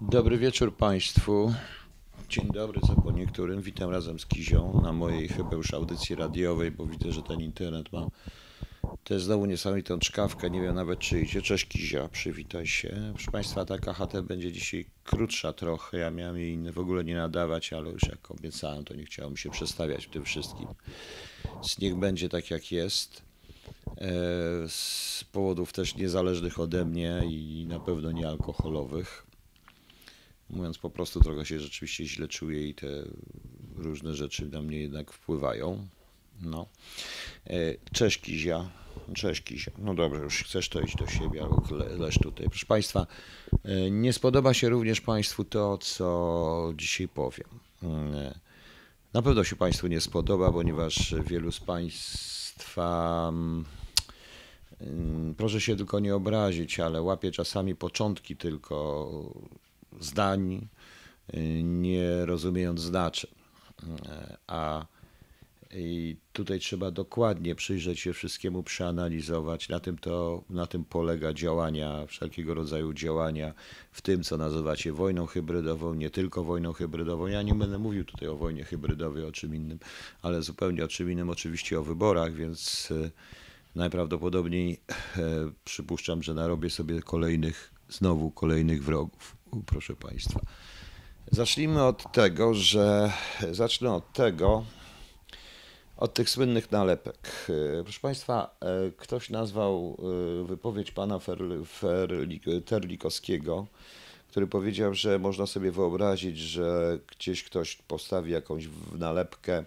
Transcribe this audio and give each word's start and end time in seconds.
Dobry 0.00 0.38
wieczór 0.38 0.76
Państwu. 0.76 1.54
Dzień 2.28 2.48
dobry, 2.52 2.80
co 2.80 2.94
po 2.94 3.12
niektórym. 3.12 3.62
Witam 3.62 3.90
razem 3.90 4.20
z 4.20 4.26
Kizią 4.26 4.80
na 4.82 4.92
mojej 4.92 5.28
chyba 5.28 5.56
już 5.56 5.74
audycji 5.74 6.14
radiowej, 6.16 6.70
bo 6.70 6.86
widzę, 6.86 7.12
że 7.12 7.22
ten 7.22 7.40
internet 7.40 7.92
ma 7.92 8.06
też 9.04 9.22
znowu 9.22 9.46
niesamowitą 9.46 9.98
czkawkę. 9.98 10.50
Nie 10.50 10.60
wiem 10.62 10.74
nawet 10.74 10.98
czy 10.98 11.20
idzie. 11.20 11.42
Cześć 11.42 11.64
Kizia, 11.64 12.08
przywitaj 12.08 12.66
się. 12.66 13.12
Proszę 13.14 13.30
Państwa, 13.30 13.64
ta 13.64 13.78
KHT 13.78 14.20
będzie 14.22 14.52
dzisiaj 14.52 14.86
krótsza 15.04 15.52
trochę. 15.52 15.98
Ja 15.98 16.10
miałem 16.10 16.36
jej 16.36 16.72
w 16.72 16.78
ogóle 16.78 17.04
nie 17.04 17.14
nadawać, 17.14 17.72
ale 17.72 17.90
już 17.90 18.02
jak 18.02 18.30
obiecałem, 18.30 18.84
to 18.84 18.94
nie 18.94 19.04
chciałem 19.04 19.36
się 19.36 19.50
przestawiać 19.50 20.06
w 20.06 20.10
tym 20.10 20.24
wszystkim. 20.24 20.68
Więc 21.54 21.78
niech 21.78 21.96
będzie 21.96 22.28
tak 22.28 22.50
jak 22.50 22.72
jest. 22.72 23.22
E, 23.96 24.10
Z 24.68 25.24
powodów 25.32 25.72
też 25.72 25.96
niezależnych 25.96 26.60
ode 26.60 26.84
mnie 26.84 27.22
i 27.30 27.66
na 27.68 27.80
pewno 27.80 28.12
nie 28.12 28.28
alkoholowych. 28.28 29.27
Mówiąc 30.50 30.78
po 30.78 30.90
prostu, 30.90 31.20
trochę 31.20 31.46
się 31.46 31.60
rzeczywiście 31.60 32.04
źle 32.06 32.28
czuję 32.28 32.68
i 32.68 32.74
te 32.74 32.86
różne 33.76 34.14
rzeczy 34.14 34.48
na 34.48 34.62
mnie 34.62 34.78
jednak 34.80 35.12
wpływają. 35.12 35.86
No. 36.42 36.66
E, 37.46 37.54
Cześć 37.92 38.18
Kizia. 38.20 38.68
Cześć 39.14 39.42
Kizia. 39.42 39.72
No 39.78 39.94
dobrze, 39.94 40.20
już 40.20 40.42
chcesz 40.44 40.68
to 40.68 40.80
iść 40.80 40.96
do 40.96 41.06
siebie, 41.06 41.42
albo 41.42 41.62
le- 41.76 41.96
leż 41.96 42.18
tutaj. 42.18 42.48
Proszę 42.48 42.66
Państwa, 42.66 43.06
e, 43.64 43.90
nie 43.90 44.12
spodoba 44.12 44.54
się 44.54 44.68
również 44.68 45.00
Państwu 45.00 45.44
to, 45.44 45.78
co 45.78 46.72
dzisiaj 46.76 47.08
powiem. 47.08 47.48
E, 48.14 48.38
Na 49.14 49.22
pewno 49.22 49.44
się 49.44 49.56
Państwu 49.56 49.86
nie 49.86 50.00
spodoba, 50.00 50.52
ponieważ 50.52 51.14
wielu 51.26 51.52
z 51.52 51.60
Państwa, 51.60 53.26
mm, 53.28 53.64
mm, 54.80 55.34
proszę 55.34 55.60
się 55.60 55.76
tylko 55.76 56.00
nie 56.00 56.14
obrazić, 56.14 56.80
ale 56.80 57.02
łapie 57.02 57.30
czasami 57.32 57.74
początki 57.74 58.36
tylko 58.36 59.10
zdań, 60.00 60.68
y, 61.34 61.62
nie 61.62 62.26
rozumiejąc 62.26 62.80
znaczeń. 62.80 63.30
E, 64.06 64.36
A 64.46 64.86
i 65.74 66.16
tutaj 66.32 66.60
trzeba 66.60 66.90
dokładnie 66.90 67.54
przyjrzeć 67.54 68.00
się 68.00 68.12
wszystkiemu, 68.12 68.62
przeanalizować. 68.62 69.68
Na 69.68 69.80
tym, 69.80 69.98
to, 69.98 70.42
na 70.50 70.66
tym 70.66 70.84
polega 70.84 71.32
działania, 71.32 72.06
wszelkiego 72.06 72.54
rodzaju 72.54 72.92
działania 72.92 73.54
w 73.92 74.02
tym, 74.02 74.22
co 74.22 74.36
nazywacie 74.36 74.92
wojną 74.92 75.26
hybrydową, 75.26 75.94
nie 75.94 76.10
tylko 76.10 76.44
wojną 76.44 76.72
hybrydową. 76.72 77.26
Ja 77.26 77.42
nie 77.42 77.54
będę 77.54 77.78
mówił 77.78 78.04
tutaj 78.04 78.28
o 78.28 78.36
wojnie 78.36 78.64
hybrydowej, 78.64 79.24
o 79.24 79.32
czym 79.32 79.54
innym, 79.54 79.78
ale 80.22 80.42
zupełnie 80.42 80.84
o 80.84 80.88
czym 80.88 81.10
innym, 81.10 81.30
oczywiście 81.30 81.78
o 81.78 81.82
wyborach, 81.82 82.34
więc 82.34 82.92
najprawdopodobniej 83.74 84.80
e, 85.16 85.50
przypuszczam, 85.64 86.22
że 86.22 86.34
narobię 86.34 86.70
sobie 86.70 87.02
kolejnych, 87.02 87.74
znowu 87.88 88.30
kolejnych 88.30 88.84
wrogów, 88.84 89.36
proszę 89.66 89.96
Państwa. 89.96 90.40
Zacznijmy 91.30 91.84
od 91.84 92.12
tego, 92.12 92.54
że 92.54 93.12
zacznę 93.52 93.92
od 93.94 94.12
tego, 94.12 94.64
od 95.96 96.14
tych 96.14 96.30
słynnych 96.30 96.72
nalepek. 96.72 97.46
E, 97.78 97.82
Proszę 97.82 98.00
Państwa, 98.00 98.56
e, 98.60 98.90
ktoś 98.96 99.30
nazwał 99.30 99.96
e, 100.40 100.44
wypowiedź 100.44 100.90
pana 100.90 101.18
Ferli- 101.18 102.62
Terlikowskiego, 102.64 103.66
który 104.28 104.46
powiedział, 104.46 104.94
że 104.94 105.18
można 105.18 105.46
sobie 105.46 105.72
wyobrazić, 105.72 106.38
że 106.38 106.98
gdzieś 107.06 107.44
ktoś 107.44 107.76
postawi 107.76 108.32
jakąś 108.32 108.68
nalepkę 108.98 109.64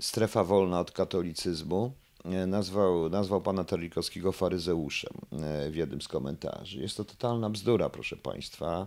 strefa 0.00 0.44
wolna 0.44 0.80
od 0.80 0.90
katolicyzmu. 0.90 1.92
E, 2.32 2.46
Nazwał, 2.46 3.08
nazwał 3.08 3.40
pana 3.40 3.64
Terlikowskiego 3.64 4.32
faryzeuszem 4.32 5.12
e, 5.32 5.70
w 5.70 5.76
jednym 5.76 6.02
z 6.02 6.08
komentarzy. 6.08 6.80
Jest 6.80 6.96
to 6.96 7.04
totalna 7.04 7.50
bzdura, 7.50 7.88
proszę 7.88 8.16
państwa. 8.16 8.86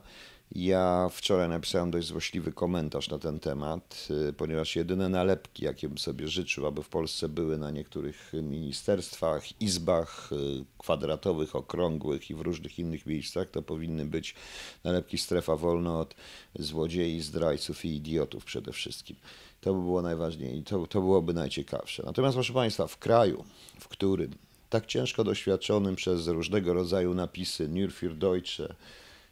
Ja 0.51 1.09
wczoraj 1.11 1.49
napisałem 1.49 1.91
dość 1.91 2.07
złośliwy 2.07 2.51
komentarz 2.51 3.09
na 3.09 3.19
ten 3.19 3.39
temat, 3.39 4.07
y, 4.29 4.33
ponieważ 4.33 4.75
jedyne 4.75 5.09
nalepki, 5.09 5.65
jakie 5.65 5.89
bym 5.89 5.97
sobie 5.97 6.27
życzył, 6.27 6.65
aby 6.67 6.83
w 6.83 6.89
Polsce 6.89 7.29
były 7.29 7.57
na 7.57 7.71
niektórych 7.71 8.31
ministerstwach, 8.33 9.61
izbach 9.61 10.29
y, 10.31 10.65
kwadratowych, 10.77 11.55
okrągłych 11.55 12.29
i 12.29 12.35
w 12.35 12.41
różnych 12.41 12.79
innych 12.79 13.05
miejscach, 13.05 13.49
to 13.49 13.61
powinny 13.61 14.05
być 14.05 14.35
nalepki 14.83 15.17
strefa 15.17 15.55
wolna 15.55 15.99
od 15.99 16.15
złodziei, 16.59 17.21
zdrajców 17.21 17.85
i 17.85 17.95
idiotów 17.95 18.45
przede 18.45 18.71
wszystkim. 18.71 19.15
To 19.61 19.73
by 19.73 19.79
było 19.79 20.01
najważniejsze 20.01 20.63
to, 20.63 20.87
to 20.87 21.01
byłoby 21.01 21.33
najciekawsze. 21.33 22.03
Natomiast, 22.05 22.35
proszę 22.35 22.53
Państwa, 22.53 22.87
w 22.87 22.97
kraju, 22.97 23.43
w 23.79 23.87
którym 23.87 24.35
tak 24.69 24.85
ciężko 24.85 25.23
doświadczonym 25.23 25.95
przez 25.95 26.27
różnego 26.27 26.73
rodzaju 26.73 27.13
napisy 27.13 27.67
Nur 27.67 27.89
für 27.89 28.15
Deutsche, 28.15 28.75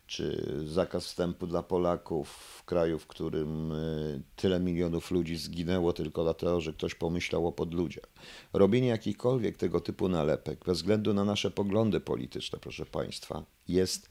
czy 0.08 0.54
zakaz 0.66 1.06
wstępu 1.06 1.48
dla 1.48 1.64
Polaków 1.64 2.30
w 2.30 2.64
kraju, 2.64 3.00
w 3.00 3.08
którym 3.08 3.72
y, 3.72 4.22
tyle 4.36 4.60
milionów 4.60 5.12
ludzi 5.12 5.38
zginęło 5.38 5.94
tylko 5.94 6.24
dlatego, 6.24 6.62
że 6.62 6.74
ktoś 6.74 6.96
pomyślał 6.96 7.48
o 7.48 7.52
podludziach. 7.52 8.10
Robienie 8.54 8.88
jakichkolwiek 8.88 9.58
tego 9.58 9.80
typu 9.80 10.10
nalepek, 10.10 10.66
bez 10.66 10.78
względu 10.78 11.14
na 11.14 11.26
nasze 11.26 11.52
poglądy 11.52 12.00
polityczne, 12.00 12.60
proszę 12.62 12.86
Państwa, 12.86 13.44
jest 13.68 14.10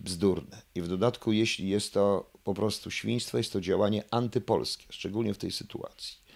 bzdurne. 0.00 0.62
I 0.74 0.82
w 0.82 0.88
dodatku, 0.88 1.32
jeśli 1.32 1.68
jest 1.68 1.94
to 1.94 2.30
po 2.44 2.54
prostu 2.54 2.90
świństwo, 2.90 3.38
jest 3.38 3.52
to 3.52 3.60
działanie 3.60 4.04
antypolskie, 4.10 4.86
szczególnie 4.90 5.34
w 5.34 5.38
tej 5.38 5.50
sytuacji. 5.50 6.27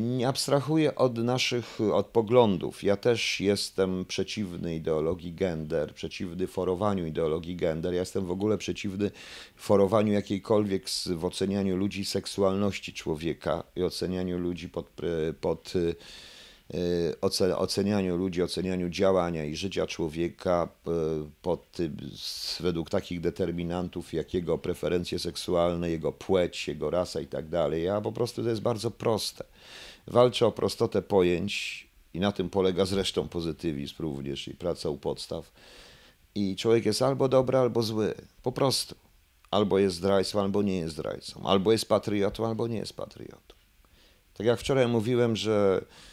Nie 0.00 0.28
abstrahuję 0.28 0.94
od 0.94 1.18
naszych 1.18 1.80
od 1.92 2.06
poglądów. 2.06 2.82
Ja 2.82 2.96
też 2.96 3.40
jestem 3.40 4.04
przeciwny 4.04 4.74
ideologii 4.74 5.32
gender, 5.32 5.94
przeciwny 5.94 6.46
forowaniu 6.46 7.06
ideologii 7.06 7.56
gender. 7.56 7.92
Ja 7.92 8.00
jestem 8.00 8.26
w 8.26 8.30
ogóle 8.30 8.58
przeciwny 8.58 9.10
forowaniu 9.56 10.12
jakiejkolwiek 10.12 10.84
w 11.16 11.24
ocenianiu 11.24 11.76
ludzi 11.76 12.04
seksualności 12.04 12.92
człowieka 12.92 13.64
i 13.76 13.82
ocenianiu 13.82 14.38
ludzi 14.38 14.68
pod, 14.68 14.90
pod 15.40 15.72
ocenianiu 17.56 18.16
ludzi, 18.16 18.42
ocenianiu 18.42 18.88
działania 18.88 19.44
i 19.44 19.56
życia 19.56 19.86
człowieka 19.86 20.68
p- 20.84 20.90
pod, 21.42 21.72
tym- 21.72 21.96
według 22.60 22.90
takich 22.90 23.20
determinantów, 23.20 24.12
jak 24.12 24.34
jego 24.34 24.58
preferencje 24.58 25.18
seksualne, 25.18 25.90
jego 25.90 26.12
płeć, 26.12 26.68
jego 26.68 26.90
rasa 26.90 27.20
i 27.20 27.26
tak 27.26 27.48
dalej. 27.48 27.82
Ja 27.84 28.00
po 28.00 28.12
prostu 28.12 28.42
to 28.42 28.48
jest 28.48 28.60
bardzo 28.62 28.90
proste. 28.90 29.44
Walczę 30.06 30.46
o 30.46 30.52
prostotę 30.52 31.02
pojęć 31.02 31.86
i 32.14 32.20
na 32.20 32.32
tym 32.32 32.50
polega 32.50 32.84
zresztą 32.84 33.28
pozytywizm 33.28 33.94
również 33.98 34.48
i 34.48 34.54
praca 34.54 34.88
u 34.90 34.96
podstaw. 34.98 35.52
I 36.34 36.56
człowiek 36.56 36.86
jest 36.86 37.02
albo 37.02 37.28
dobry, 37.28 37.58
albo 37.58 37.82
zły. 37.82 38.14
Po 38.42 38.52
prostu. 38.52 38.94
Albo 39.50 39.78
jest 39.78 39.96
zdrajcą, 39.96 40.40
albo 40.40 40.62
nie 40.62 40.78
jest 40.78 40.94
zdrajcą. 40.94 41.42
Albo 41.46 41.72
jest 41.72 41.88
patriotą, 41.88 42.46
albo 42.46 42.66
nie 42.68 42.76
jest 42.76 42.92
patriotą. 42.92 43.54
Tak 44.34 44.46
jak 44.46 44.60
wczoraj 44.60 44.88
mówiłem, 44.88 45.36
że 45.36 45.80
y, 45.82 46.09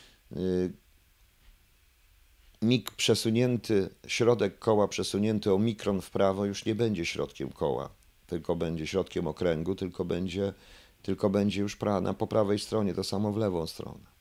mig 2.62 2.92
przesunięty, 2.92 3.90
środek 4.08 4.60
koła 4.60 4.88
przesunięty 4.88 5.54
o 5.54 5.60
mikron 5.60 6.02
w 6.02 6.10
prawo 6.10 6.46
już 6.46 6.66
nie 6.66 6.76
będzie 6.76 7.06
środkiem 7.06 7.50
koła, 7.50 7.90
tylko 8.28 8.56
będzie 8.56 8.88
środkiem 8.88 9.28
okręgu, 9.28 9.76
tylko 9.76 10.06
będzie, 10.06 10.54
tylko 11.02 11.30
będzie 11.30 11.62
już 11.62 11.76
pra, 11.76 12.02
na, 12.02 12.14
po 12.14 12.28
prawej 12.28 12.60
stronie, 12.60 12.94
to 12.94 13.04
samo 13.04 13.32
w 13.32 13.38
lewą 13.38 13.68
stronę. 13.68 14.18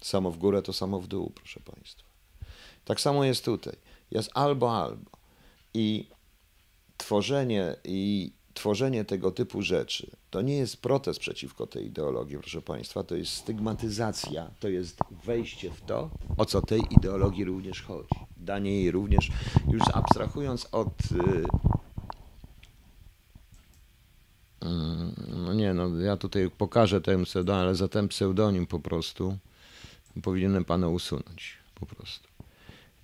Samo 0.00 0.30
w 0.30 0.38
górę, 0.38 0.62
to 0.62 0.72
samo 0.72 1.00
w 1.00 1.06
dół, 1.06 1.32
proszę 1.34 1.60
Państwa. 1.60 2.02
Tak 2.84 3.00
samo 3.00 3.24
jest 3.24 3.44
tutaj. 3.44 3.76
Jest 4.10 4.30
albo, 4.34 4.82
albo. 4.82 5.10
I 5.74 6.08
tworzenie 6.96 7.76
i 7.84 8.32
tworzenie 8.54 9.04
tego 9.04 9.30
typu 9.30 9.62
rzeczy 9.62 10.10
to 10.30 10.42
nie 10.42 10.56
jest 10.56 10.82
protest 10.82 11.20
przeciwko 11.20 11.66
tej 11.66 11.86
ideologii, 11.86 12.38
proszę 12.38 12.62
Państwa, 12.62 13.04
to 13.04 13.16
jest 13.16 13.32
stygmatyzacja, 13.32 14.50
to 14.60 14.68
jest 14.68 14.98
wejście 15.24 15.70
w 15.70 15.80
to, 15.80 16.10
o 16.36 16.44
co 16.44 16.62
tej 16.62 16.82
ideologii 16.90 17.44
również 17.44 17.82
chodzi. 17.82 18.14
Danie 18.36 18.82
jej 18.82 18.90
również, 18.90 19.30
już 19.72 19.82
abstrahując 19.92 20.68
od. 20.72 20.88
y, 20.88 21.44
mm, 24.60 25.14
No 25.44 25.52
nie, 25.52 25.74
no 25.74 26.00
ja 26.00 26.16
tutaj 26.16 26.50
pokażę 26.50 27.00
ten 27.00 27.24
pseudonim, 27.24 27.62
ale 27.62 27.74
za 27.74 27.88
ten 27.88 28.08
pseudonim 28.08 28.66
po 28.66 28.80
prostu 28.80 29.36
powinienem 30.22 30.64
pana 30.64 30.88
usunąć. 30.88 31.58
Po 31.74 31.86
prostu. 31.86 32.31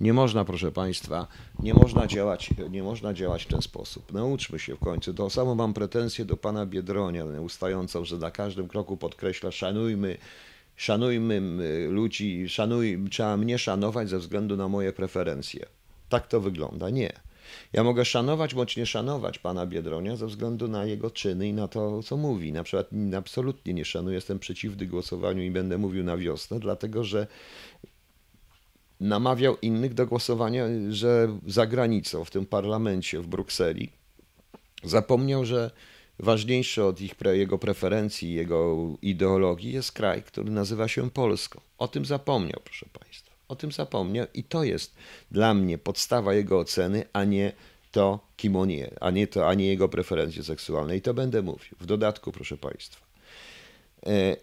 Nie 0.01 0.13
można, 0.13 0.45
proszę 0.45 0.73
Państwa, 0.73 1.27
nie 1.59 1.75
można 1.75 2.07
działać, 2.07 2.51
nie 2.71 2.83
można 2.83 3.15
działać 3.15 3.45
w 3.45 3.49
ten 3.49 3.63
sposób. 3.63 4.13
Nauczmy 4.13 4.59
się 4.59 4.75
w 4.75 4.79
końcu. 4.79 5.15
To 5.15 5.31
samo 5.31 5.55
mam 5.55 5.75
pretensję 5.75 6.25
do 6.25 6.37
pana 6.37 6.67
Biedronia, 6.67 7.25
ustającą, 7.25 8.05
że 8.05 8.17
na 8.17 8.31
każdym 8.31 8.69
kroku 8.69 8.97
podkreśla, 8.97 9.51
szanujmy, 9.51 10.19
szanujmy 10.77 11.41
ludzi, 11.91 12.49
szanuj, 12.49 12.99
trzeba 13.11 13.37
mnie 13.37 13.59
szanować 13.59 14.09
ze 14.09 14.19
względu 14.19 14.57
na 14.57 14.69
moje 14.69 14.93
preferencje. 14.93 15.67
Tak 16.09 16.27
to 16.27 16.41
wygląda. 16.41 16.91
Nie. 16.91 17.13
Ja 17.73 17.85
mogę 17.85 18.05
szanować 18.05 18.55
bądź 18.55 18.77
nie 18.77 18.87
szanować 18.87 19.39
pana 19.39 19.67
Biedronia 19.67 20.17
ze 20.17 20.27
względu 20.27 20.69
na 20.69 20.85
jego 20.85 21.11
czyny 21.11 21.49
i 21.49 21.53
na 21.53 21.69
to, 21.69 22.03
co 22.03 22.17
mówi. 22.17 22.53
Na 22.53 22.63
przykład 22.63 22.91
absolutnie 23.17 23.75
nie 23.75 23.85
szanuję, 23.85 24.15
jestem 24.15 24.39
przeciwny 24.39 24.87
głosowaniu 24.87 25.43
i 25.43 25.51
będę 25.51 25.79
mówił 25.79 26.05
na 26.05 26.17
wiosnę, 26.17 26.61
dlatego 26.61 27.05
że 27.05 27.27
namawiał 29.01 29.57
innych 29.63 29.95
do 29.95 30.07
głosowania, 30.07 30.65
że 30.91 31.39
za 31.47 31.67
granicą, 31.67 32.25
w 32.25 32.31
tym 32.31 32.47
parlamencie 32.47 33.21
w 33.21 33.27
Brukseli, 33.27 33.91
Zapomniał, 34.85 35.45
że 35.45 35.71
ważniejszy 36.19 36.85
od 36.85 37.01
ich, 37.01 37.15
jego 37.33 37.59
preferencji, 37.59 38.35
jego 38.35 38.77
ideologii 39.03 39.73
jest 39.73 39.93
kraj, 39.93 40.23
który 40.23 40.51
nazywa 40.51 40.89
się 40.89 41.11
Polską. 41.11 41.61
O 41.79 41.89
tym 41.89 42.05
zapomniał, 42.05 42.61
proszę 42.65 42.87
Państwa. 43.01 43.33
O 43.49 43.57
tym 43.57 43.73
zapomniał 43.73 44.27
i 44.35 44.45
to 44.45 44.65
jest 44.65 44.95
dla 45.31 45.55
mnie 45.55 45.79
podstawa 45.79 46.35
jego 46.35 46.59
oceny, 46.59 47.05
a 47.13 47.25
nie 47.25 47.53
to, 47.93 48.21
kim 48.37 48.57
on 48.57 48.71
jest, 48.71 48.95
a 49.01 49.11
nie, 49.11 49.27
to, 49.27 49.49
a 49.49 49.55
nie 49.55 49.67
jego 49.67 49.89
preferencje 49.89 50.43
seksualne. 50.45 50.97
I 50.97 51.03
to 51.03 51.15
będę 51.15 51.43
mówił. 51.43 51.77
W 51.81 51.87
dodatku, 51.87 52.33
proszę 52.33 52.57
Państwa, 52.57 53.07
e, 54.07 54.37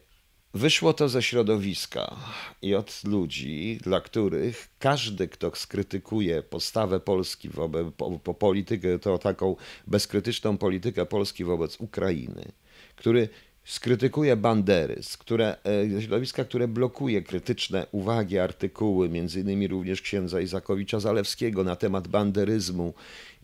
wyszło 0.55 0.93
to 0.93 1.09
ze 1.09 1.23
środowiska 1.23 2.15
i 2.61 2.75
od 2.75 3.03
ludzi, 3.03 3.79
dla 3.83 4.01
których 4.01 4.69
każdy, 4.79 5.27
kto 5.27 5.51
skrytykuje 5.55 6.43
postawę 6.43 6.99
Polski 6.99 7.49
wobec 7.49 7.87
po, 7.97 8.19
po 8.19 8.33
politykę, 8.33 8.99
to 8.99 9.17
taką 9.17 9.55
bezkrytyczną 9.87 10.57
politykę 10.57 11.05
Polski 11.05 11.43
wobec 11.43 11.81
Ukrainy, 11.81 12.51
który 12.95 13.29
skrytykuje 13.65 14.35
banderyzm, 14.35 15.17
które, 15.19 15.57
e, 15.95 16.01
środowiska, 16.01 16.45
które 16.45 16.67
blokuje 16.67 17.21
krytyczne 17.21 17.87
uwagi, 17.91 18.39
artykuły, 18.39 19.09
między 19.09 19.39
innymi 19.39 19.67
również 19.67 20.01
księdza 20.01 20.41
Izakowicza 20.41 20.99
Zalewskiego 20.99 21.63
na 21.63 21.75
temat 21.75 22.07
banderyzmu 22.07 22.93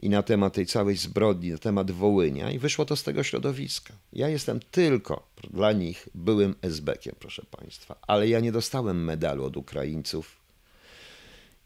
i 0.02 0.10
na 0.10 0.24
temat 0.24 0.54
tej 0.54 0.66
całej 0.66 0.96
zbrodni, 0.96 1.52
na 1.52 1.58
temat 1.58 1.92
Wołynia 1.92 2.52
i 2.52 2.60
wyszło 2.60 2.86
to 2.86 2.96
z 2.96 3.04
tego 3.04 3.24
środowiska. 3.24 3.94
Ja 4.14 4.30
jestem 4.30 4.60
tylko 4.72 5.28
dla 5.50 5.72
nich 5.72 6.10
byłym 6.16 6.56
esbekiem, 6.62 7.16
proszę 7.20 7.46
Państwa, 7.52 7.96
ale 8.02 8.28
ja 8.28 8.40
nie 8.40 8.52
dostałem 8.52 9.04
medalu 9.04 9.46
od 9.46 9.58
Ukraińców. 9.58 10.42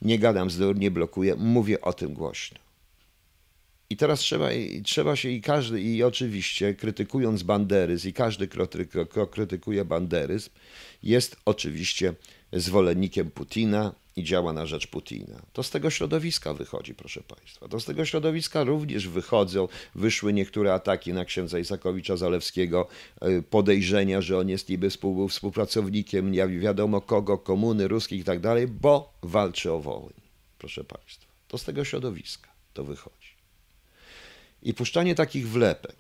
Nie 0.01 0.19
gadam 0.19 0.49
z 0.49 0.79
nie 0.79 0.91
blokuję, 0.91 1.35
mówię 1.35 1.81
o 1.81 1.93
tym 1.93 2.13
głośno. 2.13 2.64
I 3.89 3.97
teraz 3.97 4.19
trzeba, 4.19 4.49
trzeba 4.83 5.15
się 5.15 5.29
i 5.29 5.41
każdy, 5.41 5.81
i 5.81 6.03
oczywiście 6.03 6.73
krytykując 6.73 7.43
banderyzm, 7.43 8.09
i 8.09 8.13
każdy, 8.13 8.47
kto 8.47 9.27
krytykuje 9.27 9.85
banderyzm, 9.85 10.49
jest 11.03 11.35
oczywiście 11.45 12.13
zwolennikiem 12.53 13.31
Putina 13.31 13.95
i 14.15 14.23
działa 14.23 14.53
na 14.53 14.65
rzecz 14.65 14.87
Putina. 14.87 15.41
To 15.53 15.63
z 15.63 15.69
tego 15.69 15.89
środowiska 15.89 16.53
wychodzi, 16.53 16.95
proszę 16.95 17.21
Państwa. 17.23 17.67
To 17.67 17.79
z 17.79 17.85
tego 17.85 18.05
środowiska 18.05 18.63
również 18.63 19.07
wychodzą, 19.07 19.67
wyszły 19.95 20.33
niektóre 20.33 20.73
ataki 20.73 21.13
na 21.13 21.25
księdza 21.25 21.59
Isakowicza 21.59 22.17
Zalewskiego, 22.17 22.88
e, 23.21 23.41
podejrzenia, 23.41 24.21
że 24.21 24.38
on 24.38 24.49
jest 24.49 24.69
niby 24.69 24.89
współ, 24.89 25.27
współpracownikiem, 25.27 26.31
nie 26.31 26.47
wiadomo 26.47 27.01
kogo, 27.01 27.38
komuny, 27.38 27.88
ruskich 27.88 28.21
i 28.21 28.23
tak 28.23 28.39
dalej, 28.39 28.67
bo 28.67 29.13
walczy 29.23 29.71
o 29.71 29.79
Wołyń, 29.79 30.21
proszę 30.57 30.83
Państwa. 30.83 31.31
To 31.47 31.57
z 31.57 31.63
tego 31.63 31.85
środowiska 31.85 32.49
to 32.73 32.83
wychodzi. 32.83 33.25
I 34.65 34.73
puszczanie 34.73 35.15
takich 35.15 35.50
wlepek. 35.50 35.95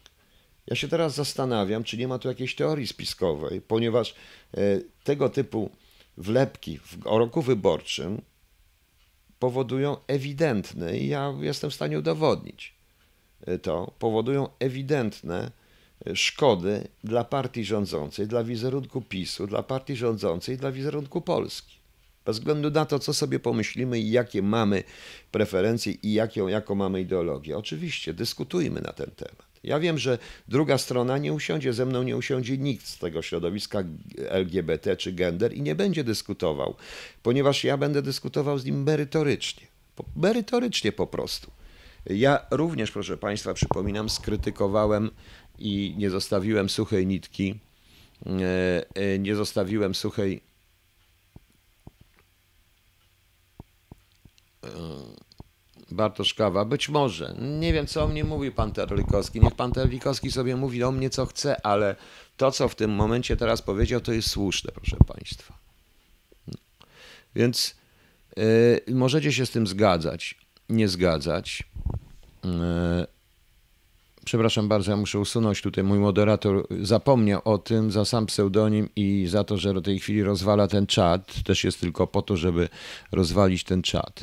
Ja 0.67 0.75
się 0.75 0.87
teraz 0.87 1.15
zastanawiam, 1.15 1.83
czy 1.83 1.97
nie 1.97 2.07
ma 2.07 2.19
tu 2.19 2.27
jakiejś 2.27 2.55
teorii 2.55 2.87
spiskowej, 2.87 3.61
ponieważ 3.61 4.15
e, 4.53 4.79
tego 5.03 5.29
typu 5.29 5.69
wlepki 6.17 6.79
w 6.79 7.05
roku 7.05 7.41
wyborczym 7.41 8.21
powodują 9.39 9.97
ewidentne, 10.07 10.97
i 10.97 11.07
ja 11.07 11.33
jestem 11.39 11.69
w 11.69 11.73
stanie 11.73 11.99
udowodnić 11.99 12.75
e, 13.41 13.59
to, 13.59 13.93
powodują 13.99 14.49
ewidentne 14.59 15.51
e, 16.05 16.15
szkody 16.15 16.87
dla 17.03 17.23
partii 17.23 17.65
rządzącej, 17.65 18.27
dla 18.27 18.43
wizerunku 18.43 19.01
PiSu, 19.01 19.47
dla 19.47 19.63
partii 19.63 19.95
rządzącej, 19.95 20.57
dla 20.57 20.71
wizerunku 20.71 21.21
Polski. 21.21 21.84
Bez 22.25 22.37
względu 22.39 22.71
na 22.71 22.85
to, 22.85 22.99
co 22.99 23.13
sobie 23.13 23.39
pomyślimy 23.39 23.99
i 23.99 24.11
jakie 24.11 24.41
mamy 24.41 24.83
preferencje 25.31 25.93
i 26.03 26.13
jaką, 26.13 26.47
jaką 26.47 26.75
mamy 26.75 27.01
ideologię. 27.01 27.57
Oczywiście, 27.57 28.13
dyskutujmy 28.13 28.81
na 28.81 28.93
ten 28.93 29.11
temat. 29.11 29.45
Ja 29.63 29.79
wiem, 29.79 29.97
że 29.97 30.17
druga 30.47 30.77
strona 30.77 31.17
nie 31.17 31.33
usiądzie, 31.33 31.73
ze 31.73 31.85
mną 31.85 32.03
nie 32.03 32.17
usiądzie 32.17 32.57
nikt 32.57 32.87
z 32.87 32.97
tego 32.97 33.21
środowiska 33.21 33.83
LGBT 34.17 34.97
czy 34.97 35.13
gender 35.13 35.53
i 35.53 35.61
nie 35.61 35.75
będzie 35.75 36.03
dyskutował, 36.03 36.75
ponieważ 37.23 37.63
ja 37.63 37.77
będę 37.77 38.01
dyskutował 38.01 38.57
z 38.57 38.65
nim 38.65 38.83
merytorycznie. 38.83 39.67
Merytorycznie 40.15 40.91
po 40.91 41.07
prostu. 41.07 41.51
Ja 42.05 42.45
również, 42.51 42.91
proszę 42.91 43.17
Państwa, 43.17 43.53
przypominam, 43.53 44.09
skrytykowałem 44.09 45.11
i 45.59 45.95
nie 45.97 46.09
zostawiłem 46.09 46.69
suchej 46.69 47.07
nitki, 47.07 47.59
e, 48.25 48.85
e, 48.95 49.19
nie 49.19 49.35
zostawiłem 49.35 49.95
suchej 49.95 50.41
Bartosz 55.91 56.33
Kawa, 56.33 56.65
być 56.65 56.89
może. 56.89 57.35
Nie 57.39 57.73
wiem, 57.73 57.87
co 57.87 58.03
o 58.03 58.07
mnie 58.07 58.23
mówi 58.23 58.51
pan 58.51 58.71
Terlikowski. 58.71 59.41
Niech 59.41 59.55
pan 59.55 59.71
Terlikowski 59.71 60.31
sobie 60.31 60.55
mówi 60.55 60.83
o 60.83 60.91
mnie, 60.91 61.09
co 61.09 61.25
chce, 61.25 61.65
ale 61.65 61.95
to, 62.37 62.51
co 62.51 62.67
w 62.67 62.75
tym 62.75 62.91
momencie 62.91 63.37
teraz 63.37 63.61
powiedział, 63.61 64.01
to 64.01 64.13
jest 64.13 64.29
słuszne, 64.29 64.71
proszę 64.71 64.97
państwa. 65.07 65.57
Więc 67.35 67.75
yy, 68.37 68.95
możecie 68.95 69.33
się 69.33 69.45
z 69.45 69.51
tym 69.51 69.67
zgadzać, 69.67 70.35
nie 70.69 70.87
zgadzać. 70.87 71.63
Yy, 72.43 72.51
przepraszam 74.25 74.67
bardzo, 74.67 74.91
ja 74.91 74.97
muszę 74.97 75.19
usunąć 75.19 75.61
tutaj. 75.61 75.83
Mój 75.83 75.99
moderator 75.99 76.67
zapomniał 76.81 77.41
o 77.45 77.57
tym 77.57 77.91
za 77.91 78.05
sam 78.05 78.25
pseudonim 78.25 78.89
i 78.95 79.27
za 79.29 79.43
to, 79.43 79.57
że 79.57 79.73
do 79.73 79.81
tej 79.81 79.99
chwili 79.99 80.23
rozwala 80.23 80.67
ten 80.67 80.87
czat. 80.87 81.43
Też 81.43 81.63
jest 81.63 81.79
tylko 81.79 82.07
po 82.07 82.21
to, 82.21 82.37
żeby 82.37 82.69
rozwalić 83.11 83.63
ten 83.63 83.81
czat. 83.81 84.19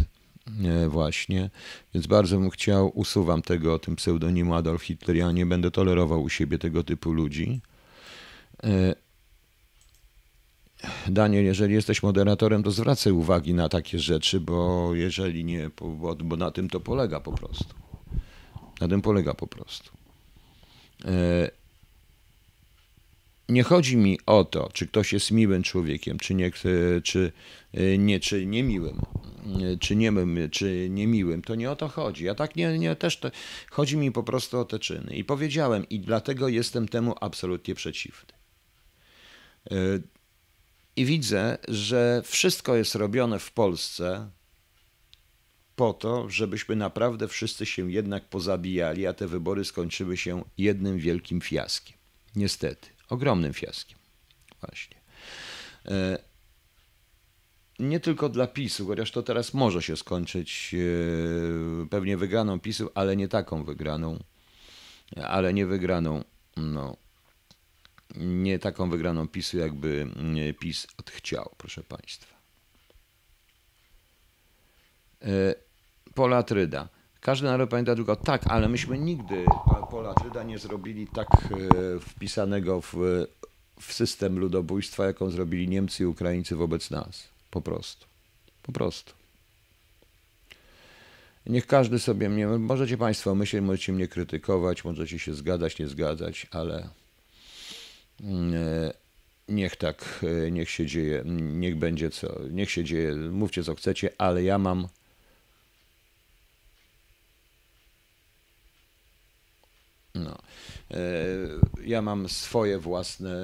E, 0.46 0.88
właśnie, 0.88 1.50
więc 1.94 2.06
bardzo 2.06 2.38
bym 2.38 2.50
chciał, 2.50 2.92
usuwam 2.94 3.42
tego, 3.42 3.78
tym 3.78 3.96
pseudonimu 3.96 4.54
Adolf 4.54 4.82
Hitler, 4.82 5.16
ja 5.16 5.32
nie 5.32 5.46
będę 5.46 5.70
tolerował 5.70 6.22
u 6.22 6.28
siebie 6.28 6.58
tego 6.58 6.84
typu 6.84 7.12
ludzi. 7.12 7.60
E, 8.64 8.94
Daniel, 11.08 11.44
jeżeli 11.44 11.74
jesteś 11.74 12.02
moderatorem, 12.02 12.62
to 12.62 12.70
zwracaj 12.70 13.12
uwagi 13.12 13.54
na 13.54 13.68
takie 13.68 13.98
rzeczy, 13.98 14.40
bo 14.40 14.90
jeżeli 14.94 15.44
nie, 15.44 15.70
bo, 15.80 16.16
bo 16.16 16.36
na 16.36 16.50
tym 16.50 16.70
to 16.70 16.80
polega 16.80 17.20
po 17.20 17.32
prostu. 17.32 17.74
Na 18.80 18.88
tym 18.88 19.02
polega 19.02 19.34
po 19.34 19.46
prostu. 19.46 19.90
E, 23.52 23.54
nie 23.54 23.62
chodzi 23.62 23.96
mi 23.96 24.18
o 24.26 24.44
to, 24.44 24.68
czy 24.72 24.86
ktoś 24.86 25.12
jest 25.12 25.30
miłym 25.30 25.62
człowiekiem, 25.62 26.18
czy 26.18 26.34
nie, 26.34 26.50
czy 27.04 27.32
nie, 27.98 28.20
czy 28.20 28.46
niemiłym 28.46 29.00
czy 29.80 29.96
niemym, 29.96 30.50
czy 30.50 30.88
niemiłym, 30.90 31.42
to 31.42 31.54
nie 31.54 31.70
o 31.70 31.76
to 31.76 31.88
chodzi. 31.88 32.24
Ja 32.24 32.34
tak 32.34 32.56
nie, 32.56 32.78
nie 32.78 32.96
też 32.96 33.16
to, 33.16 33.30
chodzi 33.70 33.96
mi 33.96 34.12
po 34.12 34.22
prostu 34.22 34.58
o 34.58 34.64
te 34.64 34.78
czyny. 34.78 35.16
I 35.16 35.24
powiedziałem, 35.24 35.88
i 35.88 36.00
dlatego 36.00 36.48
jestem 36.48 36.88
temu 36.88 37.14
absolutnie 37.20 37.74
przeciwny. 37.74 38.32
E, 39.70 39.74
I 40.96 41.04
widzę, 41.04 41.58
że 41.68 42.22
wszystko 42.24 42.76
jest 42.76 42.94
robione 42.94 43.38
w 43.38 43.52
Polsce 43.52 44.30
po 45.76 45.92
to, 45.92 46.30
żebyśmy 46.30 46.76
naprawdę 46.76 47.28
wszyscy 47.28 47.66
się 47.66 47.92
jednak 47.92 48.28
pozabijali, 48.28 49.06
a 49.06 49.12
te 49.12 49.26
wybory 49.26 49.64
skończyły 49.64 50.16
się 50.16 50.44
jednym 50.58 50.98
wielkim 50.98 51.40
fiaskiem. 51.40 51.96
Niestety, 52.36 52.88
ogromnym 53.12 53.52
fiaskiem. 53.52 53.98
Właśnie. 54.60 54.96
E, 55.86 56.18
nie 57.78 58.00
tylko 58.00 58.28
dla 58.28 58.46
PiSu, 58.46 58.86
chociaż 58.86 59.10
to 59.10 59.22
teraz 59.22 59.54
może 59.54 59.82
się 59.82 59.96
skończyć 59.96 60.74
e, 60.74 61.88
pewnie 61.88 62.16
wygraną 62.16 62.60
PiSu, 62.60 62.90
ale 62.94 63.16
nie 63.16 63.28
taką 63.28 63.64
wygraną, 63.64 64.18
ale 65.24 65.54
nie 65.54 65.66
wygraną, 65.66 66.24
no, 66.56 66.96
nie 68.16 68.58
taką 68.58 68.90
wygraną 68.90 69.28
PiSu, 69.28 69.58
jakby 69.58 70.08
PiS 70.60 70.86
odchciał, 70.98 71.54
proszę 71.58 71.82
Państwa. 71.82 72.36
E, 75.22 75.54
Pola 76.14 76.42
Tryda. 76.42 76.88
Każdy 77.22 77.46
naród 77.46 77.70
pamięta 77.70 77.94
tylko 77.94 78.16
tak, 78.16 78.42
ale 78.46 78.68
myśmy 78.68 78.98
nigdy 78.98 79.44
Pola 79.90 80.14
Tryda 80.14 80.42
nie 80.42 80.58
zrobili 80.58 81.06
tak 81.06 81.28
e, 81.28 82.00
wpisanego 82.00 82.80
w, 82.80 82.94
w 83.80 83.92
system 83.92 84.38
ludobójstwa, 84.38 85.06
jaką 85.06 85.30
zrobili 85.30 85.68
Niemcy 85.68 86.02
i 86.02 86.06
Ukraińcy 86.06 86.56
wobec 86.56 86.90
nas. 86.90 87.28
Po 87.50 87.60
prostu. 87.60 88.06
Po 88.62 88.72
prostu. 88.72 89.12
Niech 91.46 91.66
każdy 91.66 91.98
sobie 91.98 92.28
mnie, 92.28 92.46
możecie 92.46 92.98
Państwo 92.98 93.34
myśleć, 93.34 93.62
możecie 93.62 93.92
mnie 93.92 94.08
krytykować, 94.08 94.84
możecie 94.84 95.18
się 95.18 95.34
zgadzać, 95.34 95.78
nie 95.78 95.88
zgadzać, 95.88 96.46
ale 96.50 96.88
mm, 98.20 98.54
e, 98.54 98.92
niech 99.48 99.76
tak, 99.76 100.24
e, 100.46 100.50
niech 100.50 100.70
się 100.70 100.86
dzieje, 100.86 101.22
niech 101.26 101.76
będzie 101.76 102.10
co, 102.10 102.40
niech 102.50 102.70
się 102.70 102.84
dzieje, 102.84 103.14
mówcie 103.14 103.64
co 103.64 103.74
chcecie, 103.74 104.10
ale 104.18 104.42
ja 104.42 104.58
mam 104.58 104.88
No. 110.14 110.38
E, 110.90 110.98
ja 111.84 112.02
mam 112.02 112.28
swoje 112.28 112.78
własne 112.78 113.36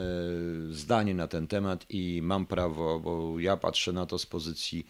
zdanie 0.71 1.15
na 1.15 1.29
ten 1.29 1.47
temat 1.47 1.87
i 1.89 2.21
mam 2.23 2.47
prawo, 2.47 3.01
bo 3.01 3.41
ja 3.41 3.57
patrzę 3.57 3.93
na 3.93 4.07
to 4.07 4.19
z 4.19 4.27
pozycji 4.27 4.87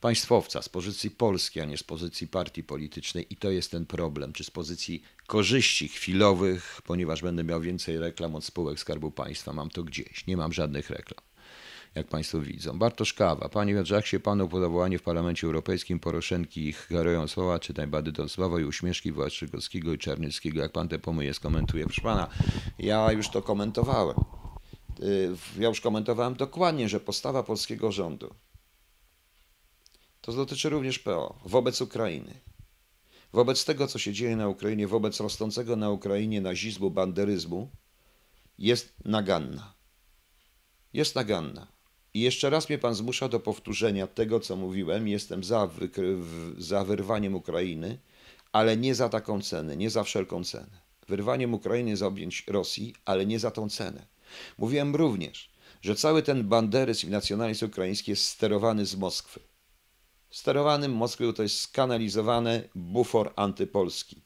państwowca, 0.00 0.62
z 0.62 0.68
pozycji 0.68 1.10
polskiej, 1.10 1.62
a 1.62 1.66
nie 1.66 1.76
z 1.76 1.82
pozycji 1.82 2.28
partii 2.28 2.62
politycznej 2.62 3.26
i 3.30 3.36
to 3.36 3.50
jest 3.50 3.70
ten 3.70 3.86
problem, 3.86 4.32
czy 4.32 4.44
z 4.44 4.50
pozycji 4.50 5.02
korzyści 5.26 5.88
chwilowych, 5.88 6.82
ponieważ 6.84 7.22
będę 7.22 7.44
miał 7.44 7.60
więcej 7.60 7.98
reklam 7.98 8.34
od 8.34 8.44
spółek 8.44 8.80
Skarbu 8.80 9.10
Państwa, 9.10 9.52
mam 9.52 9.70
to 9.70 9.84
gdzieś, 9.84 10.26
nie 10.26 10.36
mam 10.36 10.52
żadnych 10.52 10.90
reklam 10.90 11.31
jak 11.94 12.06
Państwo 12.06 12.40
widzą. 12.40 12.78
Bartosz 12.78 13.14
Kawa. 13.14 13.48
Panie 13.48 13.84
się 14.04 14.20
Panu 14.20 14.48
podawowanie 14.48 14.98
w 14.98 15.02
Parlamencie 15.02 15.46
Europejskim 15.46 16.00
Poroszenki 16.00 16.68
ich 16.68 16.76
herują 16.76 17.28
słowa, 17.28 17.58
czytaj 17.58 17.86
badyton 17.86 18.28
słowa 18.28 18.60
i 18.60 18.64
uśmieszki 18.64 19.12
Władczykowskiego 19.12 19.92
i 19.92 19.98
Czarnyckiego. 19.98 20.60
Jak 20.60 20.72
Pan 20.72 20.88
te 20.88 20.98
pomyje 20.98 21.34
skomentuje? 21.34 21.84
Proszę 21.84 22.02
Pana, 22.02 22.28
ja 22.78 23.12
już 23.12 23.28
to 23.28 23.42
komentowałem. 23.42 24.16
Y, 25.00 25.36
ja 25.58 25.68
już 25.68 25.80
komentowałem 25.80 26.34
dokładnie, 26.34 26.88
że 26.88 27.00
postawa 27.00 27.42
polskiego 27.42 27.92
rządu 27.92 28.34
to 30.22 30.32
dotyczy 30.32 30.68
również 30.68 30.98
PO 30.98 31.38
wobec 31.44 31.80
Ukrainy. 31.80 32.34
Wobec 33.32 33.64
tego, 33.64 33.86
co 33.86 33.98
się 33.98 34.12
dzieje 34.12 34.36
na 34.36 34.48
Ukrainie, 34.48 34.88
wobec 34.88 35.20
rosnącego 35.20 35.76
na 35.76 35.90
Ukrainie 35.90 36.40
nazizmu, 36.40 36.90
banderyzmu, 36.90 37.70
jest 38.58 38.92
naganna. 39.04 39.74
Jest 40.92 41.14
naganna. 41.14 41.71
I 42.14 42.20
jeszcze 42.20 42.50
raz 42.50 42.68
mnie 42.68 42.78
pan 42.78 42.94
zmusza 42.94 43.28
do 43.28 43.40
powtórzenia 43.40 44.06
tego, 44.06 44.40
co 44.40 44.56
mówiłem. 44.56 45.08
Jestem 45.08 45.44
za, 45.44 45.70
za 46.58 46.84
wyrwaniem 46.84 47.34
Ukrainy, 47.34 47.98
ale 48.52 48.76
nie 48.76 48.94
za 48.94 49.08
taką 49.08 49.42
cenę, 49.42 49.76
nie 49.76 49.90
za 49.90 50.04
wszelką 50.04 50.44
cenę. 50.44 50.82
Wyrwaniem 51.08 51.54
Ukrainy 51.54 51.96
za 51.96 52.06
objęć 52.06 52.44
Rosji, 52.46 52.94
ale 53.04 53.26
nie 53.26 53.38
za 53.38 53.50
tą 53.50 53.68
cenę. 53.68 54.06
Mówiłem 54.58 54.96
również, 54.96 55.50
że 55.82 55.94
cały 55.94 56.22
ten 56.22 56.48
banderyzm 56.48 57.06
i 57.06 57.10
nacjonalizm 57.10 57.66
ukraiński 57.66 58.10
jest 58.10 58.24
sterowany 58.24 58.86
z 58.86 58.96
Moskwy. 58.96 59.40
Sterowanym 60.30 60.92
Moskwy 60.92 61.32
to 61.32 61.42
jest 61.42 61.60
skanalizowany 61.60 62.68
bufor 62.74 63.32
antypolski. 63.36 64.22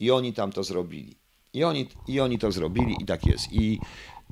I 0.00 0.10
oni 0.10 0.32
tam 0.32 0.52
to 0.52 0.64
zrobili. 0.64 1.16
I 1.52 1.64
oni, 1.64 1.88
I 2.08 2.20
oni 2.20 2.38
to 2.38 2.52
zrobili 2.52 2.96
i 3.00 3.04
tak 3.04 3.26
jest. 3.26 3.52
I 3.52 3.78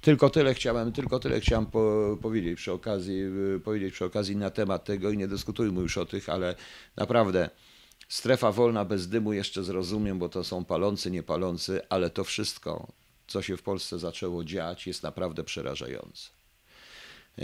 tylko 0.04 0.30
tyle 0.30 0.54
chciałem, 0.54 0.92
tylko 0.92 1.18
tyle 1.18 1.40
chciałem 1.40 1.66
po, 1.66 2.16
powiedzieć, 2.22 2.56
przy 2.56 2.72
okazji, 2.72 3.22
powiedzieć 3.64 3.94
przy 3.94 4.04
okazji 4.04 4.36
na 4.36 4.50
temat 4.50 4.84
tego 4.84 5.10
i 5.10 5.16
nie 5.16 5.28
dyskutujmy 5.28 5.80
już 5.80 5.98
o 5.98 6.06
tych, 6.06 6.28
ale 6.28 6.54
naprawdę 6.96 7.50
strefa 8.08 8.52
wolna 8.52 8.84
bez 8.84 9.08
dymu 9.08 9.32
jeszcze 9.32 9.64
zrozumiem, 9.64 10.18
bo 10.18 10.28
to 10.28 10.44
są 10.44 10.64
palący, 10.64 11.10
niepalący, 11.10 11.88
ale 11.88 12.10
to 12.10 12.24
wszystko, 12.24 12.92
co 13.26 13.42
się 13.42 13.56
w 13.56 13.62
Polsce 13.62 13.98
zaczęło 13.98 14.44
dziać, 14.44 14.86
jest 14.86 15.02
naprawdę 15.02 15.44
przerażające. 15.44 16.30
E, 17.38 17.42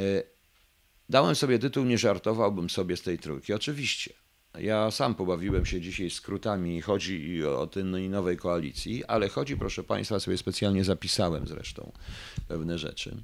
dałem 1.08 1.34
sobie 1.34 1.58
tytuł, 1.58 1.84
nie 1.84 1.98
żartowałbym 1.98 2.70
sobie 2.70 2.96
z 2.96 3.02
tej 3.02 3.18
trójki. 3.18 3.52
Oczywiście. 3.52 4.14
Ja 4.58 4.90
sam 4.90 5.14
pobawiłem 5.14 5.66
się 5.66 5.80
dzisiaj 5.80 6.10
skrótami, 6.10 6.80
chodzi 6.80 7.44
o 7.46 7.66
tej 7.66 7.84
nowej 7.84 8.36
koalicji, 8.36 9.04
ale 9.04 9.28
chodzi, 9.28 9.56
proszę 9.56 9.84
Państwa, 9.84 10.20
sobie 10.20 10.38
specjalnie 10.38 10.84
zapisałem 10.84 11.46
zresztą 11.46 11.92
pewne 12.48 12.78
rzeczy. 12.78 13.16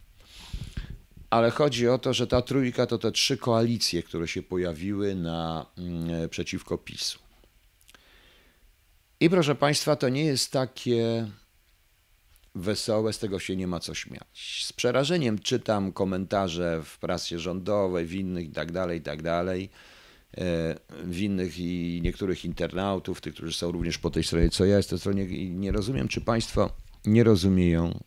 Ale 1.31 1.51
chodzi 1.51 1.89
o 1.89 1.99
to, 1.99 2.15
że 2.15 2.27
ta 2.27 2.43
trójka 2.43 2.87
to 2.87 2.99
te 2.99 3.13
trzy 3.13 3.37
koalicje, 3.37 4.03
które 4.03 4.29
się 4.29 4.43
pojawiły 4.43 5.15
na, 5.15 5.67
mm, 5.79 6.29
przeciwko 6.29 6.79
PiSu. 6.79 7.19
I 9.21 9.31
proszę 9.31 9.55
Państwa, 9.55 9.97
to 9.97 10.09
nie 10.09 10.25
jest 10.25 10.53
takie 10.53 11.31
wesołe, 12.55 13.13
z 13.13 13.19
tego 13.19 13.39
się 13.39 13.57
nie 13.57 13.67
ma 13.67 13.81
co 13.81 13.95
śmiać. 13.95 14.63
Z 14.65 14.73
przerażeniem 14.73 15.39
czytam 15.39 15.93
komentarze 15.93 16.83
w 16.85 16.99
prasie 16.99 17.39
rządowej, 17.39 18.07
w 18.07 18.15
innych 18.15 18.49
i 18.95 19.01
tak 19.03 19.23
E, 20.39 20.77
winnych 21.05 21.59
i 21.59 22.01
niektórych 22.03 22.45
internautów, 22.45 23.21
tych, 23.21 23.35
którzy 23.35 23.53
są 23.53 23.73
również 23.73 23.99
po 23.99 24.11
tej 24.11 24.25
stronie, 24.25 24.51
co 24.51 24.65
ja 24.65 24.77
jestem 24.77 24.99
stronie 24.99 25.25
i 25.25 25.51
nie 25.51 25.73
rozumiem, 25.73 26.09
czy 26.09 26.21
Państwo 26.21 26.71
nie 27.05 27.25
rozumieją, 27.25 28.01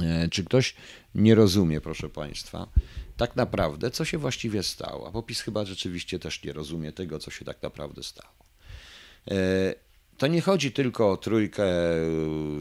e, 0.00 0.28
czy 0.28 0.44
ktoś 0.44 0.74
nie 1.14 1.34
rozumie, 1.34 1.80
proszę 1.80 2.08
Państwa, 2.08 2.68
tak 3.16 3.36
naprawdę, 3.36 3.90
co 3.90 4.04
się 4.04 4.18
właściwie 4.18 4.62
stało. 4.62 5.08
A 5.08 5.10
popis 5.10 5.40
chyba 5.40 5.64
rzeczywiście 5.64 6.18
też 6.18 6.44
nie 6.44 6.52
rozumie 6.52 6.92
tego, 6.92 7.18
co 7.18 7.30
się 7.30 7.44
tak 7.44 7.62
naprawdę 7.62 8.02
stało. 8.02 8.34
E, 9.30 9.74
to 10.18 10.26
nie 10.26 10.40
chodzi 10.40 10.72
tylko 10.72 11.10
o 11.10 11.16
trójkę 11.16 11.66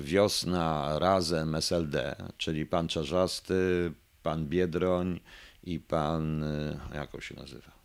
Wiosna, 0.01 0.99
Razem, 0.99 1.55
SLD, 1.55 2.15
czyli 2.37 2.65
pan 2.65 2.87
Czarzasty, 2.87 3.91
pan 4.23 4.47
Biedroń 4.47 5.19
i 5.63 5.79
pan, 5.79 6.45
jak 6.93 7.15
on 7.15 7.21
się 7.21 7.35
nazywa? 7.35 7.82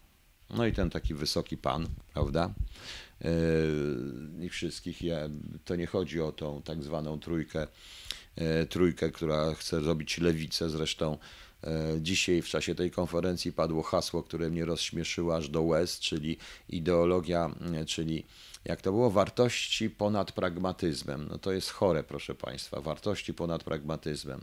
No 0.51 0.67
i 0.67 0.73
ten 0.73 0.91
taki 0.91 1.15
wysoki 1.15 1.57
pan, 1.57 1.87
prawda? 2.15 2.55
Yy, 3.21 3.31
I 4.41 4.49
wszystkich. 4.49 5.03
Ja, 5.03 5.29
to 5.65 5.77
nie 5.77 5.87
chodzi 5.87 6.21
o 6.21 6.33
tą 6.33 6.63
tak 6.63 6.83
zwaną 6.83 7.21
trójkę, 7.21 7.67
yy, 8.37 8.67
trójkę, 8.67 9.11
która 9.11 9.55
chce 9.55 9.81
robić 9.81 10.19
lewicę. 10.19 10.71
Zresztą 10.71 11.19
dzisiaj 12.01 12.43
w 12.43 12.49
czasie 12.49 12.75
tej 12.75 12.91
konferencji 12.91 13.53
padło 13.53 13.83
hasło, 13.83 14.23
które 14.23 14.51
mnie 14.51 14.65
rozśmieszyło 14.65 15.37
aż 15.37 15.49
do 15.49 15.63
łez, 15.63 16.01
czyli 16.01 16.37
ideologia, 16.69 17.51
czyli 17.87 18.25
jak 18.65 18.81
to 18.81 18.93
było, 18.93 19.11
wartości 19.11 19.91
ponad 19.91 20.33
pragmatyzmem. 20.33 21.27
No 21.31 21.39
to 21.39 21.53
jest 21.53 21.71
chore, 21.71 22.05
proszę 22.05 22.35
Państwa, 22.35 22.81
wartości 22.81 23.35
ponad 23.35 23.65
pragmatyzmem. 23.65 24.41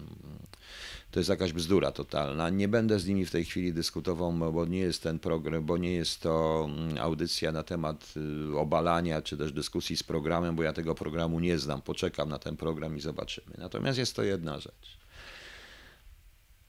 To 1.11 1.19
jest 1.19 1.29
jakaś 1.29 1.53
bzdura 1.53 1.91
totalna. 1.91 2.49
Nie 2.49 2.67
będę 2.67 2.99
z 2.99 3.07
nimi 3.07 3.25
w 3.25 3.31
tej 3.31 3.45
chwili 3.45 3.73
dyskutował, 3.73 4.33
bo 4.33 4.65
nie 4.65 4.79
jest 4.79 5.03
ten 5.03 5.19
program, 5.19 5.65
bo 5.65 5.77
nie 5.77 5.93
jest 5.93 6.21
to 6.21 6.69
audycja 6.99 7.51
na 7.51 7.63
temat 7.63 8.13
y, 8.53 8.57
obalania, 8.57 9.21
czy 9.21 9.37
też 9.37 9.51
dyskusji 9.51 9.97
z 9.97 10.03
programem, 10.03 10.55
bo 10.55 10.63
ja 10.63 10.73
tego 10.73 10.95
programu 10.95 11.39
nie 11.39 11.59
znam. 11.59 11.81
Poczekam 11.81 12.29
na 12.29 12.39
ten 12.39 12.57
program 12.57 12.97
i 12.97 13.01
zobaczymy. 13.01 13.55
Natomiast 13.57 13.99
jest 13.99 14.15
to 14.15 14.23
jedna 14.23 14.59
rzecz. 14.59 15.04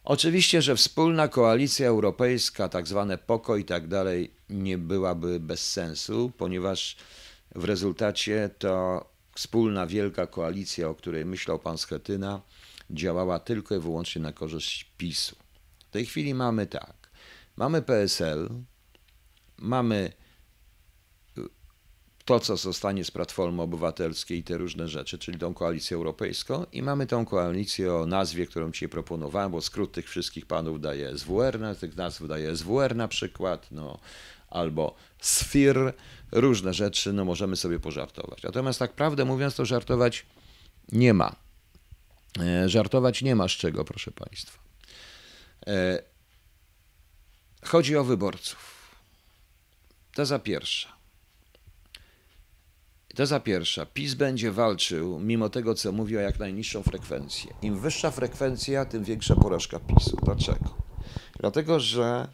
Oczywiście, 0.06 0.62
że 0.62 0.76
wspólna 0.76 1.28
koalicja 1.28 1.88
europejska, 1.88 2.68
tak 2.68 2.88
zwane 2.88 3.18
pokój 3.18 3.60
i 3.60 3.64
tak 3.64 3.88
dalej, 3.88 4.30
nie 4.50 4.78
byłaby 4.78 5.40
bez 5.40 5.72
sensu, 5.72 6.32
ponieważ 6.38 6.96
w 7.54 7.64
rezultacie 7.64 8.50
to 8.58 9.04
wspólna 9.34 9.86
wielka 9.86 10.26
koalicja, 10.26 10.88
o 10.88 10.94
której 10.94 11.24
myślał 11.24 11.58
pan 11.58 11.78
Schetyna, 11.78 12.40
działała 12.90 13.38
tylko 13.38 13.76
i 13.76 13.78
wyłącznie 13.78 14.22
na 14.22 14.32
korzyść 14.32 14.90
PiSu. 14.98 15.36
W 15.78 15.90
tej 15.90 16.06
chwili 16.06 16.34
mamy 16.34 16.66
tak. 16.66 17.10
Mamy 17.56 17.82
PSL, 17.82 18.50
mamy 19.58 20.12
to, 22.26 22.40
co 22.40 22.56
zostanie 22.56 23.04
z 23.04 23.10
Platformy 23.10 23.62
Obywatelskiej 23.62 24.38
i 24.38 24.42
te 24.42 24.56
różne 24.56 24.88
rzeczy, 24.88 25.18
czyli 25.18 25.38
tą 25.38 25.54
koalicję 25.54 25.96
europejską 25.96 26.66
i 26.72 26.82
mamy 26.82 27.06
tą 27.06 27.26
koalicję 27.26 27.94
o 27.94 28.06
nazwie, 28.06 28.46
którą 28.46 28.72
Ci 28.72 28.88
proponowałem, 28.88 29.52
bo 29.52 29.60
skrót 29.60 29.92
tych 29.92 30.08
wszystkich 30.08 30.46
panów 30.46 30.80
daje 30.80 31.18
SWR, 31.18 31.58
tych 31.80 31.96
nazw 31.96 32.28
daje 32.28 32.56
SWR 32.56 32.96
na 32.96 33.08
przykład, 33.08 33.68
no, 33.70 33.98
albo 34.50 34.94
SFIR, 35.20 35.92
różne 36.32 36.74
rzeczy, 36.74 37.12
no 37.12 37.24
możemy 37.24 37.56
sobie 37.56 37.80
pożartować. 37.80 38.42
Natomiast 38.42 38.78
tak 38.78 38.92
prawdę 38.92 39.24
mówiąc, 39.24 39.54
to 39.54 39.64
żartować 39.64 40.26
nie 40.92 41.14
ma. 41.14 41.36
E, 42.40 42.68
żartować 42.68 43.22
nie 43.22 43.36
ma 43.36 43.48
z 43.48 43.52
czego, 43.52 43.84
proszę 43.84 44.10
Państwa. 44.10 44.58
E, 45.66 46.02
chodzi 47.64 47.96
o 47.96 48.04
wyborców. 48.04 48.76
To 50.14 50.26
za 50.26 50.38
pierwsza. 50.38 50.95
To 53.16 53.26
za 53.26 53.40
pierwsza. 53.40 53.86
PiS 53.86 54.14
będzie 54.14 54.52
walczył, 54.52 55.18
mimo 55.18 55.48
tego, 55.48 55.74
co 55.74 55.92
mówi 55.92 56.16
o 56.16 56.20
jak 56.20 56.38
najniższą 56.38 56.82
frekwencję. 56.82 57.54
Im 57.62 57.78
wyższa 57.78 58.10
frekwencja, 58.10 58.84
tym 58.84 59.04
większa 59.04 59.36
porażka 59.36 59.80
PiSu. 59.80 60.16
Dlaczego? 60.22 60.74
Dlatego, 61.40 61.80
że 61.80 62.28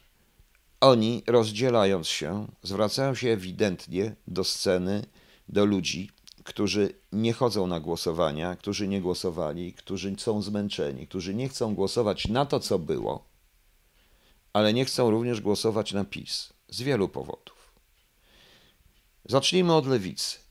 oni, 0.80 1.22
rozdzielając 1.26 2.08
się, 2.08 2.46
zwracają 2.62 3.14
się 3.14 3.28
ewidentnie 3.28 4.14
do 4.26 4.44
sceny, 4.44 5.04
do 5.48 5.64
ludzi, 5.64 6.10
którzy 6.44 6.94
nie 7.12 7.32
chodzą 7.32 7.66
na 7.66 7.80
głosowania, 7.80 8.56
którzy 8.56 8.88
nie 8.88 9.00
głosowali, 9.00 9.72
którzy 9.72 10.14
są 10.18 10.42
zmęczeni, 10.42 11.06
którzy 11.06 11.34
nie 11.34 11.48
chcą 11.48 11.74
głosować 11.74 12.28
na 12.28 12.46
to, 12.46 12.60
co 12.60 12.78
było, 12.78 13.24
ale 14.52 14.72
nie 14.72 14.84
chcą 14.84 15.10
również 15.10 15.40
głosować 15.40 15.92
na 15.92 16.04
PiS 16.04 16.52
z 16.68 16.82
wielu 16.82 17.08
powodów. 17.08 17.72
Zacznijmy 19.24 19.74
od 19.74 19.86
lewicy. 19.86 20.41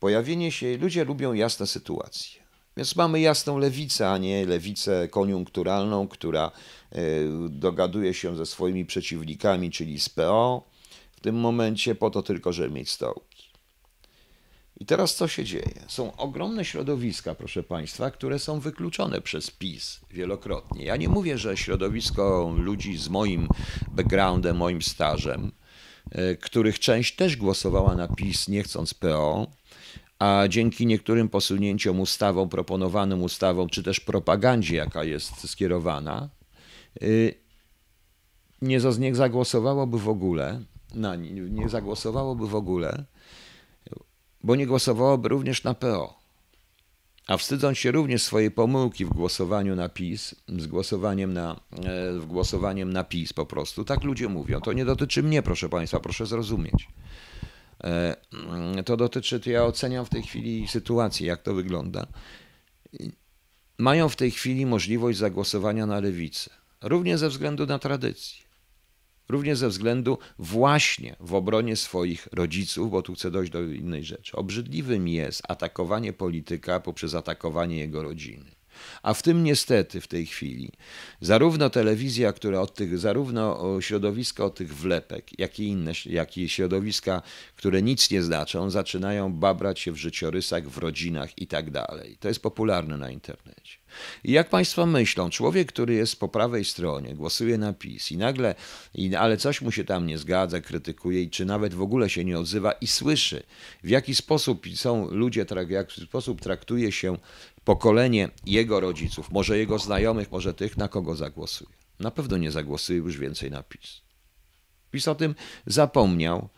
Pojawienie 0.00 0.52
się, 0.52 0.76
ludzie 0.76 1.04
lubią 1.04 1.32
jasne 1.32 1.66
sytuacje. 1.66 2.40
Więc 2.76 2.96
mamy 2.96 3.20
jasną 3.20 3.58
lewicę, 3.58 4.10
a 4.10 4.18
nie 4.18 4.46
lewicę 4.46 5.08
koniunkturalną, 5.08 6.08
która 6.08 6.50
e, 6.92 7.00
dogaduje 7.48 8.14
się 8.14 8.36
ze 8.36 8.46
swoimi 8.46 8.84
przeciwnikami, 8.86 9.70
czyli 9.70 10.00
z 10.00 10.08
PO, 10.08 10.68
w 11.12 11.20
tym 11.20 11.36
momencie 11.36 11.94
po 11.94 12.10
to 12.10 12.22
tylko, 12.22 12.52
żeby 12.52 12.74
mieć 12.74 12.90
stołki. 12.90 13.48
I 14.80 14.86
teraz 14.86 15.14
co 15.14 15.28
się 15.28 15.44
dzieje? 15.44 15.84
Są 15.88 16.16
ogromne 16.16 16.64
środowiska, 16.64 17.34
proszę 17.34 17.62
Państwa, 17.62 18.10
które 18.10 18.38
są 18.38 18.60
wykluczone 18.60 19.20
przez 19.20 19.50
PiS 19.50 20.00
wielokrotnie. 20.10 20.84
Ja 20.84 20.96
nie 20.96 21.08
mówię, 21.08 21.38
że 21.38 21.56
środowisko 21.56 22.54
ludzi 22.56 22.96
z 22.96 23.08
moim 23.08 23.48
backgroundem, 23.88 24.56
moim 24.56 24.82
stażem, 24.82 25.52
e, 26.10 26.36
których 26.36 26.78
część 26.78 27.16
też 27.16 27.36
głosowała 27.36 27.94
na 27.94 28.08
PiS 28.08 28.48
nie 28.48 28.62
chcąc 28.62 28.94
PO, 28.94 29.46
a 30.18 30.44
dzięki 30.48 30.86
niektórym 30.86 31.28
posunięciom 31.28 32.00
ustawą, 32.00 32.48
proponowanym 32.48 33.22
ustawą, 33.22 33.68
czy 33.68 33.82
też 33.82 34.00
propagandzie, 34.00 34.76
jaka 34.76 35.04
jest 35.04 35.50
skierowana, 35.50 36.28
y, 37.02 37.34
nie, 38.62 38.80
zagłosowałoby 39.14 39.98
w 39.98 40.08
ogóle, 40.08 40.60
na, 40.94 41.16
nie 41.50 41.68
zagłosowałoby 41.68 42.48
w 42.48 42.54
ogóle, 42.54 43.04
bo 44.44 44.56
nie 44.56 44.66
głosowałoby 44.66 45.28
również 45.28 45.64
na 45.64 45.74
PO. 45.74 46.18
A 47.26 47.36
wstydząc 47.36 47.78
się 47.78 47.90
również 47.90 48.22
swojej 48.22 48.50
pomyłki 48.50 49.04
w 49.04 49.08
głosowaniu 49.08 49.76
na 49.76 49.88
PiS, 49.88 50.34
z 50.48 50.66
głosowaniem 50.66 51.32
na, 51.32 51.60
e, 51.84 52.12
w 52.12 52.26
głosowaniem 52.26 52.92
na 52.92 53.04
PiS 53.04 53.32
po 53.32 53.46
prostu, 53.46 53.84
tak 53.84 54.04
ludzie 54.04 54.28
mówią. 54.28 54.60
To 54.60 54.72
nie 54.72 54.84
dotyczy 54.84 55.22
mnie, 55.22 55.42
proszę 55.42 55.68
Państwa, 55.68 56.00
proszę 56.00 56.26
zrozumieć. 56.26 56.88
E, 57.84 58.16
to 58.84 58.96
dotyczy, 58.96 59.40
to 59.40 59.50
ja 59.50 59.64
oceniam 59.64 60.06
w 60.06 60.08
tej 60.10 60.22
chwili 60.22 60.68
sytuację, 60.68 61.26
jak 61.26 61.42
to 61.42 61.54
wygląda. 61.54 62.06
Mają 63.78 64.08
w 64.08 64.16
tej 64.16 64.30
chwili 64.30 64.66
możliwość 64.66 65.18
zagłosowania 65.18 65.86
na 65.86 66.00
lewicę, 66.00 66.50
również 66.82 67.20
ze 67.20 67.28
względu 67.28 67.66
na 67.66 67.78
tradycję. 67.78 68.48
Również 69.28 69.58
ze 69.58 69.68
względu 69.68 70.18
właśnie 70.38 71.16
w 71.20 71.34
obronie 71.34 71.76
swoich 71.76 72.28
rodziców, 72.32 72.90
bo 72.90 73.02
tu 73.02 73.14
chcę 73.14 73.30
dojść 73.30 73.52
do 73.52 73.62
innej 73.62 74.04
rzeczy. 74.04 74.36
Obrzydliwym 74.36 75.08
jest 75.08 75.42
atakowanie 75.48 76.12
polityka 76.12 76.80
poprzez 76.80 77.14
atakowanie 77.14 77.78
jego 77.78 78.02
rodziny. 78.02 78.57
A 79.02 79.14
w 79.14 79.22
tym 79.22 79.44
niestety 79.44 80.00
w 80.00 80.08
tej 80.08 80.26
chwili 80.26 80.72
zarówno 81.20 81.70
telewizja, 81.70 82.32
która 82.32 82.60
od 82.60 82.74
tych, 82.74 82.98
zarówno 82.98 83.76
środowiska 83.80 84.44
od 84.44 84.54
tych 84.54 84.76
wlepek, 84.76 85.38
jak 85.38 85.60
i 85.60 85.68
inne, 85.68 85.92
jak 86.06 86.38
i 86.38 86.48
środowiska, 86.48 87.22
które 87.56 87.82
nic 87.82 88.10
nie 88.10 88.22
znaczą, 88.22 88.70
zaczynają 88.70 89.32
babrać 89.32 89.80
się 89.80 89.92
w 89.92 89.96
życiorysach, 89.96 90.68
w 90.68 90.78
rodzinach 90.78 91.38
i 91.38 91.46
tak 91.46 91.70
dalej. 91.70 92.16
To 92.20 92.28
jest 92.28 92.42
popularne 92.42 92.96
na 92.96 93.10
internecie. 93.10 93.78
I 94.24 94.32
jak 94.32 94.48
Państwo 94.48 94.86
myślą, 94.86 95.30
człowiek, 95.30 95.68
który 95.68 95.94
jest 95.94 96.20
po 96.20 96.28
prawej 96.28 96.64
stronie, 96.64 97.14
głosuje 97.14 97.58
na 97.58 97.72
PiS 97.72 98.12
i 98.12 98.16
nagle, 98.16 98.54
i, 98.94 99.14
ale 99.14 99.36
coś 99.36 99.60
mu 99.60 99.72
się 99.72 99.84
tam 99.84 100.06
nie 100.06 100.18
zgadza, 100.18 100.60
krytykuje, 100.60 101.30
czy 101.30 101.44
nawet 101.44 101.74
w 101.74 101.82
ogóle 101.82 102.10
się 102.10 102.24
nie 102.24 102.38
odzywa 102.38 102.72
i 102.72 102.86
słyszy, 102.86 103.42
w 103.82 103.88
jaki 103.88 104.14
sposób 104.14 104.66
są 104.74 105.10
ludzie, 105.10 105.46
w 105.66 105.70
jaki 105.70 106.00
sposób 106.00 106.40
traktuje 106.40 106.92
się 106.92 107.16
pokolenie 107.68 108.28
jego 108.46 108.80
rodziców, 108.80 109.30
może 109.30 109.58
jego 109.58 109.78
znajomych, 109.78 110.32
może 110.32 110.54
tych, 110.54 110.76
na 110.76 110.88
kogo 110.88 111.16
zagłosuje. 111.16 111.70
Na 112.00 112.10
pewno 112.10 112.36
nie 112.36 112.50
zagłosuje 112.50 112.98
już 112.98 113.18
więcej 113.18 113.50
na 113.50 113.62
PiS. 113.62 114.00
PiS 114.90 115.08
o 115.08 115.14
tym 115.14 115.34
zapomniał, 115.66 116.48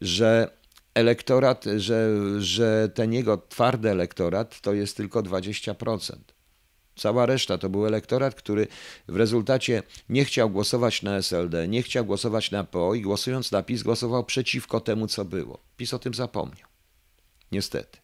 że 0.00 0.50
elektorat, 0.94 1.64
że, 1.76 2.08
że 2.40 2.88
ten 2.94 3.12
jego 3.12 3.38
twardy 3.38 3.90
elektorat 3.90 4.60
to 4.60 4.72
jest 4.72 4.96
tylko 4.96 5.22
20%. 5.22 6.16
Cała 6.96 7.26
reszta 7.26 7.58
to 7.58 7.68
był 7.68 7.86
elektorat, 7.86 8.34
który 8.34 8.66
w 9.08 9.16
rezultacie 9.16 9.82
nie 10.08 10.24
chciał 10.24 10.50
głosować 10.50 11.02
na 11.02 11.16
SLD, 11.16 11.68
nie 11.68 11.82
chciał 11.82 12.04
głosować 12.04 12.50
na 12.50 12.64
PO 12.64 12.94
i 12.94 13.00
głosując 13.00 13.52
na 13.52 13.62
PiS 13.62 13.82
głosował 13.82 14.24
przeciwko 14.24 14.80
temu, 14.80 15.06
co 15.06 15.24
było. 15.24 15.58
PiS 15.76 15.94
o 15.94 15.98
tym 15.98 16.14
zapomniał. 16.14 16.68
Niestety. 17.52 17.98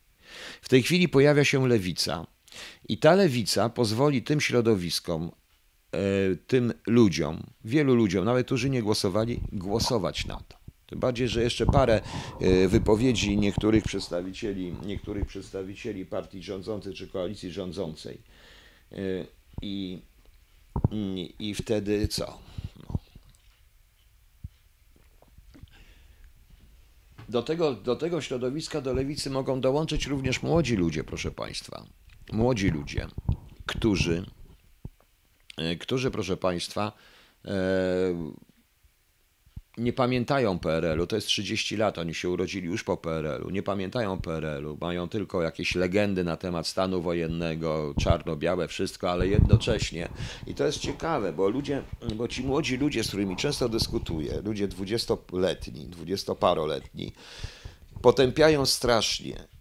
W 0.62 0.68
tej 0.68 0.82
chwili 0.82 1.08
pojawia 1.08 1.44
się 1.44 1.68
lewica, 1.68 2.26
i 2.88 2.98
ta 2.98 3.14
lewica 3.14 3.68
pozwoli 3.68 4.22
tym 4.22 4.40
środowiskom, 4.40 5.30
e, 5.92 5.98
tym 6.46 6.72
ludziom, 6.86 7.42
wielu 7.64 7.94
ludziom, 7.94 8.25
nawet 8.25 8.46
którzy 8.46 8.70
nie 8.70 8.82
głosowali, 8.82 9.40
głosować 9.52 10.26
na 10.26 10.36
to. 10.48 10.56
Tym 10.86 11.00
bardziej, 11.00 11.28
że 11.28 11.42
jeszcze 11.42 11.66
parę 11.66 12.00
e, 12.40 12.68
wypowiedzi 12.68 13.38
niektórych 13.38 13.84
przedstawicieli, 13.84 14.75
niektórych 14.86 15.26
przedstawicieli 15.26 16.06
partii 16.06 16.42
rządzącej 16.42 16.94
czy 16.94 17.08
koalicji 17.08 17.50
rządzącej. 17.50 18.18
E, 18.92 18.96
I, 19.62 20.02
i 21.38 21.54
wtedy 21.54 22.09
co? 22.09 22.38
No. 22.88 22.98
Do 27.28 27.42
tego, 27.42 27.74
do 27.74 27.96
tego 27.96 28.20
środowiska, 28.20 28.81
do 28.81 28.92
lewicy 28.92 29.31
mogą 29.31 29.61
dołączyć 29.61 30.07
również 30.07 30.42
młodzi 30.42 30.76
ludzie, 30.76 31.04
proszę 31.04 31.31
Państwa 31.31 31.87
młodzi 32.32 32.70
ludzie, 32.70 33.06
którzy, 33.66 34.26
e, 35.56 35.76
którzy 35.76 36.10
proszę 36.10 36.36
Państwa, 36.36 36.92
e, 37.44 37.54
nie 39.76 39.92
pamiętają 39.92 40.58
PRL-u, 40.58 41.06
to 41.06 41.16
jest 41.16 41.28
30 41.28 41.76
lat, 41.76 41.98
oni 41.98 42.14
się 42.14 42.30
urodzili 42.30 42.66
już 42.66 42.84
po 42.84 42.96
PRL-u, 42.96 43.50
nie 43.50 43.62
pamiętają 43.62 44.20
PRL-u, 44.20 44.78
mają 44.80 45.08
tylko 45.08 45.42
jakieś 45.42 45.74
legendy 45.74 46.24
na 46.24 46.36
temat 46.36 46.66
stanu 46.66 47.02
wojennego, 47.02 47.94
czarno-białe, 48.00 48.68
wszystko, 48.68 49.10
ale 49.10 49.28
jednocześnie, 49.28 50.08
i 50.46 50.54
to 50.54 50.66
jest 50.66 50.78
ciekawe, 50.78 51.32
bo 51.32 51.48
ludzie, 51.48 51.82
bo 52.14 52.28
ci 52.28 52.42
młodzi 52.42 52.76
ludzie, 52.76 53.04
z 53.04 53.08
którymi 53.08 53.36
często 53.36 53.68
dyskutuję, 53.68 54.40
ludzie 54.44 54.68
dwudziestoletni, 54.68 55.86
dwudziestoparoletni, 55.86 57.12
potępiają 58.02 58.66
strasznie 58.66 59.56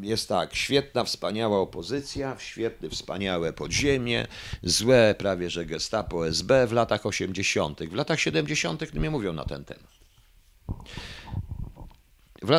jest 0.00 0.28
tak, 0.28 0.54
świetna, 0.54 1.04
wspaniała 1.04 1.58
opozycja, 1.58 2.36
świetne, 2.38 2.90
wspaniałe 2.90 3.52
podziemie, 3.52 4.26
złe 4.62 5.14
prawie 5.18 5.50
że 5.50 5.66
gestapo 5.66 6.28
SB 6.28 6.66
w 6.66 6.72
latach 6.72 7.06
80. 7.06 7.82
W 7.82 7.94
latach 7.94 8.20
70. 8.20 8.94
nie 8.94 9.10
mówią 9.10 9.32
na 9.32 9.44
ten 9.44 9.64
temat. 9.64 9.98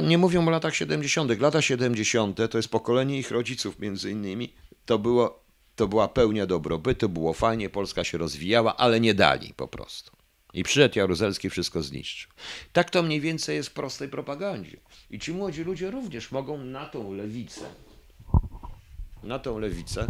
Nie 0.03 0.17
mówią 0.17 0.47
o 0.47 0.49
latach 0.49 0.75
70. 0.75 1.41
Lata 1.41 1.61
70. 1.61 2.37
to 2.51 2.57
jest 2.57 2.69
pokolenie 2.69 3.19
ich 3.19 3.31
rodziców 3.31 3.79
między 3.79 4.11
innymi. 4.11 4.53
To, 4.85 4.99
było, 4.99 5.43
to 5.75 5.87
była 5.87 6.07
pełnia 6.07 6.45
dobrobytu, 6.45 7.09
było 7.09 7.33
fajnie, 7.33 7.69
Polska 7.69 8.03
się 8.03 8.17
rozwijała, 8.17 8.77
ale 8.77 8.99
nie 8.99 9.13
dali 9.13 9.53
po 9.53 9.67
prostu. 9.67 10.18
I 10.53 10.63
przyszedł 10.63 10.99
Jaruzelski, 10.99 11.49
wszystko 11.49 11.83
zniszczył. 11.83 12.31
Tak 12.73 12.89
to 12.89 13.03
mniej 13.03 13.21
więcej 13.21 13.55
jest 13.55 13.69
w 13.69 13.73
prostej 13.73 14.09
propagandzie. 14.09 14.77
I 15.09 15.19
ci 15.19 15.31
młodzi 15.31 15.63
ludzie 15.63 15.91
również 15.91 16.31
mogą 16.31 16.57
na 16.57 16.85
tą 16.85 17.13
lewicę, 17.13 17.61
na 19.23 19.39
tą 19.39 19.59
lewicę 19.59 20.07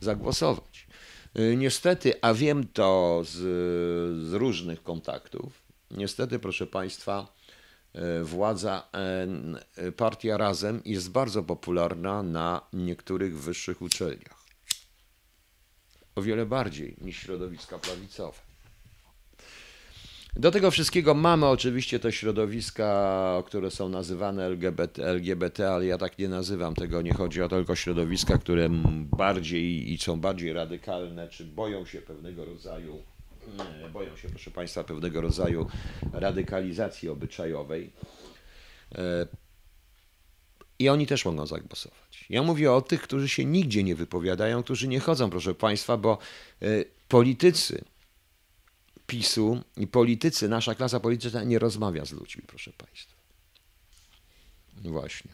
zagłosować. 0.00 0.86
Y, 1.38 1.56
niestety, 1.56 2.14
a 2.20 2.34
wiem 2.34 2.68
to 2.68 3.22
z, 3.24 3.36
z 4.28 4.32
różnych 4.32 4.82
kontaktów, 4.82 5.62
niestety, 5.90 6.38
proszę 6.38 6.66
Państwa, 6.66 7.34
y, 8.20 8.24
władza, 8.24 8.88
y, 9.78 9.92
partia 9.92 10.36
Razem 10.36 10.82
jest 10.84 11.10
bardzo 11.10 11.42
popularna 11.42 12.22
na 12.22 12.60
niektórych 12.72 13.40
wyższych 13.40 13.82
uczelniach. 13.82 14.42
O 16.14 16.22
wiele 16.22 16.46
bardziej 16.46 16.96
niż 17.00 17.16
środowiska 17.16 17.78
prawicowe. 17.78 18.51
Do 20.36 20.50
tego 20.50 20.70
wszystkiego 20.70 21.14
mamy 21.14 21.46
oczywiście 21.46 21.98
te 21.98 22.12
środowiska, 22.12 23.42
które 23.46 23.70
są 23.70 23.88
nazywane 23.88 24.44
LGBT, 24.44 25.06
LGBT, 25.06 25.70
ale 25.70 25.86
ja 25.86 25.98
tak 25.98 26.18
nie 26.18 26.28
nazywam 26.28 26.74
tego. 26.74 27.02
Nie 27.02 27.14
chodzi 27.14 27.42
o 27.42 27.48
tylko 27.48 27.76
środowiska, 27.76 28.38
które 28.38 28.68
bardziej 29.16 29.92
i 29.92 29.98
są 29.98 30.20
bardziej 30.20 30.52
radykalne, 30.52 31.28
czy 31.28 31.44
boją 31.44 31.86
się 31.86 32.02
pewnego 32.02 32.44
rodzaju, 32.44 33.02
boją 33.92 34.16
się, 34.16 34.28
proszę 34.28 34.50
Państwa, 34.50 34.84
pewnego 34.84 35.20
rodzaju 35.20 35.66
radykalizacji 36.12 37.08
obyczajowej. 37.08 37.92
E, 38.94 39.26
I 40.78 40.88
oni 40.88 41.06
też 41.06 41.24
mogą 41.24 41.46
zagłosować. 41.46 42.26
Ja 42.30 42.42
mówię 42.42 42.72
o 42.72 42.80
tych, 42.80 43.02
którzy 43.02 43.28
się 43.28 43.44
nigdzie 43.44 43.82
nie 43.82 43.94
wypowiadają, 43.94 44.62
którzy 44.62 44.88
nie 44.88 45.00
chodzą, 45.00 45.30
proszę 45.30 45.54
Państwa, 45.54 45.96
bo 45.96 46.18
e, 46.62 46.66
politycy, 47.08 47.84
PiSu 49.12 49.60
i 49.76 49.86
politycy, 49.86 50.48
nasza 50.48 50.74
klasa 50.74 51.00
polityczna 51.00 51.44
nie 51.44 51.58
rozmawia 51.58 52.04
z 52.04 52.12
ludźmi, 52.12 52.42
proszę 52.46 52.72
Państwa. 52.72 53.14
Właśnie. 54.84 55.30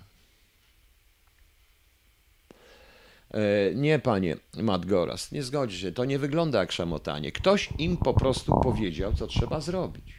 E, 3.31 3.75
nie, 3.75 3.99
panie 3.99 4.37
Madgoras, 4.57 5.33
nie 5.33 5.43
zgodzi 5.43 5.79
się. 5.79 5.93
To 5.93 6.05
nie 6.05 6.19
wygląda 6.19 6.61
jak 6.61 6.73
szamotanie. 6.73 7.33
Ktoś 7.33 7.69
im 7.79 7.97
po 7.97 8.15
prostu 8.15 8.53
powiedział, 8.63 9.15
co 9.15 9.27
trzeba 9.27 9.61
zrobić. 9.61 10.17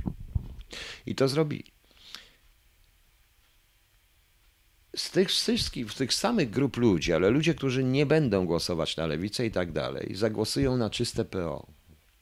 I 1.05 1.15
to 1.15 1.27
zrobili. 1.27 1.71
Z 4.95 5.11
tych 5.11 5.29
wszystkich, 5.29 5.91
z 5.91 5.95
tych 5.95 6.13
samych 6.13 6.49
grup 6.49 6.77
ludzi, 6.77 7.13
ale 7.13 7.29
ludzie, 7.29 7.53
którzy 7.53 7.83
nie 7.83 8.05
będą 8.05 8.45
głosować 8.45 8.97
na 8.97 9.07
lewicę 9.07 9.45
i 9.45 9.51
tak 9.51 9.71
dalej, 9.71 10.15
zagłosują 10.15 10.77
na 10.77 10.89
czyste 10.89 11.25
PO 11.25 11.78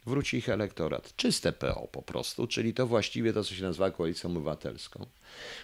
wróci 0.08 0.38
ich 0.38 0.50
elektorat. 0.50 1.16
Czyste 1.16 1.52
PO 1.52 1.88
po 1.92 2.02
prostu, 2.02 2.48
czyli 2.48 2.74
to 2.74 2.88
właściwie 2.88 3.34
to, 3.34 3.44
co 3.44 3.56
się 3.56 3.64
nazywa 3.64 3.92
koalicją 3.92 4.30
obywatelską. 4.30 5.06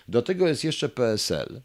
Do 0.08 0.22
tego 0.22 0.48
jest 0.48 0.64
jeszcze 0.64 0.90
PSL, 0.90 1.62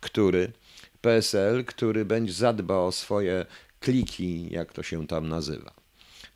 który 0.00 0.52
PSL, 1.00 1.64
który 1.64 2.04
będzie 2.04 2.32
zadba 2.32 2.76
o 2.76 2.92
swoje 2.92 3.46
kliki, 3.80 4.48
jak 4.50 4.72
to 4.72 4.82
się 4.82 5.06
tam 5.06 5.28
nazywa. 5.28 5.74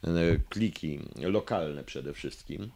E, 0.04 0.38
kliki 0.48 1.00
lokalne 1.20 1.84
przede 1.84 2.12
wszystkim 2.12 2.70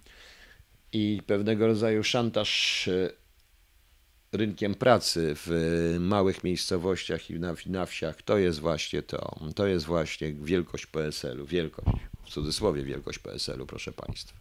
i 0.93 1.23
pewnego 1.27 1.67
rodzaju 1.67 2.05
szantaż 2.05 2.89
e, 2.89 3.11
rynkiem 4.33 4.75
pracy 4.75 5.33
w 5.37 5.97
małych 6.01 6.45
miejscowościach 6.45 7.31
i 7.31 7.41
na, 7.41 7.55
na 7.67 7.87
wsiach, 7.87 8.23
to 8.23 8.39
jest 8.39 8.61
właśnie 8.61 9.03
to. 9.03 9.41
To 9.55 9.67
jest 9.67 9.87
właśnie 9.87 10.33
wielkość 10.33 10.87
PSL-u, 10.87 11.47
wielkość, 11.47 11.89
w 12.25 12.31
cudzysłowie 12.31 12.83
wielkość 12.83 13.19
PSL-u, 13.19 13.67
proszę 13.67 13.93
Państwa. 13.93 14.39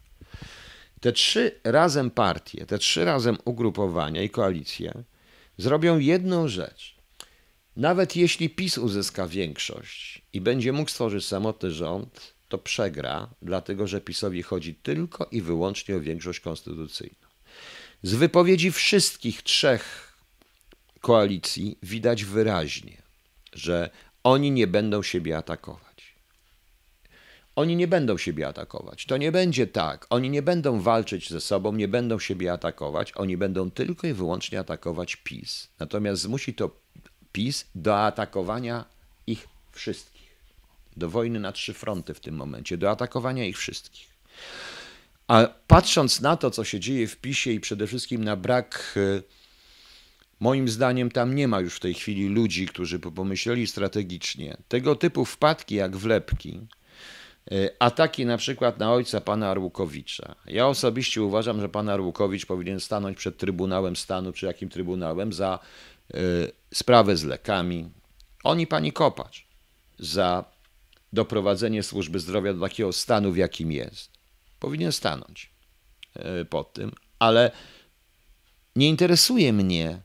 Te 0.99 1.11
trzy 1.11 1.59
razem 1.63 2.11
partie, 2.11 2.65
te 2.65 2.77
trzy 2.77 3.05
razem 3.05 3.37
ugrupowania 3.45 4.21
i 4.21 4.29
koalicje 4.29 5.03
zrobią 5.57 5.99
jedną 5.99 6.47
rzecz. 6.47 6.95
Nawet 7.75 8.15
jeśli 8.15 8.49
PiS 8.49 8.77
uzyska 8.77 9.27
większość 9.27 10.21
i 10.33 10.41
będzie 10.41 10.71
mógł 10.71 10.89
stworzyć 10.89 11.25
samotny 11.25 11.71
rząd, 11.71 12.33
to 12.49 12.57
przegra, 12.57 13.29
dlatego 13.41 13.87
że 13.87 14.01
PiSowi 14.01 14.43
chodzi 14.43 14.75
tylko 14.75 15.25
i 15.31 15.41
wyłącznie 15.41 15.95
o 15.95 15.99
większość 15.99 16.39
konstytucyjną. 16.39 17.27
Z 18.03 18.13
wypowiedzi 18.13 18.71
wszystkich 18.71 19.43
trzech 19.43 20.13
koalicji 21.01 21.77
widać 21.83 22.23
wyraźnie, 22.23 23.01
że 23.53 23.89
oni 24.23 24.51
nie 24.51 24.67
będą 24.67 25.03
siebie 25.03 25.37
atakować. 25.37 25.88
Oni 27.60 27.76
nie 27.76 27.88
będą 27.88 28.17
siebie 28.17 28.48
atakować. 28.48 29.06
To 29.06 29.17
nie 29.17 29.32
będzie 29.32 29.67
tak. 29.67 30.08
Oni 30.10 30.30
nie 30.30 30.41
będą 30.41 30.82
walczyć 30.82 31.30
ze 31.30 31.41
sobą, 31.41 31.74
nie 31.74 31.88
będą 31.88 32.19
siebie 32.19 32.54
atakować. 32.54 33.12
Oni 33.15 33.38
będą 33.38 33.72
tylko 33.72 34.08
i 34.08 34.13
wyłącznie 34.13 34.60
atakować 34.60 35.15
PiS. 35.15 35.67
Natomiast 35.80 36.22
zmusi 36.22 36.54
to 36.54 36.72
PiS 37.32 37.65
do 37.76 38.06
atakowania 38.06 38.86
ich 39.28 39.48
wszystkich. 39.72 40.30
Do 40.98 41.10
wojny 41.10 41.39
na 41.39 41.52
trzy 41.52 41.74
fronty 41.74 42.13
w 42.13 42.19
tym 42.19 42.36
momencie, 42.36 42.78
do 42.78 42.91
atakowania 42.91 43.45
ich 43.45 43.58
wszystkich. 43.58 44.08
A 45.28 45.48
patrząc 45.67 46.22
na 46.22 46.38
to, 46.38 46.52
co 46.52 46.63
się 46.63 46.80
dzieje 46.80 47.08
w 47.08 47.17
PiSie 47.17 47.54
i 47.54 47.60
przede 47.60 47.88
wszystkim 47.88 48.24
na 48.24 48.36
brak, 48.36 48.93
e, 48.98 49.22
moim 50.39 50.69
zdaniem 50.69 51.12
tam 51.12 51.36
nie 51.36 51.48
ma 51.48 51.60
już 51.60 51.76
w 51.76 51.80
tej 51.80 51.93
chwili 51.93 52.28
ludzi, 52.28 52.67
którzy 52.67 53.00
pomyśleli 53.00 53.67
strategicznie. 53.67 54.58
Tego 54.67 54.95
typu 54.95 55.26
wpadki 55.26 55.76
jak 55.76 55.98
wlepki, 55.98 56.60
ataki 57.79 58.25
na 58.25 58.38
przykład 58.38 58.79
na 58.79 58.93
ojca 58.93 59.21
pana 59.21 59.49
Arłukowicza. 59.49 60.35
Ja 60.45 60.67
osobiście 60.67 61.23
uważam, 61.23 61.62
że 61.62 61.69
pan 61.69 61.89
Arłukowicz 61.89 62.45
powinien 62.45 62.79
stanąć 62.79 63.17
przed 63.17 63.38
Trybunałem 63.38 63.95
Stanu, 63.95 64.33
czy 64.33 64.45
jakim 64.45 64.69
Trybunałem, 64.69 65.33
za 65.33 65.59
y, 66.13 66.51
sprawę 66.73 67.17
z 67.17 67.23
lekami. 67.23 67.89
Oni 68.43 68.67
pani 68.67 68.91
Kopacz, 68.91 69.47
za 69.99 70.45
doprowadzenie 71.13 71.83
służby 71.83 72.19
zdrowia 72.19 72.53
do 72.53 72.62
takiego 72.62 72.93
stanu, 72.93 73.31
w 73.31 73.38
jakim 73.38 73.71
jest 73.71 74.19
powinien 74.59 74.91
stanąć 74.91 75.49
e, 76.15 76.45
pod 76.45 76.73
tym, 76.73 76.91
ale 77.19 77.51
nie 78.75 78.89
interesuje 78.89 79.53
mnie 79.53 80.01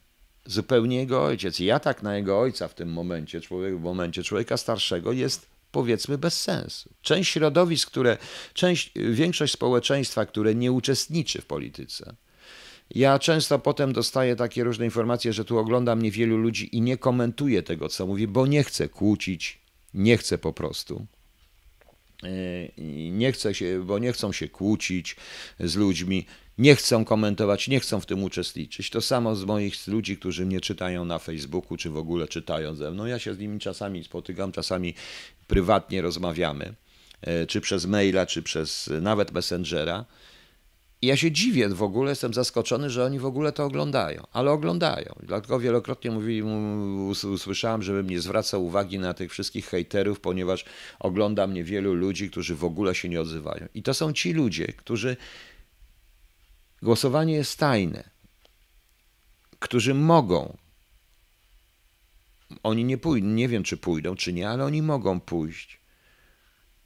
zupełnie 0.47 0.97
jego 0.97 1.25
ojciec. 1.25 1.61
Ja 1.61 1.81
tak 1.81 2.03
na 2.03 2.17
jego 2.17 2.41
ojca 2.41 2.69
w 2.69 2.75
tym 2.75 2.93
momencie, 2.93 3.41
człowiek, 3.41 3.79
w 3.79 3.81
momencie 3.81 4.23
człowieka 4.23 4.57
starszego 4.57 5.13
jest 5.13 5.54
powiedzmy 5.75 6.19
bez 6.19 6.43
sensu. 6.43 6.91
Część 7.03 7.31
środowisk, 7.31 7.91
które, 7.91 8.19
część, 8.55 8.93
większość 8.95 9.53
społeczeństwa, 9.53 10.27
które 10.27 10.55
nie 10.55 10.73
uczestniczy 10.73 11.43
w 11.43 11.47
polityce. 11.47 12.15
Ja 12.91 13.19
często 13.19 13.59
potem 13.59 13.93
dostaję 13.93 14.37
takie 14.37 14.65
różne 14.65 14.85
informacje, 14.85 15.33
że 15.33 15.45
tu 15.45 15.59
ogląda 15.59 15.97
mnie 15.97 16.11
wielu 16.11 16.37
ludzi 16.37 16.77
i 16.77 16.81
nie 16.81 16.97
komentuję 16.97 17.63
tego, 17.63 17.89
co 17.89 18.07
mówi, 18.07 18.27
bo 18.27 18.47
nie 18.47 18.65
chcę 18.65 18.89
kłócić, 18.89 19.59
nie 19.95 20.17
chcę 20.17 20.39
po 20.39 20.53
prostu. 20.53 21.07
E, 22.23 22.29
nie 23.11 23.33
chce 23.33 23.55
się, 23.55 23.85
bo 23.87 23.99
nie 23.99 24.13
chcą 24.13 24.33
się 24.33 24.49
kłócić 24.49 25.17
z 25.61 25.77
ludźmi, 25.77 26.27
nie 26.59 26.77
chcą 26.77 27.05
komentować, 27.05 27.69
nie 27.69 27.81
chcą 27.81 28.01
w 28.01 28.07
tym 28.07 28.23
uczestniczyć. 28.23 28.91
To 28.91 29.01
samo 29.01 29.37
z 29.37 29.45
moich 29.45 29.87
ludzi, 29.87 30.17
którzy 30.17 30.47
mnie 30.47 30.61
czytają 30.61 31.05
na 31.05 31.19
Facebooku, 31.19 31.77
czy 31.77 31.91
w 31.91 31.97
ogóle 31.97 32.29
czytają 32.29 32.75
ze 32.75 32.91
mną. 32.91 33.07
Ja 33.07 33.19
się 33.19 33.35
z 33.35 33.39
nimi 33.39 33.59
czasami 33.59 34.05
spotykam, 34.05 34.53
czasami 34.53 34.95
prywatnie 35.47 36.03
rozmawiamy, 36.03 36.75
e, 37.21 37.47
czy 37.47 37.61
przez 37.61 37.87
maila, 37.87 38.27
czy 38.27 38.43
przez 38.43 38.91
nawet 39.01 39.33
Messengera. 39.33 40.05
I 41.03 41.07
ja 41.07 41.17
się 41.17 41.33
dziwię 41.33 41.69
w 41.69 41.83
ogóle, 41.83 42.11
jestem 42.11 42.35
zaskoczony, 42.35 42.91
że 42.91 43.05
oni 43.05 43.19
w 43.19 43.27
ogóle 43.27 43.53
to 43.53 43.65
oglądają, 43.65 44.23
ale 44.33 44.51
oglądają. 44.51 45.15
Dlatego 45.23 45.61
wielokrotnie 45.61 46.11
mówili, 46.11 46.43
usłyszałem, 47.33 47.83
żebym 47.83 48.11
nie 48.11 48.21
zwracał 48.21 48.65
uwagi 48.65 48.99
na 48.99 49.15
tych 49.15 49.31
wszystkich 49.31 49.67
hejterów, 49.67 50.21
ponieważ 50.21 50.65
ogląda 50.99 51.47
mnie 51.47 51.65
wielu 51.65 51.95
ludzi, 51.95 52.31
którzy 52.31 52.55
w 52.55 52.65
ogóle 52.65 52.95
się 52.95 53.09
nie 53.09 53.21
odzywają. 53.21 53.67
I 53.75 53.83
to 53.83 53.95
są 53.95 54.13
ci 54.13 54.33
ludzie, 54.33 54.67
którzy. 54.67 55.17
Głosowanie 56.83 57.35
jest 57.35 57.59
tajne, 57.59 58.11
którzy 59.59 59.95
mogą. 59.95 60.57
Oni 62.63 62.85
nie 62.85 62.99
pójdą, 62.99 63.27
nie 63.27 63.49
wiem 63.49 63.63
czy 63.63 63.77
pójdą, 63.77 64.17
czy 64.17 64.33
nie, 64.33 64.49
ale 64.49 64.65
oni 64.65 64.83
mogą 64.83 65.21
pójść. 65.21 65.81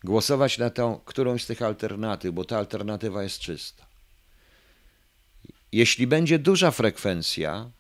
Głosować 0.04 0.58
na 0.58 0.70
tą, 0.70 1.00
którąś 1.04 1.44
z 1.44 1.46
tych 1.46 1.62
alternatyw, 1.62 2.34
bo 2.34 2.44
ta 2.44 2.58
alternatywa 2.58 3.22
jest 3.22 3.38
czysta. 3.38 3.86
Jeśli 5.72 6.06
będzie 6.06 6.38
duża 6.38 6.70
frekwencja, 6.70 7.70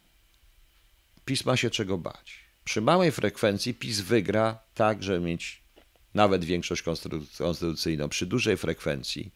PiS 1.24 1.44
ma 1.44 1.56
się 1.56 1.70
czego 1.70 1.98
bać. 1.98 2.44
Przy 2.64 2.80
małej 2.80 3.12
frekwencji 3.12 3.74
PiS 3.74 4.00
wygra 4.00 4.58
tak, 4.74 5.02
że 5.02 5.20
mieć 5.20 5.62
nawet 6.14 6.44
większość 6.44 6.82
konstytucyjną. 7.38 8.08
Przy 8.08 8.26
dużej 8.26 8.56
frekwencji, 8.56 9.34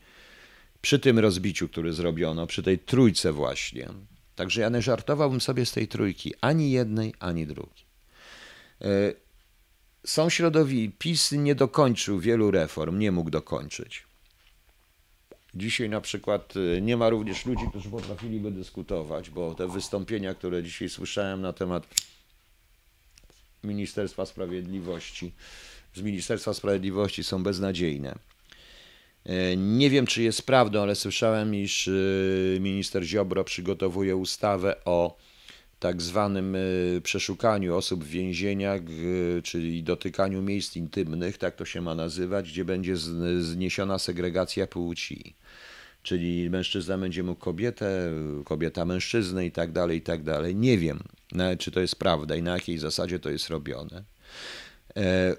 przy 0.81 0.99
tym 0.99 1.19
rozbiciu, 1.19 1.69
które 1.69 1.93
zrobiono, 1.93 2.47
przy 2.47 2.63
tej 2.63 2.79
trójce 2.79 3.33
właśnie. 3.33 3.89
Także 4.35 4.61
ja 4.61 4.69
nie 4.69 4.83
żartowałbym 4.83 5.41
sobie 5.41 5.67
z 5.67 5.73
tej 5.73 5.89
trójki 5.89 6.33
ani 6.41 6.71
jednej, 6.71 7.15
ani 7.19 7.47
drugiej. 7.47 7.92
E, 8.83 9.13
są 10.07 10.31
środowiska, 10.31 10.97
PiS 10.99 11.33
nie 11.33 11.55
dokończył 11.55 12.21
wielu 12.21 12.51
reform, 12.51 12.99
nie 12.99 13.13
mógł 13.13 13.31
dokończyć. 13.31 14.05
Dzisiaj 15.55 15.89
na 15.89 16.01
przykład 16.01 16.57
y, 16.57 16.81
nie 16.83 16.97
ma 16.97 17.11
również 17.11 17.47
ludzi, 17.47 17.65
którzy 17.71 17.91
potrafiliby 17.91 18.51
dyskutować, 18.51 19.31
bo 19.31 19.55
te 19.55 19.69
wystąpienia, 19.69 20.35
które 20.35 20.63
dzisiaj 20.63 20.89
słyszałem 20.89 21.41
na 21.41 21.53
temat 21.53 21.87
Ministerstwa 23.65 24.27
Sprawiedliwości, 24.27 25.33
z 25.95 26.01
Ministerstwa 26.03 26.55
Sprawiedliwości 26.55 27.25
są 27.25 27.43
beznadziejne. 27.43 28.19
E, 29.25 29.57
nie 29.57 29.91
wiem, 29.91 30.07
czy 30.07 30.23
jest 30.23 30.43
prawdą, 30.43 30.83
ale 30.83 30.95
słyszałem, 30.95 31.55
iż 31.55 31.91
minister 32.61 33.05
Ziobro 33.05 33.45
przygotowuje 33.45 34.17
ustawę 34.17 34.85
o 34.85 35.17
tak 35.83 36.03
zwanym 36.03 36.55
y, 36.55 37.01
przeszukaniu 37.03 37.77
osób 37.77 38.05
w 38.05 38.09
więzieniach, 38.09 38.81
czyli 39.43 39.83
dotykaniu 39.83 40.43
miejsc 40.43 40.77
intymnych, 40.77 41.39
tak 41.39 41.57
to 41.57 41.65
się 41.65 41.81
ma 41.81 41.95
nazywać, 41.95 42.51
gdzie 42.51 42.65
będzie 42.65 42.97
zniesiona 43.41 43.99
segregacja 43.99 44.67
płci 44.67 45.35
czyli 46.03 46.51
mężczyzna 46.51 46.99
będzie 46.99 47.23
mógł 47.23 47.41
kobietę, 47.41 48.11
kobieta 48.45 48.85
mężczyznę 48.85 49.47
i 49.47 49.51
tak 49.51 49.73
dalej, 49.73 49.99
i 49.99 50.03
tak 50.03 50.23
dalej. 50.23 50.57
Nie 50.57 50.79
wiem, 50.79 50.99
czy 51.59 51.71
to 51.71 51.81
jest 51.81 51.97
prawda 51.97 52.37
i 52.37 52.43
na 52.43 52.53
jakiej 52.53 52.79
zasadzie 52.79 53.19
to 53.19 53.31
jest 53.31 53.49
robione. 53.49 54.05
E, 54.97 55.37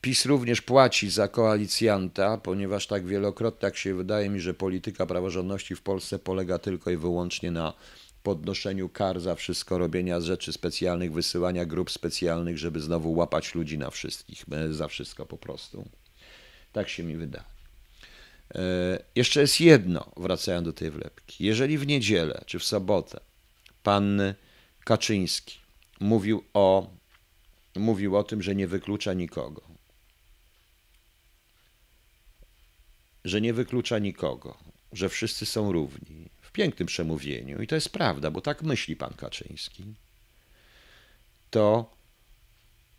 PiS 0.00 0.26
również 0.26 0.62
płaci 0.62 1.10
za 1.10 1.28
koalicjanta, 1.28 2.38
ponieważ 2.38 2.86
tak 2.86 3.06
wielokrotnie, 3.06 3.60
tak 3.60 3.76
się 3.76 3.94
wydaje 3.94 4.30
mi, 4.30 4.40
że 4.40 4.54
polityka 4.54 5.06
praworządności 5.06 5.76
w 5.76 5.82
Polsce 5.82 6.18
polega 6.18 6.58
tylko 6.58 6.90
i 6.90 6.96
wyłącznie 6.96 7.50
na 7.50 7.72
podnoszeniu 8.22 8.88
kar 8.88 9.20
za 9.20 9.34
wszystko, 9.34 9.78
robienia 9.78 10.20
rzeczy 10.20 10.52
specjalnych, 10.52 11.12
wysyłania 11.12 11.64
grup 11.64 11.90
specjalnych, 11.90 12.58
żeby 12.58 12.80
znowu 12.80 13.12
łapać 13.12 13.54
ludzi 13.54 13.78
na 13.78 13.90
wszystkich, 13.90 14.44
e, 14.52 14.72
za 14.72 14.88
wszystko 14.88 15.26
po 15.26 15.38
prostu. 15.38 15.88
Tak 16.72 16.88
się 16.88 17.02
mi 17.02 17.16
wydaje. 17.16 17.44
E, 18.54 19.02
jeszcze 19.16 19.40
jest 19.40 19.60
jedno, 19.60 20.12
wracając 20.16 20.64
do 20.64 20.72
tej 20.72 20.90
wlepki. 20.90 21.44
Jeżeli 21.44 21.78
w 21.78 21.86
niedzielę 21.86 22.42
czy 22.46 22.58
w 22.58 22.64
sobotę 22.64 23.20
pan 23.82 24.34
Kaczyński 24.84 25.58
mówił 26.00 26.44
o, 26.54 26.90
mówił 27.76 28.16
o 28.16 28.24
tym, 28.24 28.42
że 28.42 28.54
nie 28.54 28.66
wyklucza 28.66 29.12
nikogo, 29.12 29.62
że 33.24 33.40
nie 33.40 33.54
wyklucza 33.54 33.98
nikogo, 33.98 34.58
że 34.92 35.08
wszyscy 35.08 35.46
są 35.46 35.72
równi, 35.72 36.30
w 36.50 36.52
pięknym 36.52 36.86
przemówieniu, 36.86 37.62
i 37.62 37.66
to 37.66 37.74
jest 37.74 37.88
prawda, 37.88 38.30
bo 38.30 38.40
tak 38.40 38.62
myśli 38.62 38.96
pan 38.96 39.14
Kaczyński, 39.14 39.84
to 41.50 41.90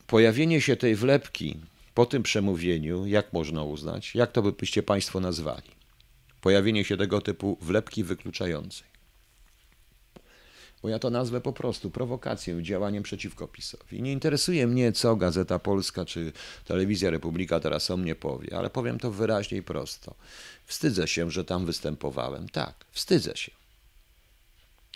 pojawienie 0.08 0.62
się 0.62 0.76
tej 0.76 0.96
wlepki 0.96 1.60
po 1.94 2.06
tym 2.06 2.24
przemówieniu, 2.24 3.06
jak 3.06 3.34
można 3.34 3.64
uznać, 3.64 4.16
jak 4.16 4.32
to 4.32 4.42
byście 4.42 4.84
Państwo 4.84 5.20
nazwali? 5.20 5.70
Pojawienie 6.42 6.84
się 6.84 6.98
tego 6.98 7.22
typu 7.22 7.58
wlepki 7.62 8.04
wykluczającej. 8.04 8.88
Bo 10.82 10.90
ja 10.90 11.00
to 11.00 11.10
nazwę 11.10 11.42
po 11.42 11.54
prostu 11.54 11.92
prowokacją, 11.92 12.62
działaniem 12.62 13.04
przeciwko 13.04 13.48
PiSowi. 13.48 14.02
Nie 14.02 14.12
interesuje 14.12 14.68
mnie, 14.68 14.92
co 14.92 15.16
Gazeta 15.16 15.60
Polska 15.60 16.06
czy 16.06 16.32
Telewizja 16.66 17.10
Republika 17.10 17.60
teraz 17.60 17.92
o 17.92 17.98
mnie 17.98 18.16
powie, 18.16 18.58
ale 18.58 18.70
powiem 18.70 19.00
to 19.00 19.12
wyraźnie 19.12 19.58
i 19.58 19.64
prosto. 19.64 20.16
Wstydzę 20.66 21.08
się, 21.08 21.32
że 21.32 21.46
tam 21.46 21.66
występowałem. 21.66 22.50
Tak, 22.50 22.86
wstydzę 22.92 23.36
się. 23.36 23.52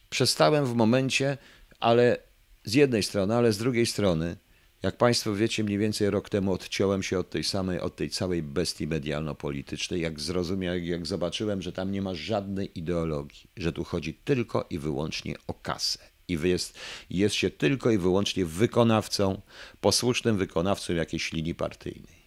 Przestałem 0.10 0.66
w 0.66 0.74
momencie, 0.74 1.38
ale 1.80 2.18
z 2.64 2.74
jednej 2.74 3.04
strony, 3.04 3.36
ale 3.36 3.54
z 3.54 3.58
drugiej 3.58 3.86
strony, 3.86 4.38
jak 4.86 4.98
Państwo 4.98 5.36
wiecie, 5.36 5.64
mniej 5.64 5.78
więcej 5.78 6.10
rok 6.10 6.30
temu 6.30 6.54
odciąłem 6.54 7.04
się 7.04 7.20
od 7.20 7.30
tej 7.30 7.44
samej, 7.44 7.80
od 7.80 7.96
tej 7.96 8.10
całej 8.10 8.44
bestii 8.44 8.88
medialno-politycznej, 8.88 10.02
jak 10.02 10.20
zrozumiałem, 10.20 10.86
jak 10.86 11.06
zobaczyłem, 11.06 11.62
że 11.62 11.72
tam 11.72 11.92
nie 11.92 12.02
ma 12.02 12.14
żadnej 12.14 12.80
ideologii, 12.80 13.50
że 13.58 13.74
tu 13.74 13.84
chodzi 13.84 14.14
tylko 14.14 14.66
i 14.70 14.80
wyłącznie 14.80 15.36
o 15.48 15.54
kasę. 15.54 16.00
I 16.28 16.34
jest, 16.34 16.80
jest 17.10 17.36
się 17.36 17.50
tylko 17.50 17.92
i 17.92 17.98
wyłącznie 17.98 18.46
wykonawcą, 18.46 19.42
posłusznym 19.82 20.38
wykonawcą 20.38 20.94
jakiejś 20.94 21.32
linii 21.34 21.56
partyjnej. 21.56 22.26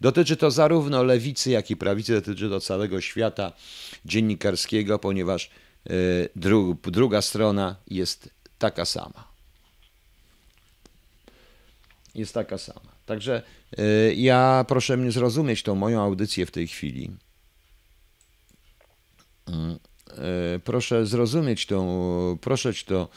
Dotyczy 0.00 0.36
to 0.36 0.50
zarówno 0.50 1.02
lewicy, 1.02 1.50
jak 1.50 1.70
i 1.70 1.76
prawicy, 1.76 2.12
dotyczy 2.12 2.48
to 2.48 2.60
całego 2.60 3.00
świata 3.00 3.52
dziennikarskiego, 4.04 4.98
ponieważ 4.98 5.50
e, 5.86 5.92
dru, 6.36 6.76
druga 6.82 7.22
strona 7.22 7.76
jest 7.86 8.30
taka 8.58 8.84
sama 8.84 9.27
jest 12.18 12.34
taka 12.34 12.58
sama. 12.58 12.92
Także 13.06 13.42
y, 13.78 14.14
ja 14.16 14.64
proszę 14.68 14.96
mnie 14.96 15.12
zrozumieć 15.12 15.62
tą 15.62 15.74
moją 15.74 16.02
audycję 16.02 16.46
w 16.46 16.50
tej 16.50 16.68
chwili. 16.68 17.10
Mm, 19.46 19.78
y, 20.56 20.60
proszę 20.60 21.06
zrozumieć 21.06 21.66
tą, 21.66 22.38
proszę 22.40 22.72
to, 22.86 23.08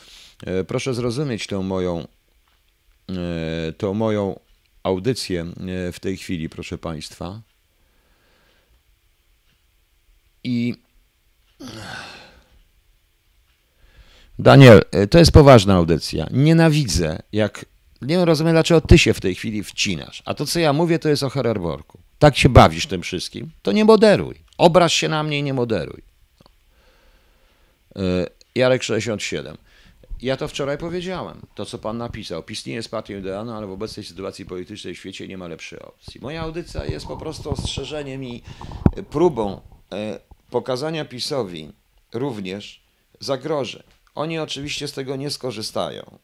y, 0.61 0.63
proszę 0.63 0.93
zrozumieć 0.93 1.47
tą 1.47 1.63
moją, 1.63 2.07
tą 3.77 3.93
moją 3.93 4.39
audycję 4.83 5.45
w 5.93 5.99
tej 5.99 6.17
chwili, 6.17 6.49
proszę 6.49 6.77
Państwa. 6.77 7.41
I 10.43 10.75
Daniel, 14.39 14.81
to 15.09 15.19
jest 15.19 15.31
poważna 15.31 15.73
audycja. 15.73 16.27
Nienawidzę, 16.31 17.19
jak 17.31 17.65
nie 18.01 18.25
rozumiem, 18.25 18.53
dlaczego 18.53 18.81
ty 18.81 18.97
się 18.97 19.13
w 19.13 19.21
tej 19.21 19.35
chwili 19.35 19.63
wcinasz. 19.63 20.23
A 20.25 20.33
to, 20.33 20.45
co 20.45 20.59
ja 20.59 20.73
mówię, 20.73 20.99
to 20.99 21.09
jest 21.09 21.23
o 21.23 21.29
Hererborku. 21.29 21.99
Tak 22.19 22.37
się 22.37 22.49
bawisz 22.49 22.87
tym 22.87 23.01
wszystkim, 23.01 23.51
to 23.61 23.71
nie 23.71 23.85
moderuj. 23.85 24.35
Obraź 24.57 24.93
się 24.93 25.09
na 25.09 25.23
mnie 25.23 25.39
i 25.39 25.43
nie 25.43 25.53
moderuj. 25.53 26.01
E, 27.95 28.01
Jarek 28.55 28.83
67. 28.83 29.57
Ja 30.21 30.37
to 30.37 30.47
wczoraj 30.47 30.77
powiedziałem, 30.77 31.41
to 31.55 31.65
co 31.65 31.77
pan 31.77 31.97
napisał. 31.97 32.43
PiS 32.43 32.65
nie 32.65 32.73
jest 32.73 32.91
partią 32.91 33.17
idealną, 33.17 33.55
ale 33.55 33.67
w 33.67 33.71
obecnej 33.71 34.05
sytuacji 34.05 34.45
politycznej 34.45 34.95
w 34.95 34.97
świecie 34.97 35.27
nie 35.27 35.37
ma 35.37 35.47
lepszej 35.47 35.79
opcji. 35.79 36.21
Moja 36.21 36.41
audycja 36.41 36.85
jest 36.85 37.07
po 37.07 37.17
prostu 37.17 37.49
ostrzeżeniem 37.49 38.23
i 38.23 38.43
próbą 39.09 39.61
e, 39.91 40.19
pokazania 40.49 41.05
PiSowi 41.05 41.71
również 42.13 42.83
zagrożeń. 43.19 43.83
Oni 44.15 44.39
oczywiście 44.39 44.87
z 44.87 44.93
tego 44.93 45.15
nie 45.15 45.29
skorzystają. 45.29 46.19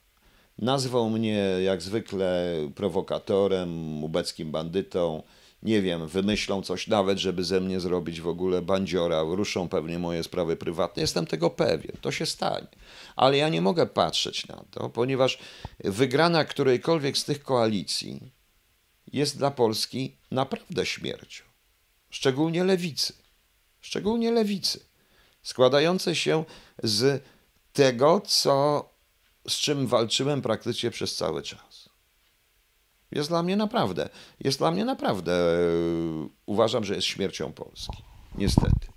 Nazwał 0.59 1.09
mnie 1.09 1.37
jak 1.63 1.81
zwykle 1.81 2.55
prowokatorem, 2.75 4.03
ubeckim 4.03 4.51
bandytą. 4.51 5.23
Nie 5.63 5.81
wiem, 5.81 6.07
wymyślą 6.07 6.61
coś 6.61 6.87
nawet, 6.87 7.19
żeby 7.19 7.43
ze 7.43 7.61
mnie 7.61 7.79
zrobić 7.79 8.21
w 8.21 8.27
ogóle 8.27 8.61
bandziora, 8.61 9.21
ruszą 9.21 9.69
pewnie 9.69 9.99
moje 9.99 10.23
sprawy 10.23 10.55
prywatne. 10.55 11.01
Jestem 11.01 11.25
tego 11.25 11.49
pewien, 11.49 11.91
to 12.01 12.11
się 12.11 12.25
stanie. 12.25 12.67
Ale 13.15 13.37
ja 13.37 13.49
nie 13.49 13.61
mogę 13.61 13.85
patrzeć 13.85 14.47
na 14.47 14.63
to, 14.71 14.89
ponieważ 14.89 15.39
wygrana 15.79 16.45
którejkolwiek 16.45 17.17
z 17.17 17.25
tych 17.25 17.43
koalicji 17.43 18.31
jest 19.13 19.37
dla 19.37 19.51
Polski 19.51 20.15
naprawdę 20.31 20.85
śmiercią. 20.85 21.43
Szczególnie 22.09 22.63
lewicy. 22.63 23.13
Szczególnie 23.81 24.31
lewicy. 24.31 24.79
Składające 25.43 26.15
się 26.15 26.43
z 26.83 27.23
tego, 27.73 28.21
co 28.25 28.89
z 29.49 29.53
czym 29.53 29.87
walczyłem 29.87 30.41
praktycznie 30.41 30.91
przez 30.91 31.15
cały 31.15 31.41
czas. 31.41 31.89
Jest 33.11 33.29
dla 33.29 33.43
mnie 33.43 33.55
naprawdę, 33.55 34.09
jest 34.39 34.57
dla 34.57 34.71
mnie 34.71 34.85
naprawdę, 34.85 35.33
e, 35.33 35.57
uważam, 36.45 36.83
że 36.83 36.95
jest 36.95 37.07
śmiercią 37.07 37.53
Polski. 37.53 38.03
Niestety. 38.35 38.87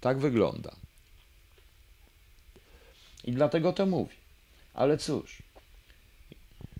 Tak 0.00 0.18
wygląda. 0.18 0.76
I 3.24 3.32
dlatego 3.32 3.72
to 3.72 3.86
mówi. 3.86 4.16
Ale 4.74 4.98
cóż, 4.98 5.42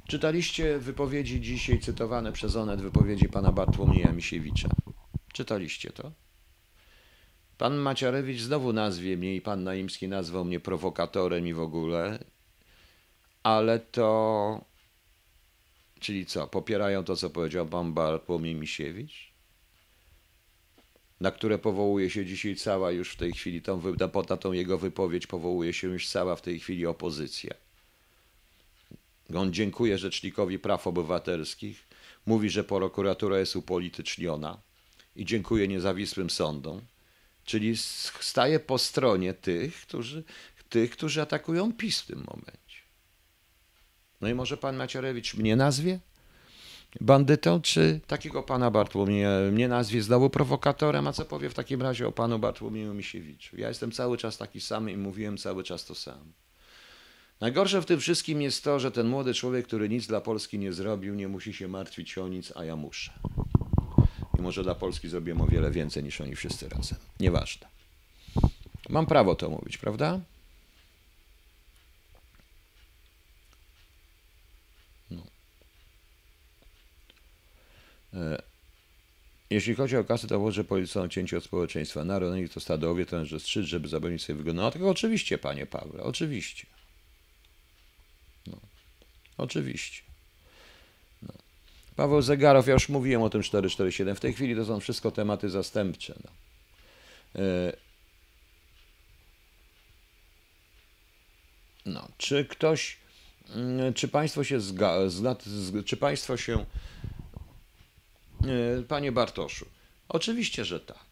czytaliście 0.08 0.78
wypowiedzi 0.78 1.40
dzisiaj 1.40 1.80
cytowane 1.80 2.32
przez 2.32 2.56
Onet, 2.56 2.80
wypowiedzi 2.80 3.28
pana 3.28 3.52
Bartłomieja 3.52 4.12
Misiewicza. 4.12 4.68
Czytaliście 5.32 5.90
to? 5.90 6.12
Pan 7.60 7.76
Maciarewicz 7.76 8.40
znowu 8.40 8.72
nazwie 8.72 9.16
mnie 9.16 9.36
i 9.36 9.40
pan 9.40 9.64
Naimski 9.64 10.08
nazwał 10.08 10.44
mnie 10.44 10.60
prowokatorem 10.60 11.46
i 11.46 11.54
w 11.54 11.60
ogóle, 11.60 12.24
ale 13.42 13.78
to, 13.78 14.64
czyli 15.98 16.26
co, 16.26 16.46
popierają 16.46 17.04
to, 17.04 17.16
co 17.16 17.30
powiedział 17.30 17.66
pan 17.66 17.92
Bartłomiej 17.92 18.54
Misiewicz? 18.54 19.32
Na 21.20 21.30
które 21.30 21.58
powołuje 21.58 22.10
się 22.10 22.26
dzisiaj 22.26 22.56
cała 22.56 22.90
już 22.90 23.12
w 23.12 23.16
tej 23.16 23.32
chwili, 23.32 23.62
tą, 23.62 23.82
na 24.30 24.36
tą 24.36 24.52
jego 24.52 24.78
wypowiedź 24.78 25.26
powołuje 25.26 25.72
się 25.72 25.88
już 25.88 26.08
cała 26.08 26.36
w 26.36 26.42
tej 26.42 26.60
chwili 26.60 26.86
opozycja. 26.86 27.54
On 29.34 29.52
dziękuję 29.52 29.98
Rzecznikowi 29.98 30.58
Praw 30.58 30.86
Obywatelskich, 30.86 31.88
mówi, 32.26 32.50
że 32.50 32.64
prokuratura 32.64 33.38
jest 33.38 33.56
upolityczniona 33.56 34.58
i 35.16 35.24
dziękuję 35.24 35.68
niezawisłym 35.68 36.30
sądom. 36.30 36.80
Czyli 37.50 37.76
staje 38.20 38.60
po 38.60 38.78
stronie 38.78 39.34
tych, 39.34 39.82
którzy, 39.82 40.24
tych, 40.68 40.90
którzy 40.90 41.22
atakują 41.22 41.72
PiS 41.72 42.00
w 42.00 42.06
tym 42.06 42.18
momencie. 42.18 42.80
No 44.20 44.28
i 44.28 44.34
może 44.34 44.56
pan 44.56 44.76
Macierewicz 44.76 45.34
mnie 45.34 45.56
nazwie 45.56 46.00
bandytą, 47.00 47.60
czy 47.62 48.00
takiego 48.06 48.42
pana 48.42 48.70
Bartłomieja 48.70 49.30
mnie 49.52 49.68
nazwie 49.68 50.02
znowu 50.02 50.30
prowokatorem, 50.30 51.06
a 51.06 51.12
co 51.12 51.24
powie 51.24 51.50
w 51.50 51.54
takim 51.54 51.82
razie 51.82 52.08
o 52.08 52.12
panu 52.12 52.38
Bartłomieju 52.38 52.94
Misiewiczu? 52.94 53.60
Ja 53.60 53.68
jestem 53.68 53.92
cały 53.92 54.18
czas 54.18 54.38
taki 54.38 54.60
sam 54.60 54.90
i 54.90 54.96
mówiłem 54.96 55.38
cały 55.38 55.64
czas 55.64 55.84
to 55.84 55.94
samo. 55.94 56.32
Najgorsze 57.40 57.82
w 57.82 57.86
tym 57.86 58.00
wszystkim 58.00 58.42
jest 58.42 58.64
to, 58.64 58.80
że 58.80 58.90
ten 58.90 59.08
młody 59.08 59.34
człowiek, 59.34 59.66
który 59.66 59.88
nic 59.88 60.06
dla 60.06 60.20
Polski 60.20 60.58
nie 60.58 60.72
zrobił, 60.72 61.14
nie 61.14 61.28
musi 61.28 61.54
się 61.54 61.68
martwić 61.68 62.18
o 62.18 62.28
nic, 62.28 62.52
a 62.56 62.64
ja 62.64 62.76
muszę 62.76 63.12
i 64.40 64.42
może 64.42 64.62
dla 64.62 64.74
Polski 64.74 65.08
zrobiłem 65.08 65.40
o 65.40 65.46
wiele 65.46 65.70
więcej 65.70 66.04
niż 66.04 66.20
oni 66.20 66.36
wszyscy 66.36 66.68
razem. 66.68 66.98
Nieważne. 67.20 67.68
Mam 68.88 69.06
prawo 69.06 69.34
to 69.34 69.50
mówić, 69.50 69.78
prawda? 69.78 70.20
No. 75.10 75.22
E, 78.14 78.42
jeśli 79.50 79.74
chodzi 79.74 79.96
o 79.96 80.04
kasę, 80.04 80.28
to 80.28 80.38
włożę 80.38 80.64
policyjną 80.64 81.08
cięcie 81.08 81.38
od 81.38 81.44
społeczeństwa. 81.44 82.04
No 82.04 82.20
to 82.54 82.60
stadowie, 82.60 83.06
to 83.06 83.24
że 83.24 83.40
strzyc, 83.40 83.66
żeby 83.66 83.88
zapewnić 83.88 84.24
sobie 84.24 84.36
wygodę. 84.36 84.56
No, 84.56 84.70
tylko 84.70 84.90
oczywiście, 84.90 85.38
panie 85.38 85.66
Pawle, 85.66 86.02
oczywiście. 86.02 86.66
No. 88.46 88.60
Oczywiście. 89.38 90.09
Paweł 92.00 92.22
Zegarow, 92.22 92.66
ja 92.66 92.72
już 92.72 92.88
mówiłem 92.88 93.22
o 93.22 93.30
tym 93.30 93.42
447. 93.42 94.16
W 94.16 94.20
tej 94.20 94.32
chwili 94.32 94.56
to 94.56 94.64
są 94.64 94.80
wszystko 94.80 95.10
tematy 95.10 95.50
zastępcze. 95.50 96.14
No. 96.24 96.30
E, 97.42 97.72
no. 101.86 102.08
Czy 102.18 102.44
ktoś, 102.44 102.96
mm, 103.54 103.94
czy 103.94 104.08
państwo 104.08 104.44
się 104.44 104.60
zga, 104.60 104.96
czy 105.86 105.96
państwo 105.96 106.36
się, 106.36 106.64
e, 108.44 108.82
panie 108.88 109.12
Bartoszu, 109.12 109.66
oczywiście, 110.08 110.64
że 110.64 110.80
tak. 110.80 111.09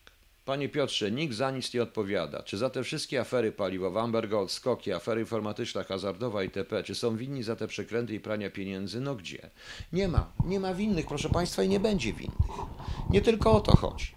Panie 0.49 0.69
Piotrze, 0.69 1.11
nikt 1.11 1.35
za 1.35 1.51
nic 1.51 1.75
nie 1.75 1.83
odpowiada. 1.83 2.43
Czy 2.43 2.59
za 2.59 2.71
te 2.71 2.85
wszystkie 2.85 3.21
afery 3.21 3.53
paliwowe, 3.53 4.01
Amber 4.01 4.29
Gold, 4.29 4.51
skoki, 4.51 4.93
afery 4.93 5.21
informatyczne, 5.21 5.85
hazardowa 5.85 6.43
itp., 6.43 6.83
czy 6.83 6.95
są 6.95 7.17
winni 7.17 7.43
za 7.43 7.57
te 7.57 7.67
przekręty 7.67 8.15
i 8.15 8.21
prania 8.21 8.51
pieniędzy? 8.51 9.01
No 9.01 9.15
gdzie? 9.15 9.51
Nie 9.93 10.09
ma. 10.09 10.33
Nie 10.45 10.61
ma 10.61 10.75
winnych, 10.75 11.07
proszę 11.07 11.29
Państwa, 11.29 11.63
i 11.63 11.69
nie 11.69 11.81
będzie 11.81 12.13
winnych. 12.13 12.49
Nie 13.11 13.21
tylko 13.21 13.53
o 13.53 13.61
to 13.61 13.77
chodzi. 13.77 14.15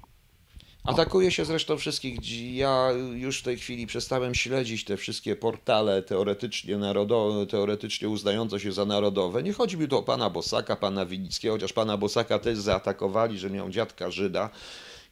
Atakuje 0.84 1.32
się 1.32 1.46
zresztą 1.46 1.78
wszystkich. 1.78 2.56
Ja 2.56 2.90
już 3.14 3.40
w 3.40 3.44
tej 3.44 3.58
chwili 3.58 3.88
przestałem 3.88 4.36
śledzić 4.36 4.86
te 4.86 4.98
wszystkie 4.98 5.36
portale 5.36 6.04
teoretycznie 6.04 6.78
narodowe, 6.78 7.46
teoretycznie 7.46 8.10
uznające 8.10 8.60
się 8.60 8.72
za 8.72 8.86
narodowe. 8.86 9.44
Nie 9.44 9.54
chodzi 9.54 9.78
mi 9.78 9.88
tu 9.88 9.98
o 9.98 10.04
pana 10.04 10.30
Bosaka, 10.30 10.76
pana 10.76 11.06
Winickiego, 11.06 11.54
chociaż 11.54 11.74
pana 11.74 11.98
Bosaka 11.98 12.40
też 12.40 12.58
zaatakowali, 12.58 13.40
że 13.40 13.50
miał 13.50 13.70
dziadka 13.70 14.12
Żyda 14.12 14.50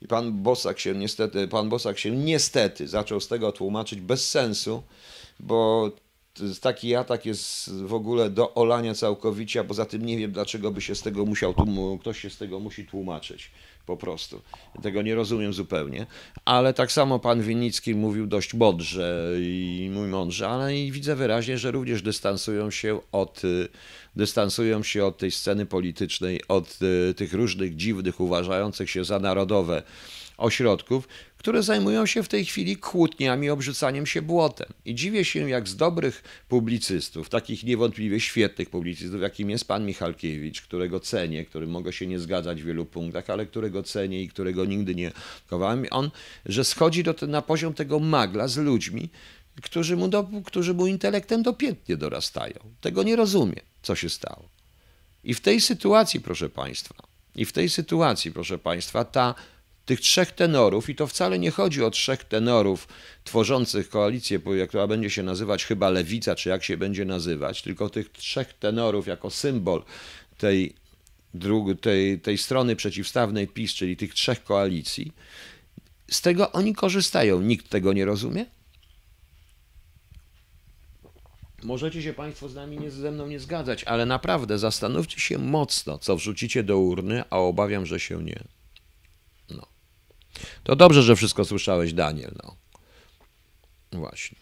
I 0.02 0.08
pan 0.08 0.44
Bosak 0.44 0.80
się 0.80 0.96
niestety, 0.96 1.48
pan 1.48 1.70
Bosak 1.70 2.00
się 2.00 2.12
niestety 2.12 2.88
zaczął 2.88 3.20
z 3.20 3.28
tego 3.28 3.52
tłumaczyć 3.52 4.02
bez 4.02 4.30
sensu, 4.30 4.84
bo 5.40 5.92
taki 6.62 6.96
atak 6.96 7.26
jest 7.26 7.74
w 7.74 7.94
ogóle 7.94 8.30
do 8.30 8.54
olania 8.54 8.94
całkowicie, 8.94 9.60
a 9.60 9.64
poza 9.64 9.86
tym 9.86 10.06
nie 10.06 10.18
wiem, 10.18 10.32
dlaczego 10.32 10.72
by 10.72 10.82
się 10.82 10.96
z 10.96 11.02
tego 11.02 11.26
musiał, 11.26 11.56
ktoś 12.00 12.20
się 12.20 12.30
z 12.30 12.38
tego 12.38 12.60
musi 12.60 12.86
tłumaczyć 12.86 13.52
po 13.90 13.98
prostu. 13.98 14.42
Tego 14.82 15.02
nie 15.02 15.16
rozumiem 15.16 15.54
zupełnie. 15.54 16.06
Ale 16.46 16.74
tak 16.74 16.92
samo 16.92 17.20
pan 17.20 17.42
Winnicki 17.42 17.96
mówił 17.96 18.28
dość 18.28 18.54
mądrze 18.54 19.36
i 19.40 19.90
mój 19.94 20.08
mądrze, 20.08 20.50
ale 20.50 20.78
i 20.78 20.92
widzę 20.92 21.16
wyraźnie, 21.16 21.58
że 21.58 21.72
również 21.72 22.02
dystansują 22.02 22.72
się 22.72 23.00
od, 23.12 23.42
dystansują 24.16 24.84
się 24.84 25.06
od 25.06 25.18
tej 25.18 25.32
sceny 25.32 25.66
politycznej, 25.66 26.42
od 26.48 26.80
y, 27.10 27.14
tych 27.14 27.34
różnych 27.34 27.76
dziwnych, 27.76 28.20
uważających 28.20 28.90
się 28.90 29.06
za 29.06 29.20
narodowe 29.20 29.84
ośrodków, 30.38 31.08
które 31.40 31.64
zajmują 31.64 32.06
się 32.06 32.24
w 32.24 32.28
tej 32.28 32.46
chwili 32.46 32.78
kłótniami, 32.78 33.50
obrzucaniem 33.50 34.06
się 34.06 34.22
błotem. 34.22 34.68
I 34.86 34.96
dziwię 34.96 35.26
się, 35.26 35.50
jak 35.50 35.68
z 35.68 35.76
dobrych 35.76 36.24
publicystów, 36.50 37.30
takich 37.30 37.64
niewątpliwie 37.64 38.20
świetnych 38.20 38.70
publicystów, 38.70 39.22
jakim 39.22 39.50
jest 39.50 39.68
pan 39.68 39.86
Michalkiewicz, 39.86 40.62
którego 40.62 41.00
cenię, 41.00 41.46
którym 41.46 41.70
mogę 41.70 41.94
się 41.94 42.08
nie 42.08 42.20
zgadzać 42.20 42.62
w 42.62 42.66
wielu 42.66 42.86
punktach, 42.86 43.30
ale 43.30 43.46
którego 43.46 43.84
cenię 43.84 44.24
i 44.24 44.28
którego 44.28 44.66
nigdy 44.66 44.96
nie 44.96 45.12
kowałem, 45.48 45.86
on, 45.92 46.12
że 46.46 46.64
schodzi 46.64 47.04
do, 47.04 47.16
na 47.28 47.42
poziom 47.42 47.74
tego 47.74 48.00
magla 48.00 48.48
z 48.48 48.58
ludźmi, 48.58 49.10
którzy 49.62 49.98
mu, 49.98 50.08
do, 50.08 50.30
którzy 50.46 50.74
mu 50.74 50.88
intelektem 50.88 51.44
dopiętnie 51.44 51.98
dorastają. 51.98 52.60
Tego 52.82 53.04
nie 53.04 53.16
rozumie, 53.16 53.62
co 53.82 53.96
się 53.96 54.10
stało. 54.10 54.50
I 55.24 55.34
w 55.34 55.42
tej 55.42 55.62
sytuacji, 55.62 56.22
proszę 56.22 56.50
Państwa, 56.50 56.96
i 57.36 57.46
w 57.46 57.52
tej 57.52 57.70
sytuacji, 57.70 58.32
proszę 58.32 58.58
Państwa, 58.58 59.06
ta 59.06 59.36
tych 59.90 60.02
trzech 60.02 60.32
tenorów, 60.32 60.90
i 60.90 60.96
to 60.96 61.08
wcale 61.08 61.40
nie 61.40 61.52
chodzi 61.52 61.84
o 61.84 61.92
trzech 61.92 62.24
tenorów 62.24 62.88
tworzących 63.24 63.90
koalicję, 63.90 64.40
która 64.68 64.88
będzie 64.88 65.10
się 65.10 65.24
nazywać 65.24 65.66
chyba 65.66 65.90
Lewica, 65.90 66.36
czy 66.36 66.50
jak 66.50 66.64
się 66.64 66.78
będzie 66.78 67.06
nazywać, 67.06 67.62
tylko 67.62 67.90
tych 67.90 68.12
trzech 68.12 68.54
tenorów 68.54 69.08
jako 69.08 69.30
symbol 69.30 69.84
tej, 70.38 70.74
tej, 71.82 72.20
tej 72.20 72.38
strony 72.38 72.76
przeciwstawnej 72.76 73.48
PiS, 73.48 73.74
czyli 73.74 73.98
tych 73.98 74.14
trzech 74.14 74.44
koalicji, 74.44 75.14
z 76.12 76.22
tego 76.22 76.52
oni 76.52 76.74
korzystają. 76.74 77.42
Nikt 77.42 77.70
tego 77.70 77.94
nie 77.94 78.06
rozumie? 78.06 78.46
Możecie 81.64 82.02
się 82.02 82.14
Państwo 82.14 82.50
z 82.50 82.56
nami 82.56 82.78
nie, 82.78 82.92
ze 82.92 83.12
mną 83.12 83.28
nie 83.28 83.40
zgadzać, 83.40 83.84
ale 83.84 84.06
naprawdę 84.06 84.58
zastanówcie 84.58 85.20
się 85.20 85.38
mocno, 85.38 85.98
co 85.98 86.16
wrzucicie 86.16 86.64
do 86.64 86.80
urny, 86.80 87.24
a 87.30 87.38
obawiam, 87.38 87.86
że 87.86 88.00
się 88.00 88.24
nie. 88.24 88.59
To 90.64 90.76
dobrze, 90.76 91.04
że 91.04 91.16
wszystko 91.16 91.46
słyszałeś, 91.46 91.94
Daniel. 91.94 92.32
No. 92.44 92.56
Właśnie. 93.92 94.38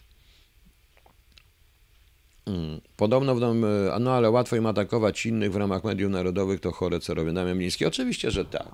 Mm. 2.48 2.80
Podobno, 2.96 3.34
w 3.34 3.40
dom, 3.40 3.64
e, 3.64 3.98
no 4.00 4.12
ale 4.12 4.30
łatwo 4.30 4.56
im 4.56 4.66
atakować 4.66 5.26
innych 5.26 5.52
w 5.52 5.56
ramach 5.56 5.84
mediów 5.84 6.12
narodowych, 6.12 6.60
to 6.60 6.72
chore 6.72 7.00
co 7.00 7.14
robią. 7.14 7.34
Damian 7.34 7.56
Mliński. 7.56 7.86
Oczywiście, 7.86 8.30
że 8.30 8.44
tak. 8.44 8.68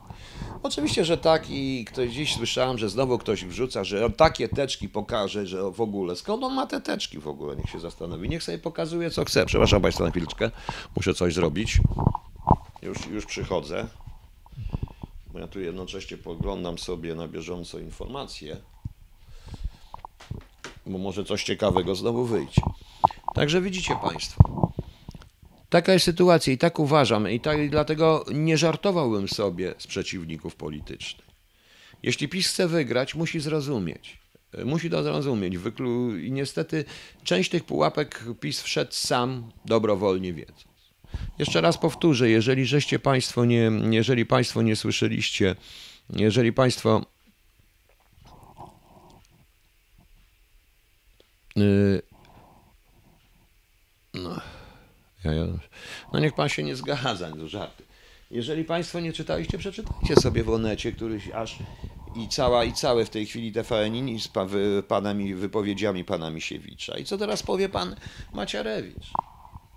Oczywiście, 0.62 1.04
że 1.04 1.18
tak 1.18 1.50
i 1.50 1.84
ktoś 1.84 2.10
dziś 2.10 2.34
słyszałem, 2.34 2.78
że 2.78 2.88
znowu 2.88 3.18
ktoś 3.18 3.44
wrzuca, 3.44 3.84
że 3.84 4.10
takie 4.10 4.48
teczki 4.48 4.88
pokaże, 4.88 5.46
że 5.46 5.70
w 5.70 5.80
ogóle. 5.80 6.16
Skąd 6.16 6.44
on 6.44 6.54
ma 6.54 6.66
te 6.66 6.80
teczki 6.80 7.18
w 7.18 7.28
ogóle? 7.28 7.56
Niech 7.56 7.70
się 7.70 7.80
zastanowi. 7.80 8.28
Niech 8.28 8.42
sobie 8.42 8.58
pokazuje, 8.58 9.10
co 9.10 9.24
chce. 9.24 9.46
Przepraszam 9.46 9.82
Państwa 9.82 10.04
na 10.04 10.10
chwileczkę. 10.10 10.50
Muszę 10.96 11.14
coś 11.14 11.34
zrobić. 11.34 11.80
Już, 12.82 13.06
już 13.06 13.26
przychodzę 13.26 13.86
bo 15.34 15.40
ja 15.40 15.48
tu 15.48 15.60
jednocześnie 15.60 16.16
poglądam 16.16 16.78
sobie 16.78 17.14
na 17.14 17.28
bieżąco 17.28 17.78
informacje, 17.78 18.56
bo 20.86 20.98
może 20.98 21.24
coś 21.24 21.44
ciekawego 21.44 21.94
znowu 21.94 22.24
wyjdzie. 22.24 22.62
Także 23.34 23.60
widzicie 23.60 23.96
Państwo, 24.02 24.72
taka 25.68 25.92
jest 25.92 26.04
sytuacja 26.04 26.52
i 26.52 26.58
tak 26.58 26.78
uważam 26.78 27.30
i, 27.30 27.40
tak, 27.40 27.58
i 27.58 27.70
dlatego 27.70 28.24
nie 28.34 28.58
żartowałbym 28.58 29.28
sobie 29.28 29.74
z 29.78 29.86
przeciwników 29.86 30.56
politycznych. 30.56 31.26
Jeśli 32.02 32.28
PiS 32.28 32.48
chce 32.48 32.68
wygrać, 32.68 33.14
musi 33.14 33.40
zrozumieć. 33.40 34.18
Musi 34.64 34.90
to 34.90 35.02
zrozumieć. 35.02 35.58
Wyklu... 35.58 36.18
I 36.18 36.32
niestety 36.32 36.84
część 37.24 37.50
tych 37.50 37.64
pułapek 37.64 38.24
PiS 38.40 38.62
wszedł 38.62 38.92
sam, 38.92 39.50
dobrowolnie 39.64 40.32
wiedząc. 40.32 40.73
Jeszcze 41.38 41.60
raz 41.60 41.78
powtórzę, 41.78 42.30
jeżeli 42.30 42.66
żeście 42.66 42.98
Państwo 42.98 43.44
nie, 43.44 43.70
jeżeli 43.90 44.26
Państwo 44.26 44.62
nie 44.62 44.76
słyszeliście, 44.76 45.56
jeżeli 46.10 46.52
Państwo 46.52 47.06
yy, 51.56 52.02
no, 54.14 54.40
no 56.12 56.20
niech 56.20 56.34
Pan 56.34 56.48
się 56.48 56.62
nie 56.62 56.76
zgadza, 56.76 57.30
to 57.30 57.48
żarty. 57.48 57.84
Jeżeli 58.30 58.64
Państwo 58.64 59.00
nie 59.00 59.12
czytaliście, 59.12 59.58
przeczytajcie 59.58 60.16
sobie 60.16 60.44
w 60.44 60.50
Onecie, 60.50 60.92
któryś 60.92 61.30
aż 61.30 61.58
i 62.16 62.28
cała 62.28 62.64
i 62.64 62.72
całe 62.72 63.04
w 63.04 63.10
tej 63.10 63.26
chwili 63.26 63.52
TVN 63.52 64.18
z 64.18 64.28
panami, 64.88 65.34
wypowiedziami 65.34 66.04
pana 66.04 66.30
Misiewicza. 66.30 66.98
I 66.98 67.04
co 67.04 67.18
teraz 67.18 67.42
powie 67.42 67.68
pan 67.68 67.96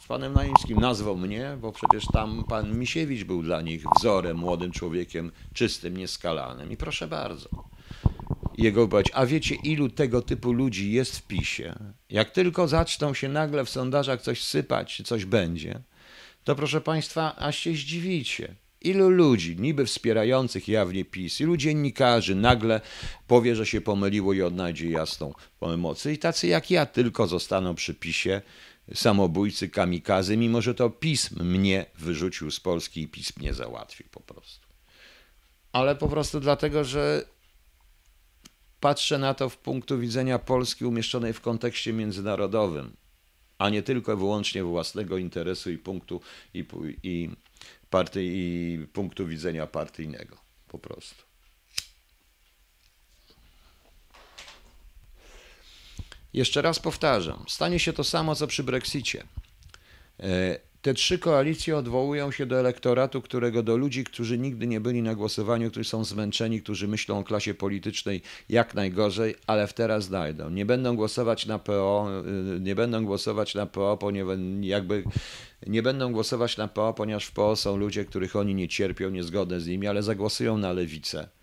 Panem 0.07 0.33
Naimskim. 0.33 0.79
Nazwał 0.79 1.17
mnie, 1.17 1.57
bo 1.61 1.71
przecież 1.71 2.05
tam 2.13 2.43
pan 2.49 2.79
Misiewicz 2.79 3.23
był 3.23 3.43
dla 3.43 3.61
nich 3.61 3.83
wzorem, 3.99 4.37
młodym 4.37 4.71
człowiekiem, 4.71 5.31
czystym, 5.53 5.97
nieskalanym. 5.97 6.71
I 6.71 6.77
proszę 6.77 7.07
bardzo. 7.07 7.49
Jego 8.57 8.81
wypowiedź. 8.81 9.11
A 9.13 9.25
wiecie, 9.25 9.55
ilu 9.55 9.89
tego 9.89 10.21
typu 10.21 10.51
ludzi 10.51 10.91
jest 10.91 11.17
w 11.17 11.27
PiSie? 11.27 11.75
Jak 12.09 12.31
tylko 12.31 12.67
zaczną 12.67 13.13
się 13.13 13.29
nagle 13.29 13.65
w 13.65 13.69
sondażach 13.69 14.21
coś 14.21 14.43
sypać, 14.43 15.01
coś 15.05 15.25
będzie, 15.25 15.79
to 16.43 16.55
proszę 16.55 16.81
państwa, 16.81 17.35
aż 17.35 17.59
się 17.59 17.71
zdziwicie. 17.71 18.55
Ilu 18.81 19.09
ludzi, 19.09 19.55
niby 19.59 19.85
wspierających 19.85 20.67
jawnie 20.67 21.05
PiS, 21.05 21.41
ilu 21.41 21.57
dziennikarzy 21.57 22.35
nagle 22.35 22.81
powie, 23.27 23.55
że 23.55 23.65
się 23.65 23.81
pomyliło 23.81 24.33
i 24.33 24.41
odnajdzie 24.41 24.89
jasną 24.89 25.33
pomocy. 25.59 26.13
I 26.13 26.17
tacy 26.17 26.47
jak 26.47 26.71
ja 26.71 26.85
tylko 26.85 27.27
zostaną 27.27 27.75
przy 27.75 27.93
PiSie, 27.93 28.41
samobójcy, 28.93 29.69
kamikazy, 29.69 30.37
mimo 30.37 30.61
że 30.61 30.73
to 30.73 30.89
pism 30.89 31.43
mnie 31.43 31.85
wyrzucił 31.97 32.51
z 32.51 32.59
Polski 32.59 33.01
i 33.01 33.07
pism 33.07 33.39
mnie 33.39 33.53
załatwił 33.53 34.07
po 34.11 34.19
prostu. 34.19 34.67
Ale 35.71 35.95
po 35.95 36.09
prostu 36.09 36.39
dlatego, 36.39 36.83
że 36.83 37.25
patrzę 38.79 39.17
na 39.17 39.33
to 39.33 39.49
w 39.49 39.57
punktu 39.57 39.99
widzenia 39.99 40.39
Polski 40.39 40.85
umieszczonej 40.85 41.33
w 41.33 41.41
kontekście 41.41 41.93
międzynarodowym, 41.93 42.95
a 43.57 43.69
nie 43.69 43.83
tylko 43.83 44.17
wyłącznie 44.17 44.63
własnego 44.63 45.17
interesu 45.17 45.71
i 45.71 45.77
punktu, 45.77 46.21
i, 46.53 46.65
i, 47.03 47.29
i 48.15 48.79
punktu 48.93 49.27
widzenia 49.27 49.67
partyjnego 49.67 50.37
po 50.67 50.79
prostu. 50.79 51.26
Jeszcze 56.37 56.61
raz 56.61 56.79
powtarzam, 56.79 57.45
stanie 57.47 57.79
się 57.79 57.93
to 57.93 58.03
samo 58.03 58.35
co 58.35 58.47
przy 58.47 58.63
Brexicie. 58.63 59.23
E, 60.19 60.59
te 60.81 60.93
trzy 60.93 61.19
koalicje 61.19 61.77
odwołują 61.77 62.31
się 62.31 62.45
do 62.45 62.59
elektoratu, 62.59 63.21
którego 63.21 63.63
do 63.63 63.77
ludzi, 63.77 64.03
którzy 64.03 64.37
nigdy 64.37 64.67
nie 64.67 64.79
byli 64.79 65.01
na 65.01 65.15
głosowaniu, 65.15 65.71
którzy 65.71 65.89
są 65.89 66.03
zmęczeni, 66.03 66.61
którzy 66.61 66.87
myślą 66.87 67.19
o 67.19 67.23
klasie 67.23 67.53
politycznej 67.53 68.21
jak 68.49 68.75
najgorzej, 68.75 69.35
ale 69.47 69.67
w 69.67 69.73
teraz 69.73 70.03
znajdą. 70.03 70.49
Nie 70.49 70.65
będą 70.65 70.95
głosować 70.95 71.45
na 71.45 71.59
PO, 71.59 72.09
e, 72.55 72.59
nie 72.59 72.75
będą 72.75 73.05
głosować 73.05 73.55
na 73.55 73.65
PO, 73.65 73.97
ponieważ 73.97 74.37
jakby 74.61 75.03
nie 75.67 75.83
będą 75.83 76.11
głosować 76.11 76.57
na 76.57 76.67
PO, 76.67 76.93
ponieważ 76.93 77.25
w 77.25 77.31
PO 77.31 77.55
są 77.55 77.77
ludzie, 77.77 78.05
których 78.05 78.35
oni 78.35 78.55
nie 78.55 78.67
cierpią, 78.67 79.09
niezgodne 79.09 79.59
z 79.59 79.67
nimi, 79.67 79.87
ale 79.87 80.03
zagłosują 80.03 80.57
na 80.57 80.73
lewicę 80.73 81.36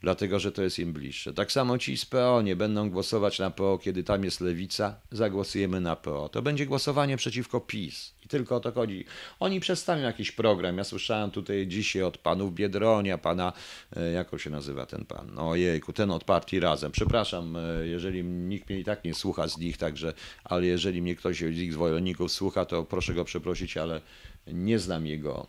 dlatego 0.00 0.38
że 0.38 0.52
to 0.52 0.62
jest 0.62 0.78
im 0.78 0.92
bliższe. 0.92 1.34
Tak 1.34 1.52
samo 1.52 1.78
ci 1.78 1.96
z 1.96 2.06
PO 2.06 2.42
nie 2.42 2.56
będą 2.56 2.90
głosować 2.90 3.38
na 3.38 3.50
PO, 3.50 3.78
kiedy 3.82 4.04
tam 4.04 4.24
jest 4.24 4.40
lewica, 4.40 5.00
zagłosujemy 5.10 5.80
na 5.80 5.96
PO. 5.96 6.28
To 6.28 6.42
będzie 6.42 6.66
głosowanie 6.66 7.16
przeciwko 7.16 7.60
PiS. 7.60 8.14
I 8.24 8.28
tylko 8.28 8.56
o 8.56 8.60
to 8.60 8.72
chodzi. 8.72 9.04
Oni 9.40 9.60
przedstawią 9.60 10.02
jakiś 10.02 10.32
program. 10.32 10.78
Ja 10.78 10.84
słyszałem 10.84 11.30
tutaj 11.30 11.66
dzisiaj 11.66 12.02
od 12.02 12.18
panów 12.18 12.54
Biedronia, 12.54 13.18
pana, 13.18 13.52
e, 13.96 14.12
jak 14.12 14.40
się 14.40 14.50
nazywa 14.50 14.86
ten 14.86 15.04
pan? 15.04 15.30
No 15.34 15.48
ojejku, 15.48 15.92
ten 15.92 16.10
od 16.10 16.24
partii 16.24 16.60
Razem. 16.60 16.92
Przepraszam, 16.92 17.56
e, 17.56 17.86
jeżeli 17.86 18.24
nikt 18.24 18.70
mnie 18.70 18.78
i 18.78 18.84
tak 18.84 19.04
nie 19.04 19.14
słucha 19.14 19.48
z 19.48 19.58
nich, 19.58 19.76
także, 19.76 20.12
ale 20.44 20.66
jeżeli 20.66 21.02
mnie 21.02 21.16
ktoś 21.16 21.38
z 21.38 21.42
ich 21.42 21.72
zwolenników 21.72 22.32
słucha, 22.32 22.64
to 22.64 22.84
proszę 22.84 23.14
go 23.14 23.24
przeprosić, 23.24 23.76
ale 23.76 24.00
nie 24.52 24.78
znam 24.78 25.06
jego, 25.06 25.46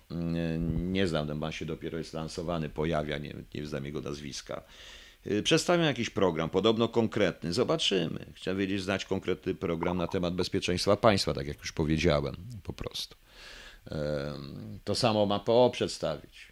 nie 0.70 1.08
znam, 1.08 1.28
ten 1.28 1.40
pan 1.40 1.52
się 1.52 1.66
dopiero 1.66 1.98
jest 1.98 2.14
lansowany, 2.14 2.70
pojawia, 2.70 3.18
nie, 3.18 3.36
nie 3.56 3.66
znam 3.66 3.86
jego 3.86 4.02
nazwiska. 4.02 4.64
Y, 5.28 5.44
przedstawiam 5.44 5.86
jakiś 5.86 6.10
program, 6.10 6.50
podobno 6.50 6.88
konkretny. 6.88 7.54
Zobaczymy. 7.54 8.26
Chciałem 8.34 8.58
wiedzieć, 8.58 8.82
znać 8.82 9.06
konkretny 9.06 9.56
program 9.56 9.98
na 9.98 10.08
temat 10.08 10.36
bezpieczeństwa 10.36 10.98
państwa, 10.98 11.34
tak 11.34 11.48
jak 11.48 11.60
już 11.60 11.72
powiedziałem, 11.72 12.36
po 12.64 12.74
prostu. 12.74 13.16
To 14.84 14.96
samo 14.96 15.26
ma 15.26 15.40
PO 15.40 15.70
przedstawić. 15.74 16.50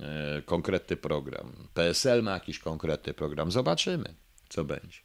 e, 0.00 0.42
konkretny 0.42 0.96
program. 0.96 1.52
PSL 1.74 2.22
ma 2.22 2.30
jakiś 2.30 2.58
konkretny 2.58 3.14
program. 3.14 3.50
Zobaczymy, 3.50 4.14
co 4.48 4.64
będzie. 4.64 4.98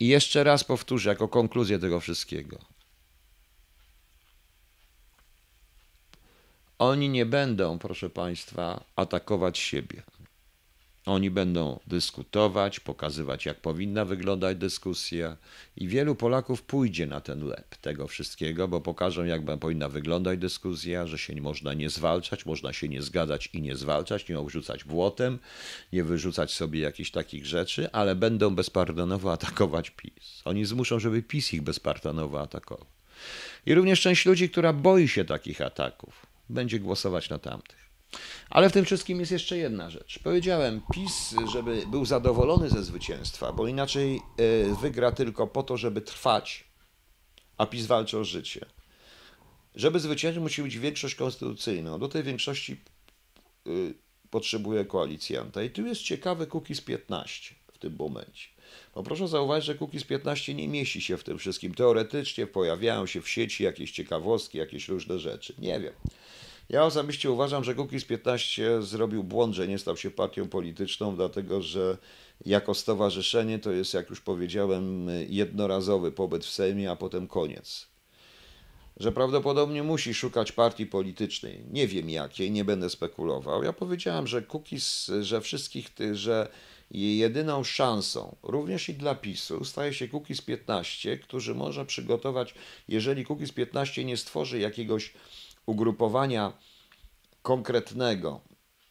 I 0.00 0.08
jeszcze 0.08 0.44
raz 0.44 0.64
powtórzę, 0.64 1.10
jako 1.10 1.28
konkluzję 1.28 1.78
tego 1.78 2.00
wszystkiego. 2.00 2.58
Oni 6.78 7.08
nie 7.08 7.26
będą, 7.26 7.78
proszę 7.78 8.10
Państwa, 8.10 8.84
atakować 8.96 9.58
siebie. 9.58 10.02
Oni 11.06 11.30
będą 11.30 11.80
dyskutować, 11.86 12.80
pokazywać, 12.80 13.46
jak 13.46 13.60
powinna 13.60 14.04
wyglądać 14.04 14.58
dyskusja, 14.58 15.36
i 15.76 15.88
wielu 15.88 16.14
Polaków 16.14 16.62
pójdzie 16.62 17.06
na 17.06 17.20
ten 17.20 17.46
lep 17.46 17.76
tego 17.76 18.06
wszystkiego, 18.08 18.68
bo 18.68 18.80
pokażą, 18.80 19.24
jak 19.24 19.58
powinna 19.60 19.88
wyglądać 19.88 20.38
dyskusja, 20.38 21.06
że 21.06 21.18
się 21.18 21.40
można 21.40 21.74
nie 21.74 21.90
zwalczać, 21.90 22.46
można 22.46 22.72
się 22.72 22.88
nie 22.88 23.02
zgadzać 23.02 23.46
i 23.46 23.62
nie 23.62 23.76
zwalczać, 23.76 24.28
nie 24.28 24.38
obrzucać 24.38 24.84
błotem, 24.84 25.38
nie 25.92 26.04
wyrzucać 26.04 26.52
sobie 26.52 26.80
jakichś 26.80 27.10
takich 27.10 27.46
rzeczy, 27.46 27.92
ale 27.92 28.14
będą 28.14 28.54
bezpardonowo 28.54 29.32
atakować 29.32 29.90
PiS. 29.90 30.42
Oni 30.44 30.64
zmuszą, 30.64 30.98
żeby 30.98 31.22
PiS 31.22 31.54
ich 31.54 31.62
bezpardonowo 31.62 32.40
atakował. 32.40 32.86
I 33.66 33.74
również 33.74 34.00
część 34.00 34.26
ludzi, 34.26 34.50
która 34.50 34.72
boi 34.72 35.08
się 35.08 35.24
takich 35.24 35.60
ataków, 35.60 36.33
będzie 36.48 36.80
głosować 36.80 37.30
na 37.30 37.38
tamtych. 37.38 37.84
Ale 38.50 38.70
w 38.70 38.72
tym 38.72 38.84
wszystkim 38.84 39.20
jest 39.20 39.32
jeszcze 39.32 39.58
jedna 39.58 39.90
rzecz. 39.90 40.18
Powiedziałem 40.18 40.80
PiS, 40.92 41.34
żeby 41.52 41.86
był 41.86 42.04
zadowolony 42.04 42.70
ze 42.70 42.84
zwycięstwa, 42.84 43.52
bo 43.52 43.68
inaczej 43.68 44.16
e, 44.16 44.20
wygra 44.80 45.12
tylko 45.12 45.46
po 45.46 45.62
to, 45.62 45.76
żeby 45.76 46.00
trwać, 46.00 46.64
a 47.56 47.66
PiS 47.66 47.86
walczy 47.86 48.18
o 48.18 48.24
życie. 48.24 48.66
Żeby 49.74 50.00
zwyciężyć, 50.00 50.42
musi 50.42 50.62
być 50.62 50.78
większość 50.78 51.14
konstytucyjna. 51.14 51.98
Do 51.98 52.08
tej 52.08 52.22
większości 52.22 52.72
e, 52.72 53.70
potrzebuje 54.30 54.84
koalicjanta. 54.84 55.62
I 55.62 55.70
tu 55.70 55.86
jest 55.86 56.02
ciekawy 56.02 56.46
Kukiz 56.46 56.80
15 56.80 57.54
w 57.72 57.78
tym 57.78 57.96
momencie. 57.98 58.53
Bo 58.94 59.02
proszę 59.02 59.28
zauważyć, 59.28 59.66
że 59.66 59.74
Kukiz 59.74 60.04
15 60.04 60.54
nie 60.54 60.68
mieści 60.68 61.00
się 61.00 61.16
w 61.16 61.24
tym 61.24 61.38
wszystkim. 61.38 61.74
Teoretycznie 61.74 62.46
pojawiają 62.46 63.06
się 63.06 63.22
w 63.22 63.28
sieci 63.28 63.64
jakieś 63.64 63.90
ciekawostki, 63.90 64.58
jakieś 64.58 64.88
różne 64.88 65.18
rzeczy. 65.18 65.54
Nie 65.58 65.80
wiem. 65.80 65.92
Ja 66.68 66.84
osobiście 66.84 67.30
uważam, 67.30 67.64
że 67.64 67.74
Kukiz 67.74 68.04
15 68.04 68.82
zrobił 68.82 69.24
błąd, 69.24 69.54
że 69.54 69.68
nie 69.68 69.78
stał 69.78 69.96
się 69.96 70.10
partią 70.10 70.48
polityczną, 70.48 71.16
dlatego 71.16 71.62
że 71.62 71.98
jako 72.46 72.74
stowarzyszenie 72.74 73.58
to 73.58 73.72
jest, 73.72 73.94
jak 73.94 74.10
już 74.10 74.20
powiedziałem, 74.20 75.08
jednorazowy 75.28 76.12
pobyt 76.12 76.44
w 76.44 76.50
Sejmie, 76.50 76.90
a 76.90 76.96
potem 76.96 77.28
koniec. 77.28 77.86
Że 78.96 79.12
prawdopodobnie 79.12 79.82
musi 79.82 80.14
szukać 80.14 80.52
partii 80.52 80.86
politycznej. 80.86 81.64
Nie 81.70 81.88
wiem 81.88 82.10
jakiej, 82.10 82.50
nie 82.50 82.64
będę 82.64 82.90
spekulował. 82.90 83.62
Ja 83.62 83.72
powiedziałem, 83.72 84.26
że 84.26 84.42
Kukiz, 84.42 85.10
że 85.20 85.40
wszystkich, 85.40 85.88
że 86.12 86.48
jedyną 86.94 87.64
szansą, 87.64 88.36
również 88.42 88.88
i 88.88 88.94
dla 88.94 89.14
PiSu, 89.14 89.64
staje 89.64 89.94
się 89.94 90.08
Kukiz 90.08 90.40
15, 90.40 91.18
który 91.18 91.54
może 91.54 91.86
przygotować, 91.86 92.54
jeżeli 92.88 93.24
Kukiz 93.24 93.52
15 93.52 94.04
nie 94.04 94.16
stworzy 94.16 94.58
jakiegoś 94.58 95.14
ugrupowania 95.66 96.52
konkretnego, 97.42 98.40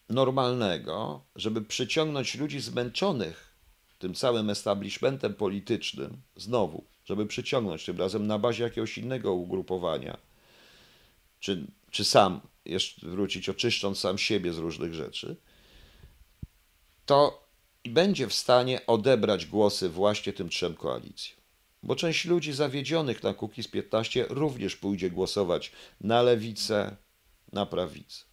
normalnego, 0.10 1.22
żeby 1.36 1.62
przyciągnąć 1.62 2.36
ludzi 2.36 2.60
zmęczonych 2.60 3.54
tym 4.00 4.14
całym 4.14 4.50
establishmentem 4.50 5.34
politycznym, 5.34 6.22
znowu, 6.36 6.84
żeby 7.06 7.26
przyciągnąć 7.26 7.86
tym 7.86 7.98
razem 7.98 8.28
na 8.28 8.40
bazie 8.40 8.64
jakiegoś 8.64 8.98
innego 8.98 9.34
ugrupowania, 9.34 10.18
czy, 11.40 11.68
czy 11.92 12.06
sam 12.06 12.42
jeszcze 12.66 13.08
wrócić, 13.08 13.50
oczyszcząc 13.50 14.00
sam 14.00 14.18
siebie 14.18 14.54
z 14.54 14.58
różnych 14.58 14.94
rzeczy, 14.94 15.36
to 17.06 17.43
będzie 17.90 18.28
w 18.28 18.34
stanie 18.34 18.86
odebrać 18.88 19.46
głosy 19.46 19.90
właśnie 19.90 20.34
tym 20.34 20.50
trzem 20.50 20.76
koalicjom 20.76 21.44
bo 21.84 21.96
część 21.96 22.26
ludzi 22.26 22.54
zawiedzionych 22.54 23.24
na 23.24 23.34
Kukiz 23.34 23.68
15 23.68 24.26
również 24.30 24.76
pójdzie 24.76 25.12
głosować 25.12 25.72
na 26.02 26.22
lewicę, 26.22 26.96
na 27.54 27.66
prawicę. 27.66 28.24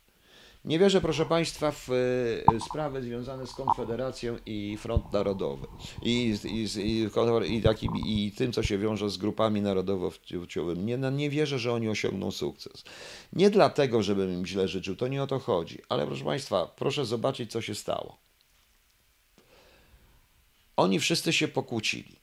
Nie 0.65 0.79
wierzę, 0.79 1.01
proszę 1.01 1.27
Państwa, 1.27 1.73
w 1.73 1.89
e, 1.91 2.61
sprawy 2.61 3.03
związane 3.03 3.47
z 3.47 3.53
Konfederacją 3.53 4.37
i 4.47 4.77
Front 4.81 5.13
Narodowy 5.13 5.67
i, 6.03 6.37
i, 6.45 6.81
i, 6.81 7.57
i, 7.57 7.63
takim, 7.63 7.93
i 8.07 8.33
tym, 8.37 8.53
co 8.53 8.63
się 8.63 8.79
wiąże 8.79 9.11
z 9.11 9.17
grupami 9.17 9.63
narodowo-wciołymi. 9.63 10.85
Nie, 10.85 10.99
no, 10.99 11.11
nie 11.11 11.31
wierzę, 11.31 11.59
że 11.59 11.73
oni 11.73 11.89
osiągną 11.89 12.31
sukces. 12.31 12.85
Nie 13.33 13.51
dlatego, 13.51 14.03
żebym 14.03 14.33
im 14.33 14.47
źle 14.47 14.69
życzył, 14.69 14.97
to 14.97 15.09
nie 15.09 15.23
o 15.23 15.27
to 15.27 15.39
chodzi, 15.39 15.79
ale 15.89 16.07
proszę 16.07 16.25
Państwa, 16.25 16.67
proszę 16.67 17.07
zobaczyć, 17.07 17.53
co 17.53 17.63
się 17.63 17.75
stało. 17.75 18.30
Oni 20.81 21.01
wszyscy 21.01 21.33
się 21.33 21.49
pokłócili. 21.49 22.17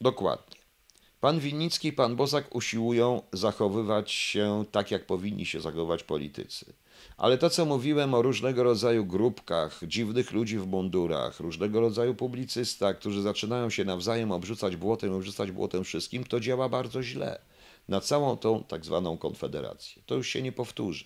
Dokładnie. 0.00 0.56
Pan 1.20 1.40
Winnicki 1.40 1.88
i 1.88 1.92
pan 1.92 2.16
Bozak 2.16 2.54
usiłują 2.54 3.22
zachowywać 3.32 4.12
się 4.12 4.64
tak, 4.70 4.90
jak 4.90 5.06
powinni 5.06 5.46
się 5.46 5.60
zachowywać 5.60 6.02
politycy. 6.02 6.72
Ale 7.16 7.38
to, 7.38 7.50
co 7.50 7.64
mówiłem 7.64 8.14
o 8.14 8.22
różnego 8.22 8.62
rodzaju 8.62 9.06
grupkach, 9.06 9.80
dziwnych 9.86 10.32
ludzi 10.32 10.58
w 10.58 10.66
mundurach, 10.66 11.40
różnego 11.40 11.80
rodzaju 11.80 12.14
publicystach, 12.14 12.98
którzy 12.98 13.22
zaczynają 13.22 13.70
się 13.70 13.84
nawzajem 13.84 14.32
obrzucać 14.32 14.76
błotem, 14.76 15.14
obrzucać 15.14 15.50
błotem 15.50 15.84
wszystkim, 15.84 16.24
to 16.24 16.40
działa 16.40 16.68
bardzo 16.68 17.02
źle 17.02 17.40
na 17.88 18.00
całą 18.00 18.36
tą 18.36 18.64
tak 18.64 18.84
zwaną 18.84 19.18
konfederację. 19.18 20.02
To 20.06 20.14
już 20.14 20.28
się 20.28 20.42
nie 20.42 20.52
powtórzy. 20.52 21.04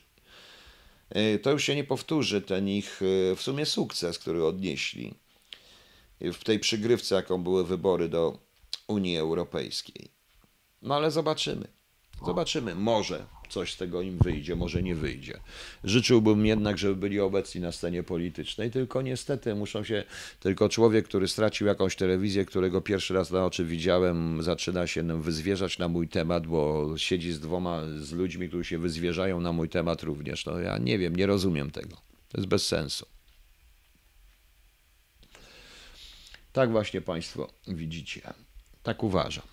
E, 1.10 1.38
to 1.38 1.50
już 1.50 1.64
się 1.64 1.76
nie 1.76 1.84
powtórzy 1.84 2.42
ten 2.42 2.68
ich 2.68 3.00
e, 3.02 3.36
w 3.36 3.42
sumie 3.42 3.66
sukces, 3.66 4.18
który 4.18 4.44
odnieśli 4.44 5.23
w 6.32 6.44
tej 6.44 6.58
przygrywce, 6.58 7.14
jaką 7.14 7.42
były 7.42 7.64
wybory 7.64 8.08
do 8.08 8.38
Unii 8.88 9.16
Europejskiej. 9.16 10.08
No 10.82 10.94
ale 10.94 11.10
zobaczymy. 11.10 11.68
Zobaczymy. 12.26 12.74
Może 12.74 13.26
coś 13.48 13.72
z 13.72 13.76
tego 13.76 14.02
im 14.02 14.18
wyjdzie, 14.18 14.56
może 14.56 14.82
nie 14.82 14.94
wyjdzie. 14.94 15.40
Życzyłbym 15.84 16.46
jednak, 16.46 16.78
żeby 16.78 16.96
byli 16.96 17.20
obecni 17.20 17.60
na 17.60 17.72
scenie 17.72 18.02
politycznej, 18.02 18.70
tylko 18.70 19.02
niestety 19.02 19.54
muszą 19.54 19.84
się, 19.84 20.04
tylko 20.40 20.68
człowiek, 20.68 21.04
który 21.04 21.28
stracił 21.28 21.66
jakąś 21.66 21.96
telewizję, 21.96 22.44
którego 22.44 22.80
pierwszy 22.80 23.14
raz 23.14 23.30
na 23.30 23.46
oczy 23.46 23.64
widziałem, 23.64 24.42
zaczyna 24.42 24.86
się 24.86 25.22
wyzwierzać 25.22 25.78
na 25.78 25.88
mój 25.88 26.08
temat, 26.08 26.46
bo 26.46 26.94
siedzi 26.96 27.32
z 27.32 27.40
dwoma, 27.40 27.82
z 27.98 28.12
ludźmi, 28.12 28.48
którzy 28.48 28.64
się 28.64 28.78
wyzwierzają 28.78 29.40
na 29.40 29.52
mój 29.52 29.68
temat 29.68 30.02
również. 30.02 30.46
No 30.46 30.58
ja 30.58 30.78
nie 30.78 30.98
wiem, 30.98 31.16
nie 31.16 31.26
rozumiem 31.26 31.70
tego. 31.70 31.96
To 32.28 32.38
jest 32.38 32.48
bez 32.48 32.66
sensu. 32.66 33.13
Tak 36.54 36.70
właśnie 36.70 37.00
Państwo 37.00 37.52
widzicie. 37.68 38.32
Tak 38.82 39.02
uważam. 39.02 39.46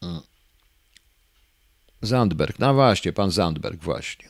Mm. 0.00 0.20
Zandberg, 2.02 2.58
no 2.58 2.74
właśnie, 2.74 3.12
pan 3.12 3.30
Zandberg, 3.30 3.82
właśnie. 3.82 4.28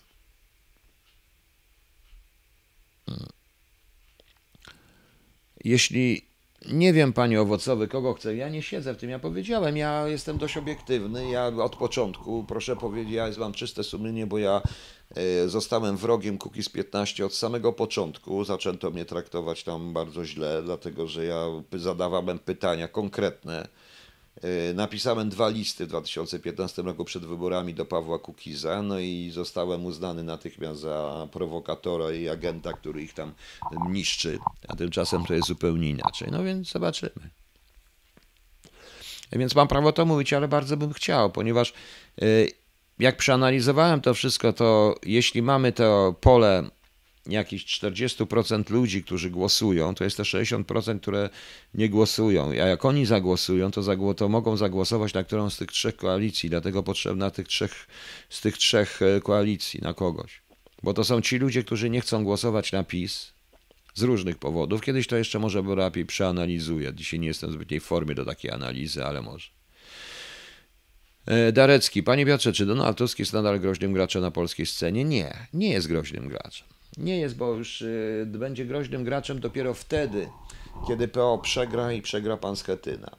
Mm. 3.08 3.28
Jeśli 5.64 6.29
nie 6.68 6.92
wiem, 6.92 7.12
panie 7.12 7.40
owocowy, 7.40 7.88
kogo 7.88 8.14
chcę, 8.14 8.36
ja 8.36 8.48
nie 8.48 8.62
siedzę 8.62 8.94
w 8.94 8.96
tym, 8.96 9.10
ja 9.10 9.18
powiedziałem, 9.18 9.76
ja 9.76 10.08
jestem 10.08 10.38
dość 10.38 10.56
obiektywny, 10.56 11.30
ja 11.30 11.46
od 11.46 11.76
początku, 11.76 12.44
proszę 12.48 12.76
powiedzieć, 12.76 13.14
ja 13.14 13.28
mam 13.38 13.52
czyste 13.52 13.84
sumienie, 13.84 14.26
bo 14.26 14.38
ja 14.38 14.62
e, 15.16 15.48
zostałem 15.48 15.96
wrogiem 15.96 16.38
Kukiz 16.38 16.68
15 16.68 17.26
od 17.26 17.34
samego 17.34 17.72
początku, 17.72 18.44
zaczęto 18.44 18.90
mnie 18.90 19.04
traktować 19.04 19.64
tam 19.64 19.92
bardzo 19.92 20.24
źle, 20.24 20.62
dlatego 20.64 21.06
że 21.06 21.24
ja 21.24 21.46
zadawałem 21.72 22.38
pytania 22.38 22.88
konkretne, 22.88 23.68
napisałem 24.74 25.28
dwa 25.28 25.48
listy 25.48 25.86
w 25.86 25.88
2015 25.88 26.82
roku 26.82 27.04
przed 27.04 27.26
wyborami 27.26 27.74
do 27.74 27.84
Pawła 27.84 28.18
Kukiza, 28.18 28.82
no 28.82 28.98
i 28.98 29.30
zostałem 29.34 29.84
uznany 29.84 30.22
natychmiast 30.24 30.80
za 30.80 31.28
prowokatora 31.32 32.12
i 32.12 32.28
agenta, 32.28 32.72
który 32.72 33.02
ich 33.02 33.14
tam 33.14 33.32
niszczy, 33.88 34.38
a 34.68 34.76
tymczasem 34.76 35.24
to 35.24 35.34
jest 35.34 35.48
zupełnie 35.48 35.90
inaczej. 35.90 36.28
No 36.32 36.44
więc 36.44 36.70
zobaczymy. 36.70 37.30
Więc 39.32 39.54
mam 39.54 39.68
prawo 39.68 39.92
to 39.92 40.06
mówić, 40.06 40.32
ale 40.32 40.48
bardzo 40.48 40.76
bym 40.76 40.92
chciał, 40.92 41.30
ponieważ 41.30 41.72
e, 42.22 42.24
jak 42.98 43.16
przeanalizowałem 43.16 44.00
to 44.00 44.14
wszystko, 44.14 44.52
to 44.52 44.94
jeśli 45.02 45.42
mamy 45.42 45.72
to 45.72 46.14
pole 46.20 46.70
jakichś 47.26 47.80
40% 47.80 48.70
ludzi, 48.70 49.04
którzy 49.04 49.30
głosują, 49.30 49.94
to 49.94 50.04
jest 50.04 50.16
te 50.16 50.22
60%, 50.22 51.00
które 51.00 51.30
nie 51.74 51.88
głosują. 51.88 52.50
A 52.50 52.54
jak 52.54 52.84
oni 52.84 53.06
zagłosują, 53.06 53.70
to, 53.70 53.82
zagło 53.82 54.14
to 54.14 54.28
mogą 54.28 54.56
zagłosować 54.56 55.14
na 55.14 55.24
którą 55.24 55.50
z 55.50 55.56
tych 55.56 55.68
trzech 55.72 55.96
koalicji, 55.96 56.50
dlatego 56.50 56.82
potrzebna 56.82 57.30
tych 57.30 57.48
trzech, 57.48 57.86
z 58.30 58.40
tych 58.40 58.58
trzech 58.58 59.02
e, 59.02 59.20
koalicji 59.20 59.80
na 59.82 59.94
kogoś. 59.94 60.42
Bo 60.82 60.94
to 60.94 61.04
są 61.04 61.20
ci 61.20 61.38
ludzie, 61.38 61.64
którzy 61.64 61.90
nie 61.90 62.00
chcą 62.00 62.24
głosować 62.24 62.72
na 62.72 62.84
PiS 62.84 63.32
z 63.94 64.02
różnych 64.02 64.38
powodów. 64.38 64.80
Kiedyś 64.80 65.06
to 65.06 65.16
jeszcze 65.16 65.38
może 65.38 65.62
lepiej 65.62 66.06
przeanalizuję. 66.06 66.94
Dzisiaj 66.94 67.20
nie 67.20 67.28
jestem 67.28 67.50
w 67.50 67.52
zbytniej 67.52 67.80
formie 67.80 68.14
do 68.14 68.24
takiej 68.24 68.50
analizy, 68.50 69.04
ale 69.04 69.22
może. 69.22 69.48
E, 71.26 71.52
Darecki, 71.52 72.02
panie 72.02 72.26
Piotrze, 72.26 72.52
czy 72.52 72.66
Donald 72.66 72.98
Tusk 72.98 73.18
jest 73.18 73.32
nadal 73.32 73.60
groźnym 73.60 73.92
graczem 73.92 74.22
na 74.22 74.30
polskiej 74.30 74.66
scenie? 74.66 75.04
Nie, 75.04 75.46
nie 75.52 75.70
jest 75.70 75.88
groźnym 75.88 76.28
graczem. 76.28 76.68
Nie 76.98 77.18
jest, 77.18 77.36
bo 77.36 77.54
już 77.54 77.82
y, 77.82 78.26
będzie 78.28 78.64
groźnym 78.64 79.04
graczem 79.04 79.40
dopiero 79.40 79.74
wtedy, 79.74 80.28
kiedy 80.88 81.08
PO 81.08 81.38
przegra 81.38 81.92
i 81.92 82.02
przegra 82.02 82.36
pan 82.36 82.56
Schetyna. 82.56 83.16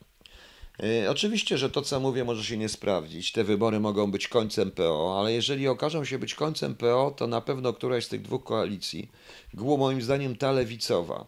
Y, 0.82 1.10
Oczywiście, 1.10 1.58
że 1.58 1.70
to, 1.70 1.82
co 1.82 2.00
mówię, 2.00 2.24
może 2.24 2.44
się 2.44 2.56
nie 2.56 2.68
sprawdzić. 2.68 3.32
Te 3.32 3.44
wybory 3.44 3.80
mogą 3.80 4.10
być 4.10 4.28
końcem 4.28 4.70
PO, 4.70 5.20
ale 5.20 5.32
jeżeli 5.32 5.68
okażą 5.68 6.04
się 6.04 6.18
być 6.18 6.34
końcem 6.34 6.74
PO, 6.74 7.14
to 7.16 7.26
na 7.26 7.40
pewno 7.40 7.72
któraś 7.72 8.04
z 8.04 8.08
tych 8.08 8.22
dwóch 8.22 8.44
koalicji, 8.44 9.10
głównie 9.54 9.78
moim 9.78 10.02
zdaniem 10.02 10.36
ta 10.36 10.52
lewicowa, 10.52 11.26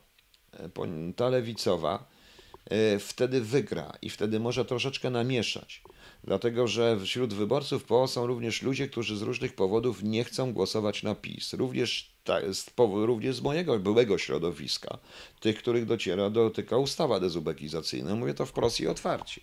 e, 0.52 0.68
ta 1.16 1.28
lewicowa, 1.28 2.06
e, 2.64 2.98
wtedy 2.98 3.40
wygra 3.40 3.92
i 4.02 4.10
wtedy 4.10 4.40
może 4.40 4.64
troszeczkę 4.64 5.10
namieszać. 5.10 5.82
Dlatego, 6.24 6.68
że 6.68 7.00
wśród 7.00 7.34
wyborców 7.34 7.84
PO 7.84 8.08
są 8.08 8.26
również 8.26 8.62
ludzie, 8.62 8.88
którzy 8.88 9.16
z 9.16 9.22
różnych 9.22 9.54
powodów 9.54 10.02
nie 10.02 10.24
chcą 10.24 10.52
głosować 10.52 11.02
na 11.02 11.14
PiS. 11.14 11.52
Również, 11.52 12.13
z, 12.52 12.70
również 12.78 13.36
z 13.36 13.40
mojego 13.40 13.78
byłego 13.78 14.18
środowiska, 14.18 14.98
tych, 15.40 15.58
których 15.58 15.86
dociera, 15.86 16.30
dotyka 16.30 16.76
ustawa 16.76 17.20
dezubekizacyjna. 17.20 18.14
Mówię 18.14 18.34
to 18.34 18.46
wprost 18.46 18.80
i 18.80 18.86
otwarcie. 18.86 19.40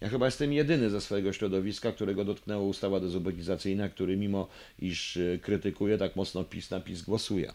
Ja 0.00 0.08
chyba 0.08 0.26
jestem 0.26 0.52
jedyny 0.52 0.90
ze 0.90 1.00
swojego 1.00 1.32
środowiska, 1.32 1.92
którego 1.92 2.24
dotknęła 2.24 2.64
ustawa 2.64 3.00
dezubekizacyjna, 3.00 3.88
który 3.88 4.16
mimo 4.16 4.48
iż 4.78 5.16
y, 5.16 5.40
krytykuje 5.42 5.98
tak 5.98 6.16
mocno 6.16 6.44
PiS, 6.44 6.70
na 6.70 6.80
PiS 6.80 7.02
głosuje. 7.02 7.52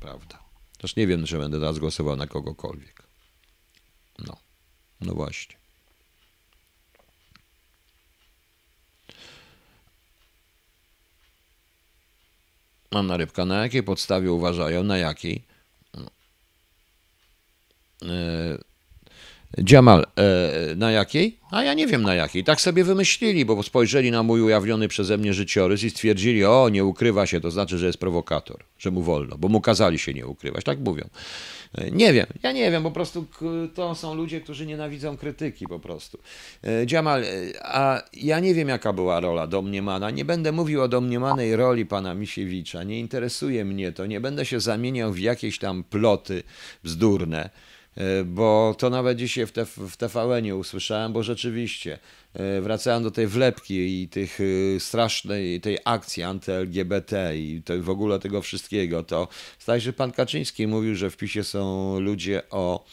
Prawda. 0.00 0.38
Też 0.78 0.96
nie 0.96 1.06
wiem, 1.06 1.26
czy 1.26 1.38
będę 1.38 1.60
teraz 1.60 1.78
głosował 1.78 2.16
na 2.16 2.26
kogokolwiek. 2.26 3.02
No. 4.26 4.36
No 5.00 5.14
właśnie. 5.14 5.56
Mam 12.96 13.06
na 13.06 13.16
rybka. 13.16 13.44
Na 13.44 13.62
jakiej 13.62 13.82
podstawie 13.82 14.32
uważają? 14.32 14.84
Na 14.84 14.98
jakiej? 14.98 15.44
Dziamal, 19.58 20.06
e, 20.16 20.74
na 20.76 20.90
jakiej? 20.90 21.38
A 21.50 21.62
ja 21.64 21.74
nie 21.74 21.86
wiem 21.86 22.02
na 22.02 22.14
jakiej. 22.14 22.44
Tak 22.44 22.60
sobie 22.60 22.84
wymyślili, 22.84 23.44
bo 23.44 23.62
spojrzeli 23.62 24.10
na 24.10 24.22
mój 24.22 24.40
ujawniony 24.40 24.88
przeze 24.88 25.18
mnie 25.18 25.34
życiorys 25.34 25.82
i 25.84 25.90
stwierdzili, 25.90 26.44
o, 26.44 26.68
nie 26.68 26.84
ukrywa 26.84 27.26
się, 27.26 27.40
to 27.40 27.50
znaczy, 27.50 27.78
że 27.78 27.86
jest 27.86 27.98
prowokator, 27.98 28.64
że 28.78 28.90
mu 28.90 29.02
wolno, 29.02 29.38
bo 29.38 29.48
mu 29.48 29.60
kazali 29.60 29.98
się 29.98 30.14
nie 30.14 30.26
ukrywać. 30.26 30.64
Tak 30.64 30.78
mówią. 30.80 31.08
E, 31.78 31.90
Nie 31.90 32.12
wiem, 32.12 32.26
ja 32.42 32.52
nie 32.52 32.70
wiem, 32.70 32.82
po 32.82 32.90
prostu 32.90 33.26
to 33.74 33.94
są 33.94 34.14
ludzie, 34.14 34.40
którzy 34.40 34.66
nienawidzą 34.66 35.16
krytyki 35.16 35.66
po 35.66 35.78
prostu. 35.78 36.18
E, 36.64 36.86
Dziamal, 36.86 37.22
a 37.62 38.02
ja 38.12 38.40
nie 38.40 38.54
wiem, 38.54 38.68
jaka 38.68 38.92
była 38.92 39.20
rola 39.20 39.46
domniemana. 39.46 40.10
Nie 40.10 40.24
będę 40.24 40.52
mówił 40.52 40.82
o 40.82 40.88
domniemanej 40.88 41.56
roli 41.56 41.86
pana 41.86 42.14
Misiewicza. 42.14 42.82
Nie 42.82 43.00
interesuje 43.00 43.64
mnie 43.64 43.92
to. 43.92 44.06
Nie 44.06 44.20
będę 44.20 44.46
się 44.46 44.60
zamieniał 44.60 45.12
w 45.12 45.18
jakieś 45.18 45.58
tam 45.58 45.84
ploty 45.84 46.42
bzdurne. 46.84 47.50
E, 47.96 48.24
Bo 48.24 48.74
to 48.78 48.90
nawet 48.90 49.18
dzisiaj 49.18 49.46
w, 49.46 49.52
te, 49.52 49.66
w 49.66 49.96
TVN-ie 49.96 50.56
usłyszałem, 50.56 51.12
bo 51.12 51.22
rzeczywiście 51.22 51.98
e, 52.34 52.60
wracałem 52.60 53.02
do 53.02 53.10
tej 53.10 53.26
wlepki 53.26 54.02
i 54.02 54.08
tych 54.08 54.38
e, 54.40 54.80
strasznej 54.80 55.60
tej 55.60 55.78
akcji 55.84 56.22
anty-LGBT 56.22 57.38
i 57.38 57.62
to, 57.62 57.82
w 57.82 57.90
ogóle 57.90 58.18
tego 58.18 58.42
wszystkiego, 58.42 59.02
to 59.02 59.28
staje 59.58 59.80
się 59.80 59.92
pan 59.92 60.12
Kaczyński 60.12 60.66
mówił, 60.66 60.94
że 60.94 61.10
w 61.10 61.16
PiSie 61.16 61.44
są 61.44 62.00
ludzie 62.00 62.42
o 62.50 62.84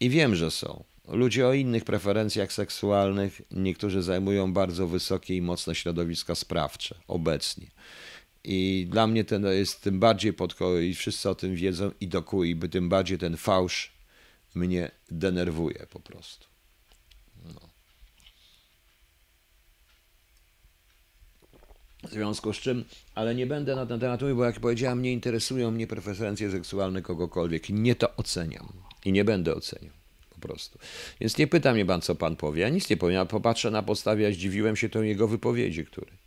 i 0.00 0.10
wiem, 0.10 0.34
że 0.34 0.50
są. 0.50 0.84
Ludzie 1.08 1.46
o 1.46 1.52
innych 1.52 1.84
preferencjach 1.84 2.52
seksualnych, 2.52 3.42
niektórzy 3.50 4.02
zajmują 4.02 4.52
bardzo 4.52 4.88
wysokie 4.88 5.36
i 5.36 5.42
mocne 5.42 5.74
środowiska 5.74 6.34
sprawcze 6.34 6.94
obecnie. 7.08 7.66
I 8.44 8.86
dla 8.90 9.06
mnie 9.06 9.24
ten 9.24 9.44
jest 9.44 9.82
tym 9.82 10.00
bardziej 10.00 10.32
podko 10.32 10.78
i 10.78 10.94
wszyscy 10.94 11.30
o 11.30 11.34
tym 11.34 11.54
wiedzą 11.54 11.90
i 12.00 12.08
dokuje, 12.08 12.50
i 12.50 12.54
by 12.54 12.68
tym 12.68 12.88
bardziej 12.88 13.18
ten 13.18 13.36
fałsz 13.36 13.92
mnie 14.54 14.90
denerwuje 15.10 15.86
po 15.90 16.00
prostu. 16.00 16.46
No. 17.44 17.60
W 22.08 22.12
związku 22.12 22.52
z 22.52 22.56
czym, 22.56 22.84
ale 23.14 23.34
nie 23.34 23.46
będę 23.46 23.76
na 23.76 23.86
ten 23.86 24.00
temat 24.00 24.20
mówił, 24.20 24.36
bo 24.36 24.44
jak 24.44 24.60
powiedziałem, 24.60 25.02
nie 25.02 25.12
interesują 25.12 25.70
mnie 25.70 25.86
preferencje 25.86 26.50
seksualne 26.50 27.02
kogokolwiek. 27.02 27.68
Nie 27.68 27.94
to 27.94 28.16
oceniam 28.16 28.72
i 29.04 29.12
nie 29.12 29.24
będę 29.24 29.54
oceniał. 29.54 29.92
Po 30.30 30.48
prostu. 30.48 30.78
Więc 31.20 31.38
nie 31.38 31.46
pyta 31.46 31.72
mnie 31.72 31.86
pan, 31.86 32.00
co 32.00 32.14
pan 32.14 32.36
powie. 32.36 32.62
Ja 32.62 32.68
nic 32.68 32.90
nie 32.90 32.96
powiem. 32.96 33.14
Ja 33.14 33.24
popatrzę 33.24 33.70
na 33.70 33.82
podstawie, 33.82 34.24
ja 34.24 34.32
zdziwiłem 34.32 34.76
się 34.76 34.88
tą 34.88 35.02
jego 35.02 35.28
wypowiedzi, 35.28 35.86
który. 35.86 36.23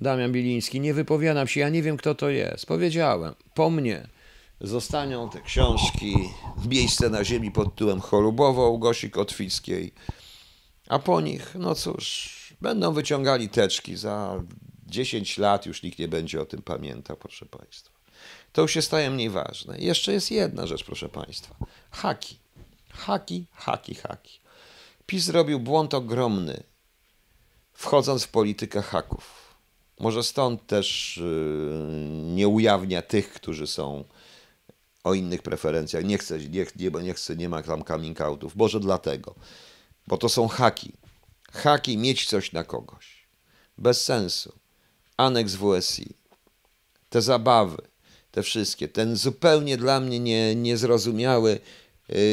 Damian 0.00 0.32
Biliński, 0.32 0.80
nie 0.80 0.94
wypowiadam 0.94 1.48
się, 1.48 1.60
ja 1.60 1.68
nie 1.68 1.82
wiem 1.82 1.96
kto 1.96 2.14
to 2.14 2.30
jest. 2.30 2.66
Powiedziałem, 2.66 3.34
po 3.54 3.70
mnie 3.70 4.08
zostaną 4.60 5.30
te 5.30 5.40
książki 5.40 6.16
Miejsce 6.68 7.10
na 7.10 7.24
ziemi 7.24 7.50
pod 7.50 7.74
tytułem 7.74 8.00
Cholubowo 8.00 8.70
u 8.70 8.78
Gosi 8.78 9.10
Kotwickiej, 9.10 9.92
a 10.88 10.98
po 10.98 11.20
nich, 11.20 11.54
no 11.54 11.74
cóż, 11.74 12.36
będą 12.60 12.92
wyciągali 12.92 13.48
teczki. 13.48 13.96
Za 13.96 14.42
10 14.86 15.38
lat 15.38 15.66
już 15.66 15.82
nikt 15.82 15.98
nie 15.98 16.08
będzie 16.08 16.40
o 16.40 16.46
tym 16.46 16.62
pamiętał, 16.62 17.16
proszę 17.16 17.46
Państwa. 17.46 18.00
To 18.52 18.62
już 18.62 18.72
się 18.72 18.82
staje 18.82 19.10
mniej 19.10 19.30
ważne. 19.30 19.78
Jeszcze 19.78 20.12
jest 20.12 20.30
jedna 20.30 20.66
rzecz, 20.66 20.84
proszę 20.84 21.08
Państwa. 21.08 21.54
Haki. 21.90 22.38
Haki, 22.88 23.46
haki, 23.52 23.94
haki. 23.94 24.40
PiS 25.06 25.24
zrobił 25.24 25.60
błąd 25.60 25.94
ogromny, 25.94 26.62
wchodząc 27.72 28.24
w 28.24 28.28
politykę 28.28 28.82
haków. 28.82 29.39
Może 30.00 30.22
stąd 30.22 30.66
też 30.66 31.16
yy, 31.16 32.32
nie 32.34 32.48
ujawnia 32.48 33.02
tych, 33.02 33.32
którzy 33.32 33.66
są 33.66 34.04
o 35.04 35.14
innych 35.14 35.42
preferencjach. 35.42 36.04
Nie 36.04 36.18
chcę, 36.18 36.38
nie, 36.38 36.66
nie, 36.76 36.90
nie 37.02 37.14
chcę, 37.14 37.36
nie 37.36 37.48
ma 37.48 37.62
tam 37.62 37.84
coming 37.84 38.20
outów. 38.20 38.56
Może 38.56 38.80
dlatego. 38.80 39.34
Bo 40.06 40.18
to 40.18 40.28
są 40.28 40.48
haki. 40.48 40.92
Haki 41.52 41.98
mieć 41.98 42.26
coś 42.26 42.52
na 42.52 42.64
kogoś. 42.64 43.26
Bez 43.78 44.04
sensu. 44.04 44.52
Aneks 45.16 45.54
WSI. 45.54 46.14
Te 47.10 47.22
zabawy. 47.22 47.82
Te 48.30 48.42
wszystkie. 48.42 48.88
Ten 48.88 49.16
zupełnie 49.16 49.76
dla 49.76 50.00
mnie 50.00 50.20
nie, 50.20 50.54
niezrozumiały, 50.54 51.60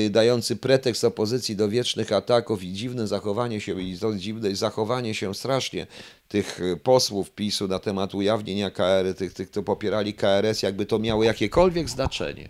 dający 0.09 0.55
pretekst 0.55 1.03
opozycji 1.03 1.55
do 1.55 1.69
wiecznych 1.69 2.11
ataków 2.11 2.63
i 2.63 2.73
dziwne 2.73 3.07
zachowanie 3.07 3.61
się, 3.61 3.81
i 3.81 3.97
to 3.99 4.15
dziwne 4.15 4.55
zachowanie 4.55 5.15
się 5.15 5.35
strasznie 5.35 5.87
tych 6.27 6.61
y, 6.61 6.77
posłów 6.77 7.31
PiSu 7.31 7.67
na 7.67 7.79
temat 7.79 8.15
ujawnienia 8.15 8.71
KR, 8.71 9.15
tych, 9.17 9.33
tych, 9.33 9.51
kto 9.51 9.63
popierali 9.63 10.13
KRS, 10.13 10.63
jakby 10.63 10.85
to 10.85 10.99
miało 10.99 11.23
jakiekolwiek 11.23 11.89
znaczenie. 11.89 12.49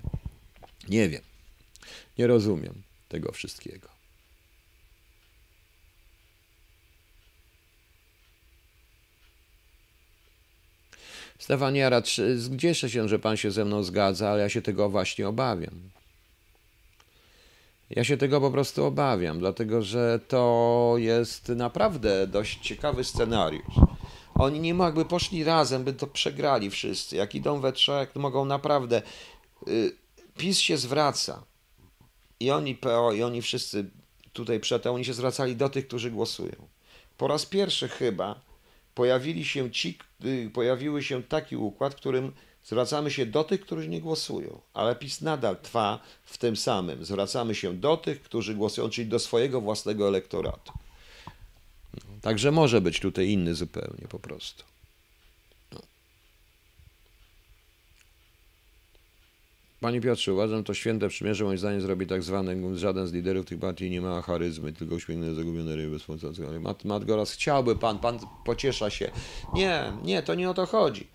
Nie 0.90 1.10
wiem. 1.10 1.22
Nie 2.18 2.28
rozumiem 2.28 2.82
tego 3.10 3.32
wszystkiego. 3.32 3.88
Stefan 11.40 11.76
Jaracz, 11.76 12.22
cieszę 12.60 12.90
się, 12.90 13.08
że 13.10 13.20
pan 13.20 13.38
się 13.38 13.52
ze 13.52 13.66
mną 13.66 13.84
zgadza, 13.84 14.30
ale 14.30 14.42
ja 14.42 14.50
się 14.50 14.62
tego 14.62 14.90
właśnie 14.90 15.28
obawiam. 15.28 15.97
Ja 17.90 18.04
się 18.04 18.18
tego 18.18 18.42
po 18.42 18.52
prostu 18.52 18.86
obawiam, 18.86 19.40
dlatego 19.40 19.82
że 19.82 20.20
to 20.28 20.94
jest 20.98 21.50
naprawdę 21.50 22.28
dość 22.28 22.60
ciekawy 22.60 23.04
scenariusz. 23.04 23.76
Oni 24.36 24.60
nie 24.60 24.74
mogły, 24.74 25.06
poszli 25.06 25.44
razem, 25.44 25.84
by 25.84 25.94
to 25.94 26.08
przegrali 26.08 26.70
wszyscy. 26.70 27.16
Jak 27.16 27.36
idą 27.36 27.60
we 27.60 27.74
trzech, 27.74 28.16
mogą 28.16 28.46
naprawdę. 28.46 29.02
y, 29.68 29.96
PiS 30.38 30.60
się 30.60 30.78
zwraca. 30.78 31.44
I 32.40 32.52
oni 32.52 32.76
PO, 32.76 33.14
i 33.14 33.24
oni 33.24 33.42
wszyscy 33.42 33.90
tutaj 34.34 34.60
przeto, 34.60 34.94
oni 34.94 35.06
się 35.06 35.14
zwracali 35.14 35.56
do 35.56 35.70
tych, 35.70 35.88
którzy 35.88 36.12
głosują. 36.12 36.68
Po 37.18 37.28
raz 37.28 37.46
pierwszy 37.46 37.88
chyba 37.88 38.42
pojawili 38.96 39.46
się 39.46 39.72
ci, 39.72 39.98
y, 40.26 40.52
pojawiły 40.54 41.04
się 41.04 41.24
taki 41.24 41.56
układ, 41.56 41.96
którym 41.96 42.34
zwracamy 42.68 43.12
się 43.12 43.26
do 43.26 43.44
tych, 43.44 43.62
którzy 43.62 43.88
nie 43.88 44.02
głosują, 44.02 44.62
ale 44.74 44.96
PiS 44.96 45.22
nadal 45.22 45.58
trwa 45.58 46.00
w 46.24 46.38
tym 46.38 46.58
samym. 46.58 47.06
Zwracamy 47.06 47.56
się 47.56 47.74
do 47.74 47.98
tych, 47.98 48.22
którzy 48.22 48.56
głosują, 48.56 48.90
czyli 48.90 49.08
do 49.08 49.20
swojego 49.20 49.62
własnego 49.62 50.08
elektoratu. 50.08 50.74
Także 52.22 52.52
może 52.52 52.82
być 52.82 53.00
tutaj 53.00 53.30
inny 53.30 53.56
zupełnie 53.56 54.08
po 54.10 54.20
prostu. 54.20 54.64
No. 55.74 55.80
Panie 59.80 60.02
Piotrze, 60.02 60.34
uważam, 60.34 60.64
to 60.64 60.74
święte 60.74 61.10
przymierze 61.10 61.44
moim 61.44 61.58
zdaniem 61.58 61.82
zrobi 61.82 62.08
tak 62.08 62.24
zwany, 62.24 62.78
żaden 62.78 63.08
z 63.08 63.14
liderów 63.14 63.46
tych 63.46 63.60
partii 63.60 63.90
nie 63.90 64.02
ma 64.02 64.22
charyzmy, 64.22 64.74
tylko 64.74 64.96
uśmiechnięte 64.96 65.36
zagubione 65.36 65.76
ryby 65.76 66.00
słońce. 66.00 66.60
Mat, 66.60 66.86
Mat 66.86 67.06
Goras, 67.06 67.32
chciałby 67.32 67.76
pan, 67.76 68.00
pan 68.00 68.20
pociesza 68.46 68.90
się. 68.90 69.12
Nie, 69.54 69.94
nie, 70.04 70.24
to 70.24 70.36
nie 70.36 70.50
o 70.50 70.54
to 70.54 70.66
chodzi. 70.66 71.08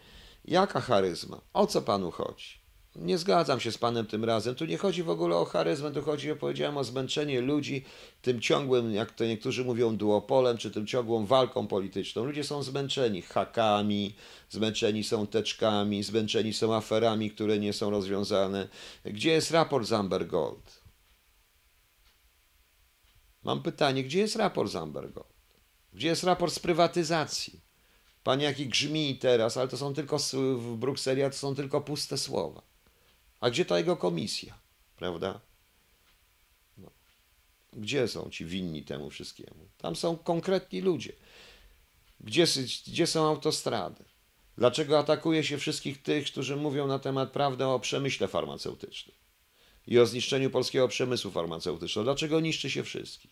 Jaka 0.45 0.80
charyzma? 0.80 1.40
O 1.53 1.66
co 1.66 1.82
panu 1.82 2.11
chodzi? 2.11 2.62
Nie 2.97 3.18
zgadzam 3.18 3.61
się 3.61 3.72
z 3.72 3.78
panem 3.78 4.07
tym 4.07 4.24
razem. 4.24 4.55
Tu 4.55 4.64
nie 4.64 4.78
chodzi 4.78 5.03
w 5.03 5.11
ogóle 5.11 5.36
o 5.36 5.45
charyzmę, 5.45 5.90
tu 5.90 6.03
chodzi, 6.03 6.28
jak 6.28 6.38
powiedziałem, 6.38 6.76
o 6.76 6.84
zmęczenie 6.84 7.40
ludzi 7.40 7.84
tym 8.22 8.40
ciągłym, 8.40 8.95
jak 8.95 9.12
to 9.12 9.24
niektórzy 9.24 9.64
mówią, 9.64 9.97
duopolem, 9.97 10.59
czy 10.59 10.70
tym 10.70 10.86
ciągłą 10.86 11.26
walką 11.26 11.66
polityczną. 11.66 12.24
Ludzie 12.24 12.45
są 12.45 12.62
zmęczeni 12.62 13.22
hakami, 13.22 14.14
zmęczeni 14.51 15.05
są 15.05 15.26
teczkami, 15.26 16.03
zmęczeni 16.03 16.53
są 16.53 16.74
aferami, 16.74 17.30
które 17.30 17.59
nie 17.59 17.72
są 17.72 17.90
rozwiązane. 17.90 18.68
Gdzie 19.05 19.30
jest 19.30 19.51
raport 19.51 19.86
z 19.86 19.93
Amber 19.93 20.26
Gold? 20.26 20.82
Mam 23.43 23.62
pytanie, 23.62 24.05
gdzie 24.05 24.18
jest 24.18 24.36
raport 24.36 24.70
z 24.70 24.76
Amber 24.76 25.12
Gold? 25.12 25.32
Gdzie 25.93 26.09
jest 26.09 26.24
raport 26.24 26.53
z 26.53 26.59
prywatyzacji? 26.59 27.61
Pan 28.25 28.41
jaki 28.41 28.66
grzmi 28.66 29.18
teraz, 29.18 29.57
ale 29.57 29.68
to 29.68 29.77
są 29.77 29.95
tylko 29.95 30.18
w 30.59 30.77
Brukseli, 30.77 31.23
to 31.23 31.33
są 31.33 31.55
tylko 31.55 31.81
puste 31.81 32.18
słowa. 32.18 32.62
A 33.41 33.51
gdzie 33.51 33.64
ta 33.64 33.79
jego 33.79 33.97
komisja? 33.97 34.59
Prawda? 34.97 35.41
No. 36.79 36.91
Gdzie 37.73 38.09
są 38.09 38.31
ci 38.31 38.45
winni 38.45 38.83
temu 38.83 39.11
wszystkiemu? 39.11 39.68
Tam 39.79 39.97
są 39.97 40.16
konkretni 40.16 40.81
ludzie. 40.81 41.12
Gdzie, 42.20 42.47
gdzie 42.87 43.07
są 43.07 43.27
autostrady? 43.27 44.05
Dlaczego 44.59 44.99
atakuje 44.99 45.45
się 45.45 45.59
wszystkich 45.59 46.03
tych, 46.03 46.27
którzy 46.27 46.57
mówią 46.57 46.87
na 46.87 46.99
temat 46.99 47.33
prawdy 47.33 47.66
o 47.66 47.81
przemyśle 47.81 48.29
farmaceutycznym 48.29 49.16
i 49.87 49.99
o 49.99 50.07
zniszczeniu 50.07 50.51
polskiego 50.51 50.89
przemysłu 50.89 51.31
farmaceutycznego? 51.31 52.05
Dlaczego 52.05 52.41
niszczy 52.41 52.70
się 52.70 52.83
wszystkich? 52.83 53.31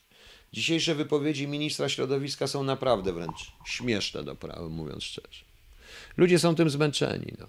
Dzisiejsze 0.52 0.94
wypowiedzi 0.94 1.48
ministra 1.48 1.88
środowiska 1.88 2.46
są 2.46 2.62
naprawdę 2.64 3.12
wręcz 3.12 3.52
śmieszne, 3.64 4.24
do 4.24 4.34
prawa, 4.34 4.68
mówiąc 4.68 5.04
szczerze. 5.04 5.44
Ludzie 6.16 6.38
są 6.38 6.54
tym 6.54 6.70
zmęczeni. 6.70 7.32
No. 7.38 7.46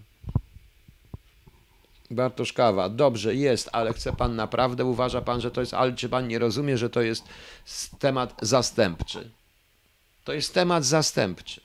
Bartoszkawa, 2.12 2.89
dobrze 2.89 3.36
jest, 3.36 3.70
ale 3.72 3.93
chce 3.93 4.14
pan 4.14 4.36
naprawdę, 4.36 4.86
uważa 4.86 5.22
pan, 5.22 5.41
że 5.41 5.52
to 5.52 5.62
jest, 5.62 5.74
ale 5.74 5.93
czy 5.93 6.10
pan 6.10 6.28
nie 6.28 6.39
rozumie, 6.39 6.78
że 6.78 6.89
to 6.89 7.02
jest 7.02 7.24
temat 7.99 8.36
zastępczy? 8.41 9.30
To 10.24 10.34
jest 10.34 10.54
temat 10.54 10.86
zastępczy. 10.86 11.62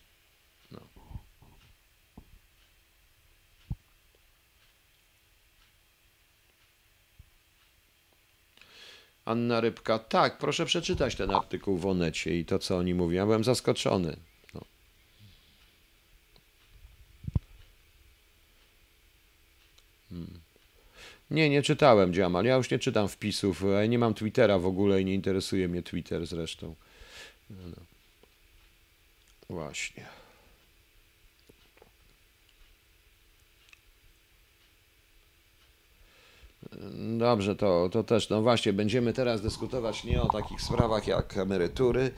Anna 9.27 9.61
Rybka, 9.61 9.99
tak, 9.99 10.39
proszę 10.39 10.67
przeczytać 10.67 11.15
ten 11.15 11.31
artykuł 11.31 11.79
w 11.79 11.87
Onecie 11.87 12.39
i 12.39 12.45
to, 12.45 12.59
co 12.59 12.77
oni 12.77 12.95
mówią. 12.95 13.17
Ja 13.17 13.25
byłem 13.25 13.45
zaskoczony. 13.45 14.17
No. 14.55 14.61
Hmm. 20.11 20.41
Nie, 21.31 21.51
nie 21.51 21.63
czytałem 21.63 22.13
Dziamal. 22.15 22.45
Ja 22.45 22.57
już 22.57 22.71
nie 22.71 22.79
czytam 22.79 23.09
wpisów. 23.09 23.65
Ja 23.73 23.87
nie 23.87 23.99
mam 23.99 24.15
Twittera 24.15 24.59
w 24.59 24.67
ogóle 24.67 25.01
i 25.01 25.05
nie 25.05 25.15
interesuje 25.15 25.69
mnie 25.69 25.83
Twitter 25.83 26.27
zresztą. 26.27 26.75
No, 27.51 27.57
no. 27.77 27.83
Właśnie. 29.51 30.07
Dobrze, 37.19 37.57
to, 37.57 37.89
to 37.93 38.05
też, 38.05 38.29
no 38.29 38.43
właśnie, 38.43 38.73
będziemy 38.73 39.13
teraz 39.13 39.43
dyskutować 39.43 40.05
nie 40.05 40.23
o 40.23 40.29
takich 40.29 40.63
sprawach 40.63 41.07
jak 41.07 41.37
emerytury. 41.37 42.11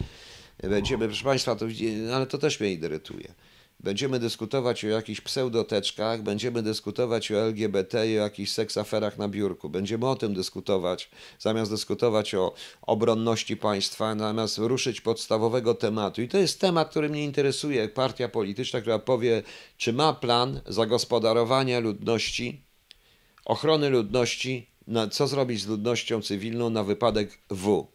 Będziemy, 0.62 1.06
proszę 1.06 1.24
Państwa, 1.24 1.56
to, 1.56 1.66
ale 2.14 2.26
to 2.26 2.38
też 2.38 2.60
mnie 2.60 2.72
irytuje. 2.72 3.34
Będziemy 3.80 4.18
dyskutować 4.18 4.84
o 4.84 4.88
jakichś 4.88 5.20
pseudoteczkach, 5.20 6.22
będziemy 6.22 6.62
dyskutować 6.62 7.32
o 7.32 7.36
LGBT 7.36 8.08
i 8.08 8.18
o 8.18 8.22
jakichś 8.22 8.50
seksaferach 8.50 9.18
na 9.18 9.28
biurku. 9.28 9.68
Będziemy 9.68 10.08
o 10.08 10.16
tym 10.16 10.34
dyskutować, 10.34 11.10
zamiast 11.38 11.70
dyskutować 11.70 12.34
o 12.34 12.54
obronności 12.82 13.56
państwa, 13.56 14.16
zamiast 14.18 14.58
ruszyć 14.58 15.00
podstawowego 15.00 15.74
tematu. 15.74 16.22
I 16.22 16.28
to 16.28 16.38
jest 16.38 16.60
temat, 16.60 16.90
który 16.90 17.08
mnie 17.08 17.24
interesuje. 17.24 17.88
Partia 17.88 18.28
polityczna, 18.28 18.80
która 18.80 18.98
powie, 18.98 19.42
czy 19.76 19.92
ma 19.92 20.12
plan 20.12 20.60
zagospodarowania 20.66 21.80
ludności, 21.80 22.67
ochrony 23.48 23.90
ludności, 23.90 24.66
na, 24.86 25.08
co 25.08 25.26
zrobić 25.26 25.60
z 25.62 25.66
ludnością 25.66 26.22
cywilną 26.22 26.70
na 26.70 26.84
wypadek 26.84 27.38
W 27.50 27.86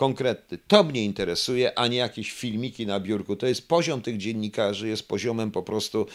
konkretny. 0.00 0.58
To 0.68 0.84
mnie 0.84 1.04
interesuje, 1.04 1.78
a 1.78 1.86
nie 1.86 1.96
jakieś 1.96 2.32
filmiki 2.32 2.86
na 2.86 3.00
biurku. 3.00 3.36
To 3.36 3.46
jest 3.46 3.68
poziom 3.68 4.02
tych 4.02 4.16
dziennikarzy, 4.16 4.88
jest 4.88 5.08
poziomem 5.08 5.50
po 5.50 5.62
prostu, 5.62 6.06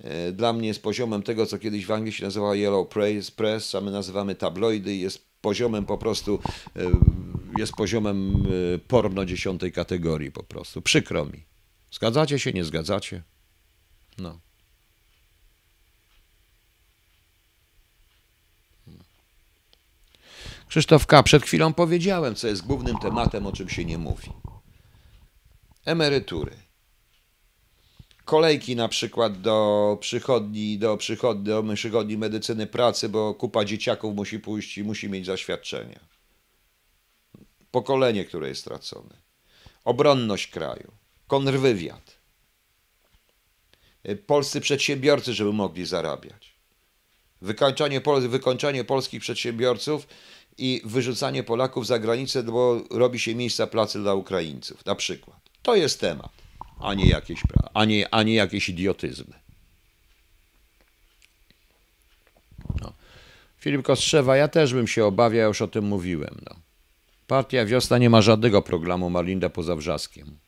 e, 0.00 0.32
dla 0.32 0.52
mnie 0.52 0.68
jest 0.68 0.82
poziomem 0.82 1.22
tego, 1.22 1.46
co 1.46 1.58
kiedyś 1.58 1.86
w 1.86 1.90
Anglii 1.90 2.12
się 2.12 2.24
nazywało 2.24 2.54
Yellow 2.54 2.88
Press, 3.36 3.74
a 3.74 3.80
my 3.80 3.90
nazywamy 3.90 4.34
tabloidy, 4.34 4.96
jest 4.96 5.26
poziomem 5.40 5.84
po 5.84 5.98
prostu, 5.98 6.38
e, 6.76 6.80
jest 7.58 7.72
poziomem 7.72 8.46
e, 8.74 8.78
porno 8.78 9.24
dziesiątej 9.24 9.72
kategorii 9.72 10.32
po 10.32 10.42
prostu. 10.42 10.82
Przykro 10.82 11.26
mi. 11.26 11.44
Zgadzacie 11.92 12.38
się, 12.38 12.52
nie 12.52 12.64
zgadzacie? 12.64 13.22
No. 14.18 14.45
Krzysztof 20.68 21.06
K., 21.06 21.22
przed 21.22 21.42
chwilą 21.42 21.72
powiedziałem, 21.72 22.34
co 22.34 22.46
jest 22.48 22.66
głównym 22.66 22.98
tematem, 22.98 23.46
o 23.46 23.52
czym 23.52 23.68
się 23.68 23.84
nie 23.84 23.98
mówi. 23.98 24.32
Emerytury. 25.84 26.56
Kolejki 28.24 28.76
na 28.76 28.88
przykład 28.88 29.40
do 29.40 29.98
przychodni, 30.00 30.78
do 30.78 30.96
przychodni, 30.96 31.44
do 31.44 31.62
przychodni 31.74 32.18
medycyny 32.18 32.66
pracy, 32.66 33.08
bo 33.08 33.34
kupa 33.34 33.64
dzieciaków 33.64 34.16
musi 34.16 34.40
pójść 34.40 34.78
i 34.78 34.84
musi 34.84 35.08
mieć 35.08 35.26
zaświadczenia. 35.26 36.00
Pokolenie, 37.70 38.24
które 38.24 38.48
jest 38.48 38.60
stracone. 38.60 39.16
Obronność 39.84 40.46
kraju. 40.46 40.92
Kontrwywiad. 41.26 42.16
Polscy 44.26 44.60
przedsiębiorcy, 44.60 45.34
żeby 45.34 45.52
mogli 45.52 45.86
zarabiać. 45.86 46.56
Wykończanie, 47.42 48.00
wykończanie 48.28 48.84
polskich 48.84 49.20
przedsiębiorców 49.20 50.06
i 50.58 50.82
wyrzucanie 50.84 51.42
Polaków 51.42 51.86
za 51.86 51.98
granicę, 51.98 52.42
bo 52.42 52.80
robi 52.90 53.18
się 53.18 53.34
miejsca 53.34 53.66
pracy 53.66 53.98
dla 53.98 54.14
Ukraińców, 54.14 54.86
na 54.86 54.94
przykład. 54.94 55.36
To 55.62 55.76
jest 55.76 56.00
temat, 56.00 56.30
a 56.80 56.94
nie 56.94 57.08
jakieś, 57.08 57.40
a 57.74 57.84
nie, 57.84 58.14
a 58.14 58.22
nie 58.22 58.34
jakieś 58.34 58.68
idiotyzmy. 58.68 59.34
No. 62.80 62.92
Filip 63.58 63.82
Kostrzewa, 63.82 64.36
ja 64.36 64.48
też 64.48 64.74
bym 64.74 64.86
się 64.86 65.04
obawiał, 65.04 65.48
już 65.48 65.62
o 65.62 65.68
tym 65.68 65.84
mówiłem. 65.84 66.38
No. 66.50 66.56
Partia 67.26 67.66
Wiosna 67.66 67.98
nie 67.98 68.10
ma 68.10 68.22
żadnego 68.22 68.62
programu 68.62 69.10
Marlinda 69.10 69.50
poza 69.50 69.76
wrzaskiem. 69.76 70.38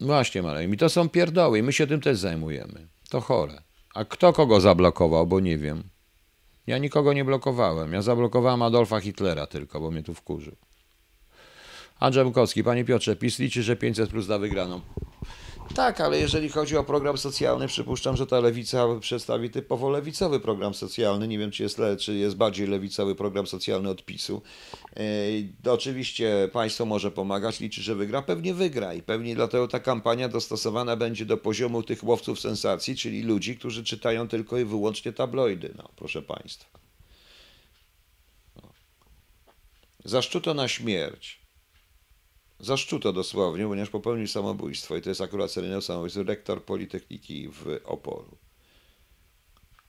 Właśnie, 0.00 0.42
Marek, 0.42 0.68
mi 0.68 0.76
to 0.76 0.88
są 0.88 1.08
pierdoły 1.08 1.58
i 1.58 1.62
my 1.62 1.72
się 1.72 1.86
tym 1.86 2.00
też 2.00 2.18
zajmujemy. 2.18 2.88
To 3.10 3.20
chore. 3.20 3.62
A 3.94 4.04
kto 4.04 4.32
kogo 4.32 4.60
zablokował, 4.60 5.26
bo 5.26 5.40
nie 5.40 5.58
wiem. 5.58 5.82
Ja 6.66 6.78
nikogo 6.78 7.12
nie 7.12 7.24
blokowałem. 7.24 7.92
Ja 7.92 8.02
zablokowałem 8.02 8.62
Adolfa 8.62 9.00
Hitlera 9.00 9.46
tylko, 9.46 9.80
bo 9.80 9.90
mnie 9.90 10.02
tu 10.02 10.14
wkurzył. 10.14 10.56
Andrzej 12.00 12.24
Bukowski, 12.24 12.64
panie 12.64 12.84
Piotrze, 12.84 13.16
PiS 13.16 13.38
liczy, 13.38 13.62
że 13.62 13.76
500 13.76 14.10
plus 14.10 14.26
da 14.26 14.38
wygraną. 14.38 14.80
Tak, 15.74 16.00
ale 16.00 16.18
jeżeli 16.18 16.48
chodzi 16.48 16.76
o 16.76 16.84
program 16.84 17.18
socjalny, 17.18 17.68
przypuszczam, 17.68 18.16
że 18.16 18.26
ta 18.26 18.40
lewica 18.40 18.86
przedstawi 19.00 19.50
typowo 19.50 19.90
lewicowy 19.90 20.40
program 20.40 20.74
socjalny. 20.74 21.28
Nie 21.28 21.38
wiem, 21.38 21.50
czy 21.50 21.62
jest, 21.62 21.80
czy 21.98 22.14
jest 22.14 22.36
bardziej 22.36 22.66
lewicowy 22.66 23.14
program 23.14 23.46
socjalny 23.46 23.90
od 23.90 24.04
PiSu. 24.04 24.42
Yy, 24.96 25.72
oczywiście 25.72 26.48
państwo 26.52 26.84
może 26.84 27.10
pomagać, 27.10 27.60
liczy, 27.60 27.82
że 27.82 27.94
wygra. 27.94 28.22
Pewnie 28.22 28.54
wygra 28.54 28.94
i 28.94 29.02
pewnie 29.02 29.34
dlatego 29.34 29.68
ta 29.68 29.80
kampania 29.80 30.28
dostosowana 30.28 30.96
będzie 30.96 31.26
do 31.26 31.36
poziomu 31.36 31.82
tych 31.82 32.04
łowców 32.04 32.40
sensacji, 32.40 32.96
czyli 32.96 33.22
ludzi, 33.22 33.56
którzy 33.56 33.84
czytają 33.84 34.28
tylko 34.28 34.58
i 34.58 34.64
wyłącznie 34.64 35.12
tabloidy. 35.12 35.74
No, 35.76 35.88
proszę 35.96 36.22
państwa. 36.22 36.78
No. 38.56 38.68
Zaszczuto 40.04 40.54
na 40.54 40.68
śmierć 40.68 41.39
Zaszczuto 42.60 43.12
dosłownie, 43.12 43.66
ponieważ 43.66 43.90
popełnił 43.90 44.26
samobójstwo 44.26 44.96
i 44.96 45.02
to 45.02 45.08
jest 45.08 45.20
akurat 45.20 45.50
seryjne 45.50 45.82
samobójstwo, 45.82 46.22
rektor 46.22 46.64
Politechniki 46.64 47.48
w 47.48 47.80
Opolu. 47.84 48.36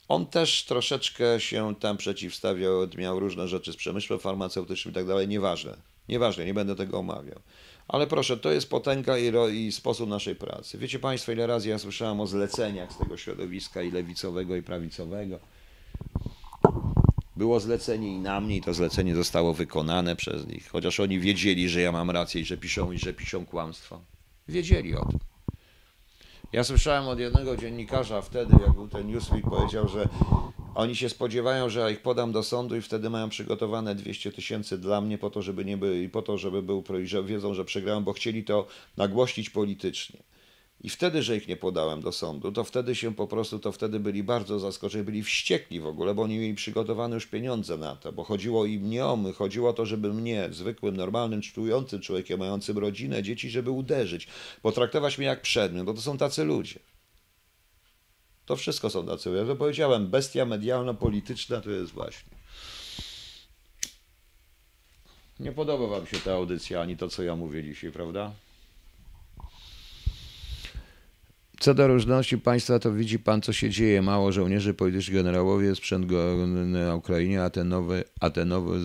On 0.07 0.26
też 0.26 0.63
troszeczkę 0.63 1.39
się 1.39 1.76
tam 1.76 1.97
przeciwstawiał, 1.97 2.74
miał 2.97 3.19
różne 3.19 3.47
rzeczy 3.47 3.74
z 3.74 3.76
przemysłem 3.76 4.19
farmaceutycznym 4.19 4.91
i 4.91 4.95
tak 4.95 5.05
dalej, 5.05 5.28
nieważne, 5.28 5.78
nieważne, 6.09 6.45
nie 6.45 6.53
będę 6.53 6.76
tego 6.76 6.99
omawiał. 6.99 7.39
Ale 7.88 8.07
proszę, 8.07 8.38
to 8.38 8.51
jest 8.51 8.69
potęga 8.69 9.17
i, 9.17 9.32
i, 9.53 9.72
sposób 9.72 10.09
naszej 10.09 10.36
pracy. 10.36 10.78
Wiecie 10.78 10.99
Państwo, 10.99 11.32
ile 11.32 11.47
razy 11.47 11.69
ja 11.69 11.80
słyszałem 11.80 12.19
o 12.19 12.28
zleceniach 12.28 12.93
z 12.93 12.97
tego 12.97 13.17
środowiska 13.17 13.82
i 13.82 13.91
lewicowego, 13.91 14.55
i 14.55 14.63
prawicowego. 14.63 15.39
Było 17.42 17.60
zlecenie 17.60 18.16
i 18.16 18.20
na 18.20 18.42
mnie 18.42 18.58
i 18.58 18.62
to 18.62 18.74
zlecenie 18.74 19.16
zostało 19.16 19.54
wykonane 19.54 20.16
przez 20.16 20.48
nich, 20.48 20.70
chociaż 20.70 21.00
oni 21.00 21.20
wiedzieli, 21.20 21.70
że 21.70 21.82
ja 21.82 21.92
mam 21.92 22.12
rację 22.12 22.42
i 22.42 22.46
że 22.46 22.58
piszą, 22.58 22.92
i 22.92 23.00
że 23.00 23.14
piszą 23.14 23.46
kłamstwa. 23.46 24.00
Wiedzieli 24.48 24.96
o 24.96 25.06
tym. 25.06 25.20
Ja 26.54 26.64
słyszałem 26.64 27.08
od 27.08 27.20
jednego 27.20 27.58
dziennikarza 27.58 28.22
wtedy, 28.22 28.56
jak 28.62 28.74
był 28.74 28.88
ten 28.88 29.08
Newsweek, 29.08 29.44
powiedział, 29.50 29.88
że 29.88 30.10
oni 30.76 30.96
się 30.96 31.10
spodziewają, 31.10 31.70
że 31.70 31.80
ja 31.80 31.89
ich 31.89 32.02
podam 32.02 32.32
do 32.32 32.44
sądu 32.44 32.76
i 32.76 32.82
wtedy 32.82 33.10
mają 33.10 33.30
przygotowane 33.30 33.96
200 33.96 34.32
tysięcy 34.32 34.78
dla 34.78 35.02
mnie 35.02 35.18
po 35.18 35.30
to, 35.30 35.42
żeby 35.42 35.66
nie 35.66 35.78
by, 35.78 36.04
i 36.04 36.10
po 36.10 36.22
to, 36.22 36.38
żeby 36.38 36.62
był, 36.64 36.84
że 37.04 37.24
wiedzą, 37.24 37.54
że 37.54 37.66
przegrałem, 37.66 38.04
bo 38.04 38.14
chcieli 38.14 38.44
to 38.44 38.68
nagłościć 38.98 39.50
politycznie. 39.50 40.20
I 40.84 40.89
wtedy, 40.89 41.23
że 41.23 41.38
ich 41.38 41.47
nie 41.47 41.57
podałem 41.57 42.01
do 42.01 42.11
sądu, 42.11 42.51
to 42.51 42.63
wtedy 42.63 42.95
się 42.95 43.15
po 43.15 43.27
prostu, 43.27 43.59
to 43.59 43.71
wtedy 43.71 43.99
byli 43.99 44.23
bardzo 44.23 44.59
zaskoczeni, 44.59 45.03
byli 45.03 45.23
wściekli 45.23 45.79
w 45.79 45.86
ogóle, 45.86 46.13
bo 46.15 46.21
oni 46.21 46.38
mieli 46.38 46.55
przygotowane 46.55 47.15
już 47.15 47.25
pieniądze 47.25 47.77
na 47.77 47.95
to, 47.95 48.11
bo 48.11 48.23
chodziło 48.23 48.65
im 48.65 48.89
nie 48.89 49.05
o 49.05 49.15
my, 49.15 49.34
chodziło 49.34 49.69
o 49.69 49.73
to, 49.73 49.86
żeby 49.86 50.13
mnie, 50.13 50.49
zwykłym, 50.51 50.97
normalnym, 50.97 51.41
czującym 51.41 52.01
człowiekiem, 52.01 52.39
mającym 52.39 52.77
rodzinę, 52.77 53.23
dzieci, 53.23 53.49
żeby 53.49 53.71
uderzyć, 53.71 54.27
potraktować 54.61 55.17
mnie 55.17 55.27
jak 55.27 55.41
przedmiot, 55.41 55.86
bo 55.86 55.93
to 55.93 56.01
są 56.01 56.17
tacy 56.17 56.43
ludzie. 56.43 56.79
To 58.45 58.55
wszystko 58.55 58.89
są 58.89 59.05
tacy 59.05 59.29
ludzie. 59.29 59.41
Ja 59.41 59.47
to 59.47 59.55
powiedziałem, 59.55 60.07
bestia 60.07 60.45
medialno-polityczna 60.45 61.61
to 61.61 61.69
jest 61.69 61.91
właśnie. 61.91 62.32
Nie 65.39 65.51
podoba 65.51 65.88
wam 65.88 66.07
się 66.07 66.17
ta 66.17 66.34
audycja, 66.34 66.82
ani 66.82 66.97
to, 66.97 67.07
co 67.07 67.23
ja 67.23 67.36
mówię 67.36 67.63
dzisiaj, 67.63 67.91
prawda? 67.91 68.32
Co 71.62 71.74
do 71.74 71.88
różności 71.88 72.38
państwa, 72.38 72.80
to 72.80 72.91
widzi 72.91 73.20
pan, 73.20 73.41
co 73.41 73.53
się 73.53 73.70
dzieje. 73.70 74.01
Mało 74.01 74.32
żołnierzy, 74.32 74.74
politycznych 74.74 75.16
generałowie, 75.16 75.76
sprzęt 75.76 76.05
go 76.05 76.47
na 76.47 76.95
Ukrainie, 76.95 77.43
a 77.43 77.49
te 77.49 77.64
nowe, 77.64 78.03
a 78.20 78.30
te 78.30 78.45
nowe 78.45 78.78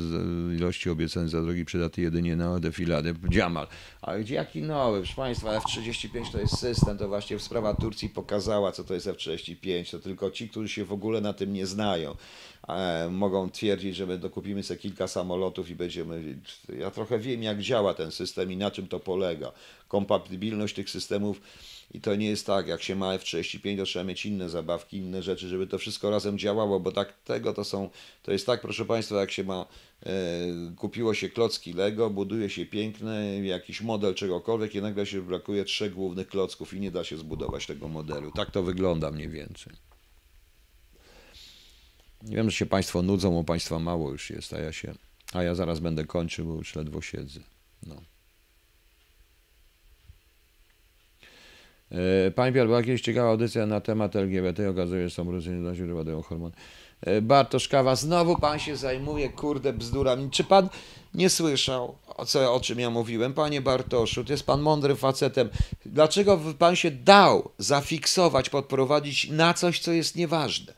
ilości 0.56 0.90
obiecanych 0.90 1.28
za 1.28 1.42
drogi 1.42 1.64
przydatne 1.64 2.02
jedynie 2.02 2.36
na 2.36 2.60
defilady. 2.60 3.14
Dziamal. 3.28 3.66
Ale 4.02 4.20
gdzie 4.20 4.34
jaki 4.34 4.62
nowy? 4.62 4.98
Proszę 4.98 5.16
państwa, 5.16 5.56
F-35 5.56 6.32
to 6.32 6.40
jest 6.40 6.58
system, 6.58 6.98
to 6.98 7.08
właśnie 7.08 7.38
sprawa 7.38 7.74
Turcji 7.74 8.08
pokazała, 8.08 8.72
co 8.72 8.84
to 8.84 8.94
jest 8.94 9.06
F-35. 9.06 9.90
To 9.90 9.98
tylko 9.98 10.30
ci, 10.30 10.48
którzy 10.48 10.68
się 10.68 10.84
w 10.84 10.92
ogóle 10.92 11.20
na 11.20 11.32
tym 11.32 11.52
nie 11.52 11.66
znają, 11.66 12.16
e, 12.68 13.08
mogą 13.10 13.50
twierdzić, 13.50 13.96
że 13.96 14.06
my 14.06 14.18
dokupimy 14.18 14.62
sobie 14.62 14.80
kilka 14.80 15.08
samolotów 15.08 15.70
i 15.70 15.74
będziemy... 15.74 16.38
Ja 16.78 16.90
trochę 16.90 17.18
wiem, 17.18 17.42
jak 17.42 17.60
działa 17.60 17.94
ten 17.94 18.10
system 18.10 18.52
i 18.52 18.56
na 18.56 18.70
czym 18.70 18.88
to 18.88 19.00
polega. 19.00 19.52
Kompatybilność 19.88 20.74
tych 20.74 20.90
systemów 20.90 21.40
i 21.90 22.00
to 22.00 22.16
nie 22.16 22.26
jest 22.26 22.46
tak, 22.46 22.66
jak 22.66 22.82
się 22.82 22.96
ma 22.96 23.14
F-35, 23.14 23.76
to 23.76 23.84
trzeba 23.84 24.04
mieć 24.04 24.26
inne 24.26 24.48
zabawki, 24.48 24.96
inne 24.96 25.22
rzeczy, 25.22 25.48
żeby 25.48 25.66
to 25.66 25.78
wszystko 25.78 26.10
razem 26.10 26.38
działało, 26.38 26.80
bo 26.80 26.92
tak 26.92 27.12
tego 27.24 27.52
to 27.52 27.64
są, 27.64 27.90
to 28.22 28.32
jest 28.32 28.46
tak, 28.46 28.60
proszę 28.60 28.84
Państwa, 28.84 29.20
jak 29.20 29.30
się 29.30 29.44
ma, 29.44 29.66
e, 30.06 30.10
kupiło 30.76 31.14
się 31.14 31.28
klocki 31.28 31.72
Lego, 31.72 32.10
buduje 32.10 32.50
się 32.50 32.66
piękny 32.66 33.46
jakiś 33.46 33.80
model 33.80 34.14
czegokolwiek 34.14 34.74
i 34.74 34.82
nagle 34.82 35.06
się 35.06 35.22
brakuje 35.22 35.64
trzech 35.64 35.94
głównych 35.94 36.28
klocków 36.28 36.74
i 36.74 36.80
nie 36.80 36.90
da 36.90 37.04
się 37.04 37.16
zbudować 37.16 37.66
tego 37.66 37.88
modelu. 37.88 38.30
Tak 38.30 38.50
to 38.50 38.62
wygląda 38.62 39.10
mniej 39.10 39.28
więcej. 39.28 39.72
Nie 42.22 42.36
wiem, 42.36 42.50
że 42.50 42.56
się 42.56 42.66
Państwo 42.66 43.02
nudzą, 43.02 43.30
bo 43.30 43.44
Państwa 43.44 43.78
mało 43.78 44.10
już 44.10 44.30
jest, 44.30 44.52
a 44.52 44.58
ja 44.58 44.72
się, 44.72 44.94
a 45.32 45.42
ja 45.42 45.54
zaraz 45.54 45.80
będę 45.80 46.04
kończył, 46.04 46.46
bo 46.46 46.54
już 46.54 46.74
ledwo 46.74 47.02
siedzę. 47.02 47.40
No. 47.86 47.96
E, 51.90 52.30
Panie 52.30 52.52
Piotr, 52.52 52.66
była 52.66 52.78
jakieś 52.78 53.00
ciekawa 53.00 53.30
audycja 53.30 53.66
na 53.66 53.80
temat 53.80 54.16
LGBT, 54.16 54.70
okazuje 54.70 55.02
się, 55.02 55.08
że 55.08 55.14
są 55.14 55.30
różne 55.30 55.74
które 55.74 55.94
badają 55.94 56.22
hormony. 56.22 56.54
E, 57.00 57.22
Bartosz 57.22 57.68
Kawa, 57.68 57.96
znowu 57.96 58.38
pan 58.38 58.58
się 58.58 58.76
zajmuje, 58.76 59.28
kurde, 59.28 59.72
bzdurami. 59.72 60.30
Czy 60.30 60.44
pan 60.44 60.68
nie 61.14 61.30
słyszał, 61.30 61.98
o, 62.06 62.26
co, 62.26 62.54
o 62.54 62.60
czym 62.60 62.80
ja 62.80 62.90
mówiłem? 62.90 63.34
Panie 63.34 63.60
Bartoszu, 63.60 64.24
to 64.24 64.32
jest 64.32 64.46
pan 64.46 64.60
mądrym 64.60 64.96
facetem. 64.96 65.48
Dlaczego 65.86 66.40
pan 66.58 66.76
się 66.76 66.90
dał 66.90 67.50
zafiksować, 67.58 68.50
podprowadzić 68.50 69.30
na 69.30 69.54
coś, 69.54 69.80
co 69.80 69.92
jest 69.92 70.16
nieważne? 70.16 70.72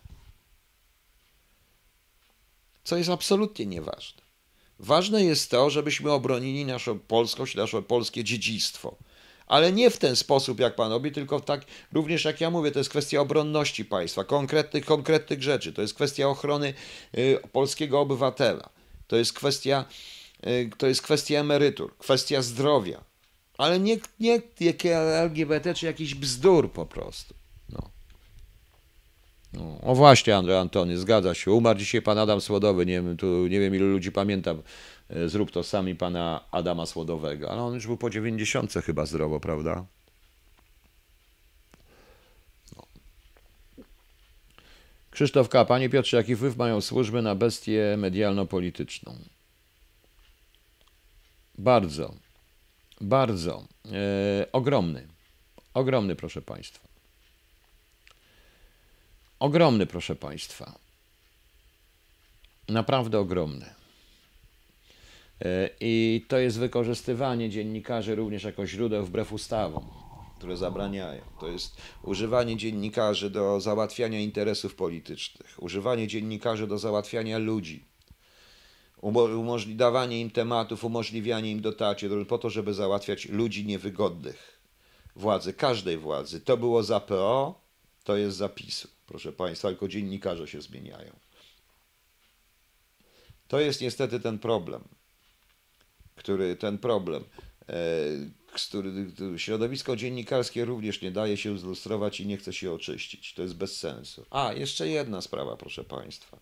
Co 2.85 2.97
jest 2.97 3.11
absolutnie 3.11 3.67
nieważne. 3.67 4.23
Ważne 4.79 5.25
jest 5.25 5.51
to, 5.51 5.71
żebyśmy 5.71 6.13
obronili 6.13 6.65
naszą 6.65 6.99
polskość, 6.99 7.55
nasze 7.55 7.83
polskie 7.83 8.25
dziedzictwo 8.25 8.97
ale 9.49 9.73
nie 9.73 9.91
w 9.91 9.97
ten 9.97 10.17
sposób, 10.17 10.61
jak 10.61 10.75
pan 10.75 10.93
robi, 10.93 11.13
tylko 11.13 11.41
tak, 11.41 11.61
również 11.93 12.25
jak 12.25 12.41
ja 12.41 12.51
mówię, 12.51 12.71
to 12.71 12.79
jest 12.81 12.91
kwestia 12.91 13.21
obronności 13.21 13.85
państwa, 13.85 14.25
konkretnych, 14.25 14.85
konkretnych 14.85 15.43
rzeczy, 15.43 15.73
to 15.73 15.83
jest 15.83 15.95
kwestia 15.95 16.29
ochrony 16.29 16.75
y, 17.19 17.39
polskiego 17.53 18.01
obywatela, 18.01 18.69
to 19.07 19.17
jest 19.17 19.33
kwestia, 19.33 19.85
y, 20.47 20.71
to 20.79 20.87
jest 20.87 21.03
kwestia 21.03 21.41
emerytur, 21.41 21.97
kwestia 21.99 22.43
zdrowia, 22.43 23.05
ale 23.59 23.81
nie, 23.81 23.97
nie 24.21 24.43
LGBT 24.95 25.75
czy 25.75 25.87
jakiś 25.87 26.15
bzdur 26.15 26.73
po 26.73 26.87
prostu. 26.87 27.35
No. 27.69 27.91
No, 29.53 29.79
o 29.83 29.95
właśnie, 29.95 30.37
Andrzej 30.37 30.57
Antony, 30.57 30.99
zgadza 30.99 31.35
się. 31.35 31.53
Umarł 31.53 31.79
dzisiaj 31.79 32.03
pan 32.03 32.19
Adam 32.19 32.41
Słodowy. 32.41 32.87
Nie 32.87 33.03
wiem, 33.03 33.17
tu 33.17 33.47
nie 33.47 33.61
wiem, 33.61 33.75
ilu 33.75 33.87
ludzi 33.87 34.13
pamiętam 34.13 34.63
zrób 35.27 35.51
to 35.51 35.63
sami 35.63 35.95
pana 35.95 36.45
Adama 36.51 36.87
Słodowego. 36.87 37.51
Ale 37.51 37.63
on 37.63 37.75
już 37.75 37.87
był 37.87 37.97
po 37.97 38.11
90 38.11 38.75
chyba 38.75 39.07
zdrowo, 39.07 39.41
prawda? 39.41 39.87
No. 42.77 42.87
Krzysztof. 45.11 45.49
Panie 45.69 45.89
Piotrze, 45.89 46.17
jaki 46.17 46.37
wpływ 46.37 46.57
mają 46.57 46.81
służby 46.81 47.23
na 47.23 47.35
bestię 47.35 47.97
medialno-polityczną? 47.99 49.19
Bardzo, 51.59 52.15
bardzo 53.01 53.65
e, 53.93 54.53
ogromny. 54.53 55.09
Ogromny, 55.75 56.17
proszę 56.17 56.43
Państwa. 56.43 56.89
Ogromny, 59.39 59.87
proszę 59.87 60.17
Państwa. 60.17 60.79
Naprawdę 62.69 63.19
ogromny. 63.19 63.78
E, 65.45 65.71
I 65.81 66.25
to 66.29 66.39
jest 66.39 66.59
wykorzystywanie 66.59 67.51
dziennikarzy 67.51 68.15
również 68.15 68.45
jako 68.45 68.67
źródeł 68.67 69.05
wbrew 69.05 69.33
ustawom, 69.33 69.85
które 70.39 70.57
zabraniają. 70.57 71.23
To 71.41 71.49
jest 71.49 71.77
używanie 72.03 72.57
dziennikarzy 72.57 73.31
do 73.31 73.61
załatwiania 73.61 74.21
interesów 74.21 74.75
politycznych, 74.75 75.63
używanie 75.63 76.07
dziennikarzy 76.07 76.67
do 76.67 76.79
załatwiania 76.79 77.39
ludzi, 77.39 77.85
umożliwianie 79.03 80.21
im 80.21 80.31
tematów, 80.31 80.85
umożliwianie 80.85 81.51
im 81.51 81.61
dotarcie 81.61 82.25
po 82.29 82.39
to, 82.39 82.51
żeby 82.51 82.75
załatwiać 82.75 83.29
ludzi 83.29 83.67
niewygodnych 83.67 84.59
władzy, 85.17 85.53
każdej 85.53 85.99
władzy. 85.99 86.41
To 86.41 86.57
było 86.57 86.83
za 86.83 87.01
PO, 87.01 87.61
to 88.05 88.17
jest 88.17 88.37
zapisu. 88.37 88.89
Proszę 89.07 89.33
Państwa, 89.33 89.69
tylko 89.69 89.89
dziennikarze 89.89 90.49
się 90.49 90.61
zmieniają. 90.61 91.17
To 93.49 93.61
jest 93.61 93.81
niestety 93.81 94.21
ten 94.21 94.39
problem 94.39 94.85
który 96.19 96.57
ten 96.57 96.79
problem, 96.79 97.25
e, 97.69 97.75
który, 98.55 98.91
środowisko 99.37 99.97
dziennikarskie 99.97 100.65
również 100.65 101.03
nie 101.03 101.11
daje 101.11 101.37
się 101.37 101.59
zlustrować 101.59 102.21
i 102.21 102.27
nie 102.27 102.37
chce 102.37 102.53
się 102.53 102.73
oczyścić. 102.73 103.35
To 103.35 103.43
jest 103.43 103.55
bez 103.55 103.79
sensu. 103.79 104.27
A, 104.31 104.53
jeszcze 104.53 104.89
jedna 104.89 105.21
sprawa, 105.21 105.57
proszę 105.57 105.85
Państwa. 105.85 106.39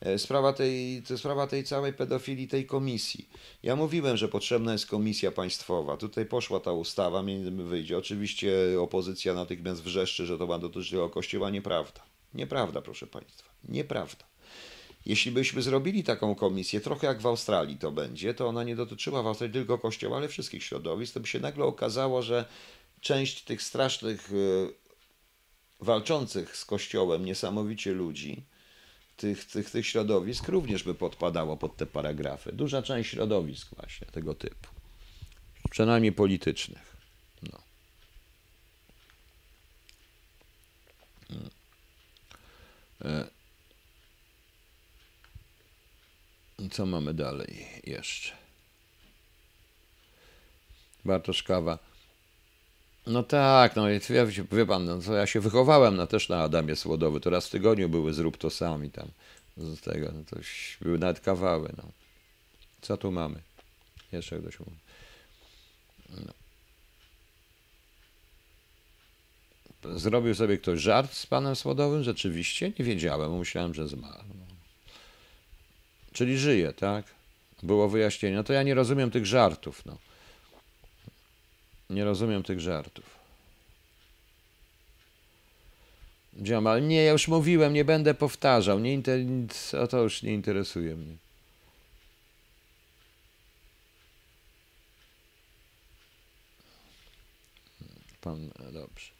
E, 0.00 0.18
sprawa 0.18 0.52
tej, 0.52 1.02
sprawa 1.16 1.46
tej 1.46 1.64
całej 1.64 1.92
pedofilii, 1.92 2.48
tej 2.48 2.66
komisji. 2.66 3.28
Ja 3.62 3.76
mówiłem, 3.76 4.16
że 4.16 4.28
potrzebna 4.28 4.72
jest 4.72 4.86
komisja 4.86 5.32
państwowa. 5.32 5.96
Tutaj 5.96 6.26
poszła 6.26 6.60
ta 6.60 6.72
ustawa, 6.72 7.22
wyjdzie. 7.50 7.98
Oczywiście 7.98 8.52
opozycja 8.80 9.34
natychmiast 9.34 9.82
wrzeszczy, 9.82 10.26
że 10.26 10.38
to 10.38 10.46
ma 10.46 10.58
dotyczyć 10.58 10.94
Kościoła. 11.10 11.50
Nieprawda. 11.50 12.00
Nieprawda, 12.34 12.82
proszę 12.82 13.06
Państwa. 13.06 13.50
Nieprawda. 13.68 14.24
Jeśli 15.06 15.32
byśmy 15.32 15.62
zrobili 15.62 16.04
taką 16.04 16.34
komisję, 16.34 16.80
trochę 16.80 17.06
jak 17.06 17.20
w 17.20 17.26
Australii 17.26 17.76
to 17.76 17.92
będzie, 17.92 18.34
to 18.34 18.46
ona 18.46 18.64
nie 18.64 18.76
dotyczyła 18.76 19.22
w 19.22 19.26
Australii 19.26 19.52
tylko 19.52 19.78
Kościoła, 19.78 20.16
ale 20.16 20.28
wszystkich 20.28 20.64
środowisk, 20.64 21.14
to 21.14 21.20
by 21.20 21.26
się 21.26 21.40
nagle 21.40 21.64
okazało, 21.64 22.22
że 22.22 22.44
część 23.00 23.44
tych 23.44 23.62
strasznych, 23.62 24.30
e, 24.32 25.84
walczących 25.84 26.56
z 26.56 26.64
Kościołem 26.64 27.24
niesamowicie 27.24 27.92
ludzi, 27.92 28.42
tych, 29.16 29.44
tych, 29.44 29.70
tych 29.70 29.86
środowisk 29.86 30.48
również 30.48 30.82
by 30.82 30.94
podpadało 30.94 31.56
pod 31.56 31.76
te 31.76 31.86
paragrafy. 31.86 32.52
Duża 32.52 32.82
część 32.82 33.10
środowisk 33.10 33.68
właśnie 33.76 34.06
tego 34.06 34.34
typu. 34.34 34.68
Przynajmniej 35.70 36.12
politycznych. 36.12 36.96
No. 37.42 37.58
E, 43.04 43.35
Co 46.70 46.86
mamy 46.86 47.14
dalej 47.14 47.66
jeszcze? 47.84 48.32
Bartosz 51.04 51.42
Kawa. 51.42 51.78
No 53.06 53.22
tak, 53.22 53.76
no 53.76 53.88
ja, 53.88 54.26
wie 54.52 54.66
pan, 54.66 54.84
no, 54.84 55.14
ja 55.14 55.26
się 55.26 55.40
wychowałem 55.40 55.96
na, 55.96 56.06
też 56.06 56.28
na 56.28 56.42
Adamie 56.42 56.76
Słodowy, 56.76 57.20
to 57.20 57.30
raz 57.30 57.46
w 57.46 57.50
tygodniu 57.50 57.88
były 57.88 58.14
zrób 58.14 58.36
to 58.36 58.50
sami 58.50 58.90
tam. 58.90 59.08
z 59.56 59.80
tego, 59.80 60.12
no 60.12 60.24
to 60.30 60.36
były 60.80 60.98
nawet 60.98 61.20
kawały, 61.20 61.72
no. 61.76 61.84
Co 62.80 62.96
tu 62.96 63.12
mamy? 63.12 63.42
Jeszcze 64.12 64.38
ktoś 64.38 64.60
mówi. 64.60 64.76
No. 66.08 66.32
Zrobił 69.98 70.34
sobie 70.34 70.58
ktoś 70.58 70.80
żart 70.80 71.12
z 71.12 71.26
panem 71.26 71.56
Słodowym? 71.56 72.02
Rzeczywiście? 72.02 72.72
Nie 72.78 72.84
wiedziałem, 72.84 73.38
myślałem, 73.38 73.74
że 73.74 73.88
zmarł. 73.88 74.24
No. 74.28 74.45
Czyli 76.16 76.38
żyje, 76.38 76.72
tak? 76.72 77.04
Było 77.62 77.88
wyjaśnienie. 77.88 78.36
No 78.36 78.44
to 78.44 78.52
ja 78.52 78.62
nie 78.62 78.74
rozumiem 78.74 79.10
tych 79.10 79.26
żartów, 79.26 79.86
no. 79.86 79.98
Nie 81.90 82.04
rozumiem 82.04 82.42
tych 82.42 82.60
żartów. 82.60 83.04
Dziomal, 86.34 86.86
nie, 86.86 87.04
ja 87.04 87.12
już 87.12 87.28
mówiłem, 87.28 87.72
nie 87.72 87.84
będę 87.84 88.14
powtarzał. 88.14 88.78
Nie 88.78 88.94
inter... 88.94 89.20
O 89.82 89.86
to 89.86 90.02
już 90.02 90.22
nie 90.22 90.34
interesuje 90.34 90.96
mnie. 90.96 91.16
Pan, 98.20 98.50
dobrze. 98.72 99.10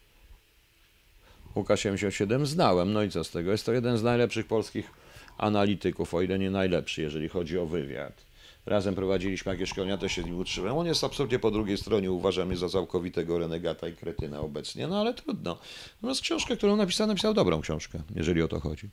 Łukasz 1.55 1.79
77 1.79 2.45
znałem, 2.45 2.93
no 2.93 3.03
i 3.03 3.09
co 3.09 3.23
z 3.23 3.31
tego? 3.31 3.51
Jest 3.51 3.65
to 3.65 3.73
jeden 3.73 3.97
z 3.97 4.03
najlepszych 4.03 4.47
polskich 4.47 4.91
analityków, 5.37 6.13
o 6.13 6.21
ile 6.21 6.39
nie 6.39 6.51
najlepszy, 6.51 7.01
jeżeli 7.01 7.29
chodzi 7.29 7.57
o 7.57 7.65
wywiad. 7.65 8.27
Razem 8.65 8.95
prowadziliśmy 8.95 9.51
jakieś 9.51 9.69
szkolenia, 9.69 9.97
też 9.97 10.11
się 10.11 10.21
z 10.21 10.25
nim 10.25 10.39
utrzymałem. 10.39 10.77
On 10.77 10.87
jest 10.87 11.03
absolutnie 11.03 11.39
po 11.39 11.51
drugiej 11.51 11.77
stronie, 11.77 12.11
uważam 12.11 12.47
mnie 12.47 12.57
za 12.57 12.69
całkowitego 12.69 13.39
renegata 13.39 13.87
i 13.87 13.93
kretyna 13.93 14.39
obecnie, 14.39 14.87
no 14.87 15.01
ale 15.01 15.13
trudno. 15.13 15.57
Natomiast 15.95 16.21
książkę, 16.21 16.57
którą 16.57 16.75
napisał, 16.75 17.07
napisał 17.07 17.33
dobrą 17.33 17.61
książkę, 17.61 17.99
jeżeli 18.15 18.41
o 18.41 18.47
to 18.47 18.59
chodzi. 18.59 18.89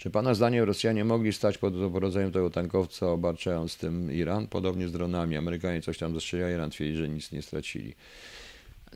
Czy 0.00 0.10
Pana 0.10 0.34
zdaniem 0.34 0.64
Rosjanie 0.64 1.04
mogli 1.04 1.32
stać 1.32 1.58
pod 1.58 1.74
rodzajem 1.94 2.32
tego 2.32 2.50
tankowca, 2.50 3.06
obarczając 3.06 3.76
tym 3.76 4.12
Iran? 4.12 4.46
Podobnie 4.46 4.88
z 4.88 4.92
dronami. 4.92 5.36
Amerykanie 5.36 5.82
coś 5.82 5.98
tam 5.98 6.14
zastrzelili, 6.14 6.52
Iran 6.52 6.70
twierdzi, 6.70 6.96
że 6.96 7.08
nic 7.08 7.32
nie 7.32 7.42
stracili. 7.42 7.94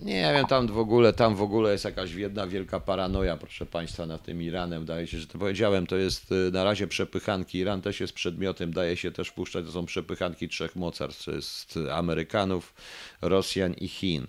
Nie 0.02 0.32
wiem, 0.34 0.46
tam 0.46 0.66
w 0.66 0.78
ogóle, 0.78 1.12
tam 1.12 1.34
w 1.36 1.42
ogóle 1.42 1.72
jest 1.72 1.84
jakaś 1.84 2.12
jedna 2.12 2.46
wielka 2.46 2.80
paranoja, 2.80 3.36
proszę 3.36 3.66
Państwa, 3.66 4.06
nad 4.06 4.22
tym 4.22 4.42
Iranem. 4.42 4.84
Daje 4.84 5.06
się, 5.06 5.18
że 5.18 5.26
to 5.26 5.38
powiedziałem, 5.38 5.86
to 5.86 5.96
jest 5.96 6.32
y, 6.32 6.50
na 6.52 6.64
razie 6.64 6.86
przepychanki. 6.86 7.58
Iran 7.58 7.82
też 7.82 8.00
jest 8.00 8.12
przedmiotem, 8.12 8.72
daje 8.72 8.96
się 8.96 9.10
też 9.10 9.30
puszczać, 9.30 9.64
to 9.66 9.72
są 9.72 9.86
przepychanki 9.86 10.48
trzech 10.48 10.76
mocarstw. 10.76 11.24
To 11.24 11.30
jest 11.30 11.78
Amerykanów, 11.92 12.74
Rosjan 13.22 13.74
i 13.74 13.88
Chin. 13.88 14.26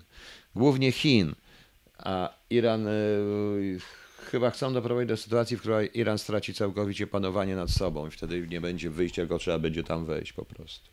Głównie 0.54 0.92
Chin, 0.92 1.34
a 1.98 2.30
Iran 2.50 2.86
y, 2.86 3.78
chyba 4.28 4.50
chcą 4.50 4.72
doprowadzić 4.72 5.08
do 5.08 5.16
sytuacji, 5.16 5.56
w 5.56 5.60
której 5.60 5.98
Iran 5.98 6.18
straci 6.18 6.54
całkowicie 6.54 7.06
panowanie 7.06 7.56
nad 7.56 7.70
sobą 7.70 8.06
i 8.06 8.10
wtedy 8.10 8.46
nie 8.50 8.60
będzie 8.60 8.90
wyjścia, 8.90 9.22
tylko 9.22 9.38
trzeba 9.38 9.58
będzie 9.58 9.82
tam 9.82 10.04
wejść 10.04 10.32
po 10.32 10.44
prostu. 10.44 10.90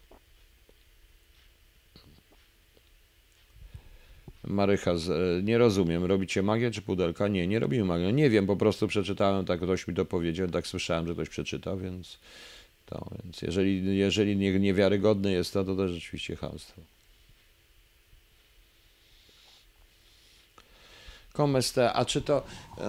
Marycha, 4.43 4.91
nie 5.43 5.57
rozumiem, 5.57 6.05
robicie 6.05 6.43
magię 6.43 6.71
czy 6.71 6.81
pudelka? 6.81 7.27
Nie, 7.27 7.47
nie 7.47 7.59
robimy 7.59 7.85
magię. 7.85 8.05
No 8.05 8.11
nie 8.11 8.29
wiem, 8.29 8.47
po 8.47 8.55
prostu 8.55 8.87
przeczytałem, 8.87 9.45
tak 9.45 9.61
ktoś 9.61 9.87
mi 9.87 9.95
to 9.95 10.05
powiedział, 10.05 10.47
tak 10.47 10.67
słyszałem, 10.67 11.07
że 11.07 11.13
ktoś 11.13 11.29
przeczytał, 11.29 11.77
więc 11.77 12.19
to, 12.85 13.09
więc 13.23 13.41
jeżeli, 13.41 13.97
jeżeli 13.97 14.37
nie, 14.37 14.59
niewiarygodne 14.59 15.31
jest 15.31 15.53
to, 15.53 15.63
to 15.63 15.75
też 15.75 15.91
rzeczywiście 15.91 16.35
chamstwo. 16.35 16.81
Komeste, 21.33 21.93
a 21.93 22.05
czy 22.05 22.21
to, 22.21 22.43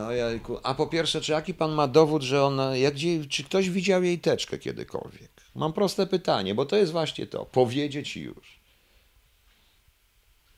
ojejku, 0.09 0.59
a 0.63 0.75
po 0.75 0.87
pierwsze, 0.87 1.21
czy 1.21 1.33
jaki 1.33 1.55
pan 1.55 1.73
ma 1.73 1.89
dowód, 1.89 2.23
że 2.23 2.45
ona, 2.45 2.77
jak, 2.77 2.95
czy 3.29 3.45
ktoś 3.45 3.71
widział 3.71 4.03
jej 4.03 4.19
teczkę 4.19 4.59
kiedykolwiek? 4.59 5.31
Mam 5.55 5.73
proste 5.73 6.07
pytanie, 6.07 6.55
bo 6.55 6.67
to 6.67 6.77
jest 6.77 6.93
właśnie 6.93 7.27
to, 7.27 7.45
powiedzieć 7.45 8.17
już. 8.17 8.65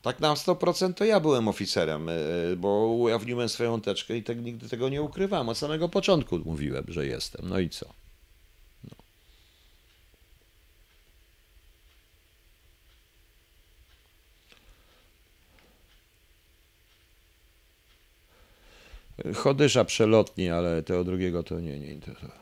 Tak 0.03 0.20
na 0.20 0.34
100% 0.34 0.95
to 0.95 1.05
ja 1.05 1.20
byłem 1.20 1.49
oficerem, 1.49 2.09
e, 2.09 2.12
bo 2.57 2.87
ujawniłem 2.87 3.49
swoją 3.49 3.80
teczkę 3.80 4.16
i 4.16 4.22
tak 4.22 4.45
nigdy 4.45 4.68
tego 4.68 4.89
nie 4.89 5.03
ukrywam. 5.03 5.49
Od 5.49 5.59
samego 5.59 5.89
początku 5.89 6.39
mówiłem, 6.45 6.84
że 6.89 7.07
jestem. 7.07 7.49
No 7.49 7.59
i 7.59 7.70
co? 7.70 7.87
Chodysza 19.35 19.85
przelotni, 19.85 20.51
ale 20.51 20.83
tego 20.83 21.05
drugiego 21.05 21.43
to 21.43 21.61
nie, 21.61 21.79
nie 21.79 21.93
interesuje. 21.93 22.33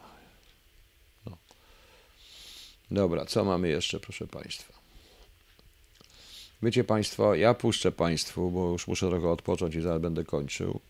No. 1.27 1.37
Dobra, 2.91 3.25
co 3.25 3.45
mamy 3.45 3.69
jeszcze, 3.69 4.01
proszę 4.01 4.27
Państwa? 4.27 4.75
Wiecie 6.63 6.85
Państwo, 6.85 7.35
ja 7.35 7.55
puszczę 7.55 7.93
Państwu, 7.93 8.51
bo 8.51 8.71
już 8.73 8.87
muszę 8.87 9.09
trochę 9.09 9.29
odpocząć 9.29 9.75
i 9.75 9.81
zaraz 9.81 10.01
będę 10.01 10.25
kończył. 10.25 10.81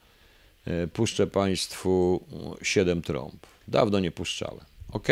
E, 0.66 0.86
puszczę 0.86 1.26
Państwu 1.26 2.24
7 2.62 3.02
trąb. 3.02 3.46
Dawno 3.68 4.00
nie 4.00 4.10
puszczałem. 4.10 4.64
Ok? 4.92 5.08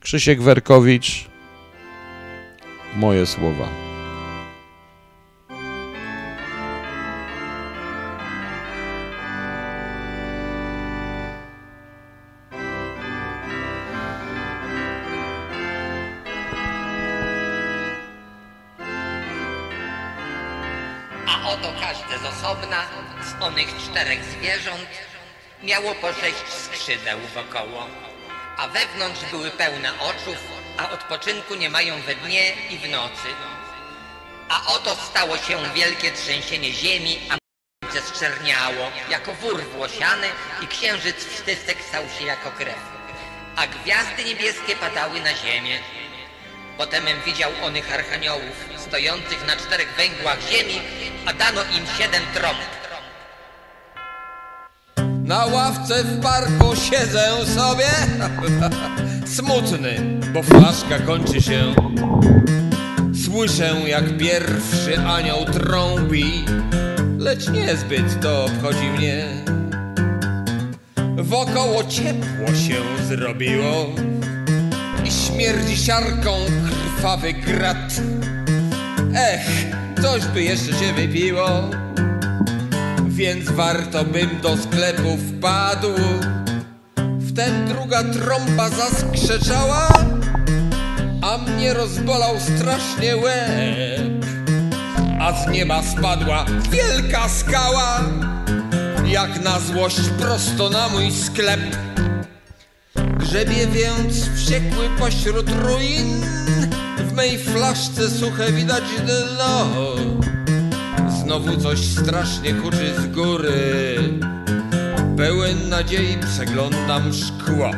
Krzysiek 0.00 0.42
Werkowicz. 0.42 1.26
Moje 2.96 3.26
słowa. 3.26 3.91
Czterech 23.92 24.24
zwierząt 24.24 24.88
miało 25.62 25.94
po 25.94 26.12
sześć 26.12 26.44
skrzydeł 26.48 27.18
wokoło, 27.34 27.86
a 28.56 28.68
wewnątrz 28.68 29.20
były 29.30 29.50
pełne 29.50 29.92
oczów, 30.00 30.36
a 30.78 30.90
odpoczynku 30.90 31.54
nie 31.54 31.70
mają 31.70 32.02
we 32.02 32.14
dnie 32.14 32.52
i 32.70 32.78
w 32.78 32.88
nocy. 32.88 33.28
A 34.48 34.74
oto 34.74 34.96
stało 34.96 35.36
się 35.38 35.58
wielkie 35.74 36.12
trzęsienie 36.12 36.72
ziemi, 36.72 37.18
a 37.30 37.36
słońce 37.92 38.14
zczerniało 38.14 38.90
jako 39.10 39.34
wór 39.34 39.64
włosiany 39.64 40.26
i 40.62 40.66
księżyc 40.66 41.16
wstysek 41.16 41.78
stał 41.88 42.04
się 42.18 42.24
jako 42.24 42.50
krew. 42.50 42.82
A 43.56 43.66
gwiazdy 43.66 44.24
niebieskie 44.24 44.76
padały 44.76 45.20
na 45.20 45.34
ziemię. 45.34 45.78
Potem 46.78 47.04
widział 47.26 47.50
onych 47.64 47.94
archaniołów 47.94 48.68
stojących 48.76 49.46
na 49.46 49.56
czterech 49.56 49.88
węgłach 49.96 50.38
ziemi, 50.50 50.80
a 51.26 51.32
dano 51.32 51.60
im 51.62 51.86
siedem 51.98 52.22
trąb 52.34 52.58
na 55.24 55.46
ławce 55.46 56.04
w 56.04 56.22
parku 56.22 56.76
siedzę 56.76 57.46
sobie. 57.46 57.88
Smutny, 59.36 60.20
bo 60.32 60.42
flaszka 60.42 60.98
kończy 60.98 61.42
się. 61.42 61.74
Słyszę 63.24 63.76
jak 63.86 64.16
pierwszy 64.16 64.98
anioł 64.98 65.44
trąbi 65.44 66.44
Lecz 67.18 67.48
niezbyt 67.48 68.20
to 68.22 68.44
obchodzi 68.44 68.86
mnie. 68.86 69.26
Wokoło 71.16 71.84
ciepło 71.84 72.46
się 72.46 73.04
zrobiło 73.08 73.86
śmierdzi 75.32 75.76
siarką 75.76 76.30
krwawy 76.96 77.32
grat 77.32 78.00
Ech, 79.14 79.66
coś 80.02 80.24
by 80.24 80.42
jeszcze 80.42 80.72
się 80.72 80.92
wypiło 80.92 81.70
więc 83.12 83.50
warto 83.50 84.04
bym 84.04 84.40
do 84.40 84.56
sklepu 84.56 85.16
wpadł. 85.16 85.94
Wtem 87.28 87.68
druga 87.68 88.02
trąba 88.04 88.68
zaskrzeczała, 88.68 89.88
a 91.22 91.38
mnie 91.38 91.74
rozbolał 91.74 92.40
strasznie 92.40 93.16
łeb. 93.16 94.26
A 95.20 95.32
z 95.32 95.48
nieba 95.48 95.82
spadła 95.82 96.44
wielka 96.70 97.28
skała, 97.28 98.00
jak 99.04 99.42
na 99.42 99.60
złość 99.60 100.08
prosto 100.18 100.70
na 100.70 100.88
mój 100.88 101.12
sklep. 101.12 101.91
Grzebie 103.32 103.66
więc 103.66 104.28
wściekły 104.28 104.88
pośród 104.98 105.50
ruin, 105.50 106.20
w 106.98 107.12
mej 107.12 107.38
flaszce 107.38 108.10
suche 108.10 108.52
widać 108.52 108.84
dno. 109.06 109.66
Znowu 111.22 111.56
coś 111.56 111.78
strasznie 111.80 112.54
huczy 112.54 112.94
z 112.98 113.06
góry 113.06 113.98
Pełen 115.16 115.68
nadziei 115.68 116.18
przeglądam 116.18 117.12
szkło 117.12 117.70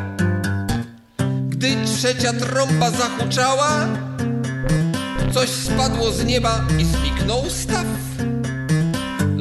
Gdy 1.49 1.77
trzecia 1.85 2.33
trąba 2.33 2.91
zahuczała, 2.91 3.89
coś 5.35 5.49
spadło 5.49 6.13
z 6.13 6.25
nieba 6.25 6.65
i 6.79 6.85
zniknął 6.85 7.51
staw. 7.51 7.87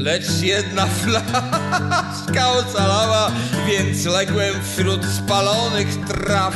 Lecz 0.03 0.41
jedna 0.41 0.85
flaszka 0.87 2.51
ocalała, 2.51 3.31
więc 3.67 4.05
ległem 4.05 4.53
wśród 4.63 5.05
spalonych 5.05 6.05
traw. 6.05 6.55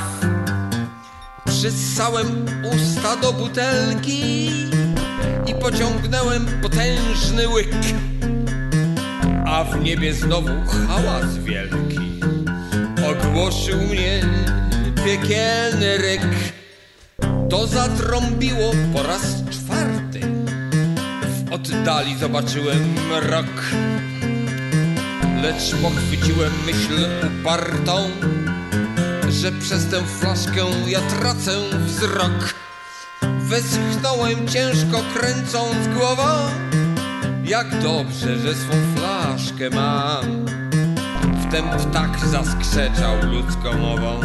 Przyssałem 1.45 2.45
usta 2.75 3.15
do 3.15 3.33
butelki 3.33 4.47
i 5.47 5.55
pociągnąłem 5.61 6.45
potężny 6.61 7.47
łyk. 7.49 7.75
A 9.45 9.63
w 9.63 9.81
niebie 9.81 10.13
znowu 10.13 10.53
hałas 10.87 11.37
wielki 11.37 12.19
ogłoszył 13.09 13.81
mnie 13.81 14.21
piekielny 15.05 15.97
ryk. 15.97 16.21
To 17.49 17.67
zatrąbiło 17.67 18.71
po 18.93 19.03
raz 19.03 19.21
oddali 21.57 22.17
zobaczyłem 22.17 22.93
mrok. 23.09 23.71
Lecz 25.41 25.75
pochwyciłem 25.81 26.51
myśl 26.65 27.07
upartą, 27.27 28.09
że 29.29 29.51
przez 29.51 29.85
tę 29.85 30.03
flaszkę 30.19 30.65
ja 30.87 30.99
tracę 31.01 31.51
wzrok. 31.85 32.53
Westchnąłem 33.39 34.47
ciężko 34.47 35.01
kręcąc 35.13 35.87
głową, 35.97 36.23
jak 37.43 37.81
dobrze, 37.81 38.39
że 38.39 38.55
swą 38.55 38.75
flaszkę 38.95 39.69
mam. 39.69 40.45
Wtem 41.47 41.65
ptak 41.69 42.19
zaskrzeczał 42.25 43.15
ludzką 43.31 43.77
mową, 43.77 44.19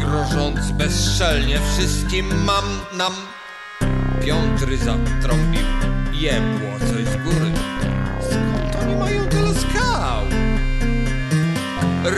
grożąc 0.00 0.70
bezczelnie 0.70 1.60
wszystkim 1.72 2.44
mam 2.44 2.64
nam. 2.98 3.12
Piątry 4.26 4.78
zatrąbił, 4.78 5.66
jebło 6.20 6.78
coś 6.78 7.04
z 7.04 7.16
góry. 7.16 7.52
Skąd 8.20 8.82
oni 8.82 8.96
mają 8.96 9.26
tyle 9.28 9.54
skał? 9.54 10.24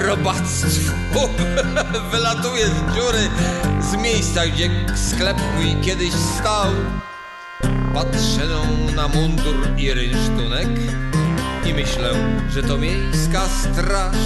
Robactwo 0.07 1.28
wylatuje 2.12 2.66
z 2.66 2.94
dziury, 2.94 3.28
z 3.80 3.96
miejsca, 3.96 4.46
gdzie 4.46 4.70
sklep 4.94 5.36
mój 5.57 5.76
kiedyś 5.82 6.12
stał. 6.12 6.70
Patrzę 7.94 8.46
na 8.96 9.09
mundur 9.09 9.57
i 9.76 9.94
rynsztunek 9.94 10.68
i 11.66 11.74
myślę, 11.74 12.11
że 12.51 12.62
to 12.62 12.78
miejska 12.78 13.40
straż. 13.49 14.16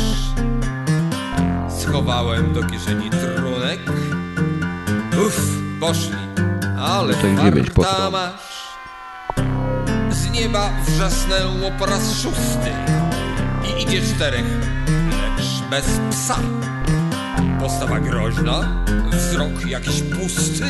Schowałem 1.78 2.52
do 2.52 2.62
kieszeni 2.64 3.10
trunek. 3.10 3.80
Uff, 5.26 5.40
poszli, 5.80 6.16
ale 6.78 7.14
Tutaj 7.14 7.36
dziewięć 7.36 7.70
farta 7.70 7.92
potrąb. 7.92 8.51
Nieba 10.32 10.70
wrzasnęło 10.86 11.70
po 11.78 11.86
raz 11.86 12.14
szósty 12.14 12.70
i 13.68 13.82
idzie 13.82 14.00
czterech, 14.02 14.44
lecz 15.10 15.70
bez 15.70 15.86
psa. 16.10 16.38
Postawa 17.60 18.00
groźna, 18.00 18.84
wzrok 19.12 19.66
jakiś 19.66 20.02
pusty, 20.02 20.64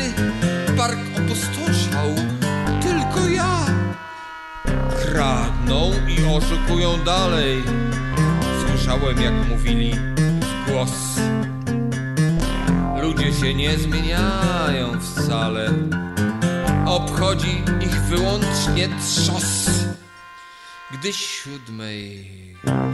park 0.76 0.98
opustoszał, 1.18 2.08
tylko 2.82 3.28
ja. 3.28 3.66
Kradną 5.02 5.90
i 6.08 6.36
oszukują 6.36 7.04
dalej. 7.04 7.62
Słyszałem, 8.66 9.20
jak 9.22 9.48
mówili 9.48 9.94
w 10.40 10.70
głos. 10.70 11.20
Ludzie 13.02 13.32
się 13.32 13.54
nie 13.54 13.78
zmieniają 13.78 15.00
wcale. 15.00 15.70
Obchodzi 16.86 17.62
ich 17.80 18.02
wyłącznie 18.02 18.88
trzos. 18.88 19.70
Gdy 20.92 21.12
siódmej, 21.12 22.26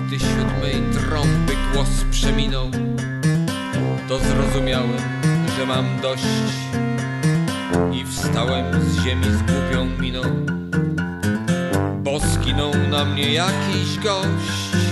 gdy 0.06 0.18
siódmej 0.18 0.82
trąby 0.92 1.52
głos 1.72 1.88
przeminął, 2.10 2.70
to 4.08 4.18
zrozumiałem, 4.18 5.02
że 5.56 5.66
mam 5.66 6.00
dość 6.02 6.22
i 7.92 8.04
wstałem 8.04 8.90
z 8.90 9.04
ziemi 9.04 9.24
z 9.24 9.42
głupią 9.42 9.84
miną, 10.00 10.22
bo 12.02 12.20
skinął 12.20 12.72
na 12.90 13.04
mnie 13.04 13.32
jakiś 13.32 13.98
gość. 13.98 14.86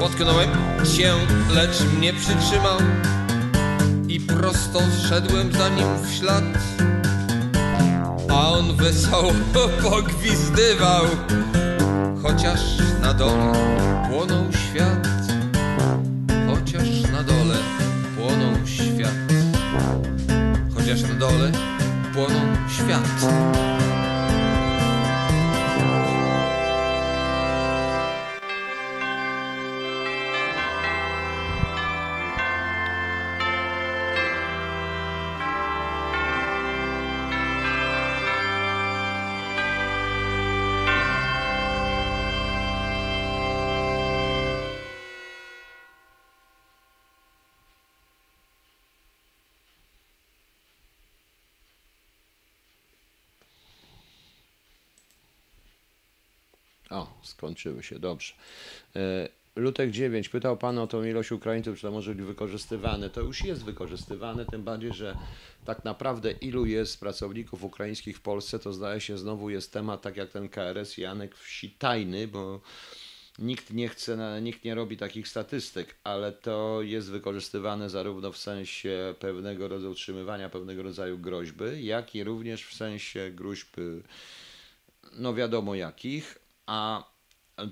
Potknąłem 0.00 0.50
się, 0.96 1.14
lecz 1.54 1.80
mnie 1.98 2.12
przytrzymał 2.12 2.78
i 4.08 4.20
prosto 4.20 4.80
szedłem 5.08 5.52
za 5.52 5.68
nim 5.68 5.88
w 6.02 6.14
ślad. 6.14 6.44
A 8.34 8.50
on 8.50 8.76
wesoło 8.76 9.32
pogwizdywał, 9.82 11.04
chociaż 12.22 12.60
na 13.00 13.14
dole 13.14 13.52
płonął 14.10 14.44
świat. 14.52 15.08
Chociaż 16.48 17.02
na 17.12 17.22
dole 17.22 17.54
płonął 18.16 18.66
świat. 18.66 19.14
Chociaż 20.74 21.02
na 21.02 21.14
dole 21.14 21.52
płonął 22.14 22.46
świat. 22.68 23.83
Skończyły 57.34 57.82
się, 57.82 57.98
dobrze. 57.98 58.34
E, 58.96 59.28
Lutek 59.56 59.90
9. 59.90 60.28
Pytał 60.28 60.56
Pan 60.56 60.78
o 60.78 60.86
tą 60.86 61.04
ilość 61.04 61.32
Ukraińców, 61.32 61.76
czy 61.76 61.82
to 61.82 61.90
może 61.90 62.14
być 62.14 62.26
wykorzystywane. 62.26 63.10
To 63.10 63.20
już 63.20 63.44
jest 63.44 63.64
wykorzystywane, 63.64 64.46
tym 64.46 64.62
bardziej, 64.62 64.92
że 64.92 65.16
tak 65.64 65.84
naprawdę 65.84 66.32
ilu 66.32 66.66
jest 66.66 67.00
pracowników 67.00 67.64
ukraińskich 67.64 68.16
w 68.16 68.20
Polsce, 68.20 68.58
to 68.58 68.72
zdaje 68.72 69.00
się 69.00 69.18
znowu 69.18 69.50
jest 69.50 69.72
temat, 69.72 70.02
tak 70.02 70.16
jak 70.16 70.30
ten 70.30 70.48
KRS 70.48 70.98
Janek 70.98 71.36
Wsi 71.36 71.70
tajny, 71.70 72.28
bo 72.28 72.60
nikt 73.38 73.70
nie 73.70 73.88
chce, 73.88 74.40
nikt 74.42 74.64
nie 74.64 74.74
robi 74.74 74.96
takich 74.96 75.28
statystyk, 75.28 75.94
ale 76.04 76.32
to 76.32 76.82
jest 76.82 77.10
wykorzystywane 77.10 77.90
zarówno 77.90 78.32
w 78.32 78.38
sensie 78.38 79.14
pewnego 79.18 79.68
rodzaju 79.68 79.92
utrzymywania 79.92 80.50
pewnego 80.50 80.82
rodzaju 80.82 81.18
groźby, 81.18 81.84
jak 81.84 82.14
i 82.14 82.24
również 82.24 82.66
w 82.66 82.74
sensie 82.74 83.30
gruźb 83.30 83.78
y, 83.78 84.02
no 85.12 85.34
wiadomo 85.34 85.74
jakich, 85.74 86.38
a 86.66 87.13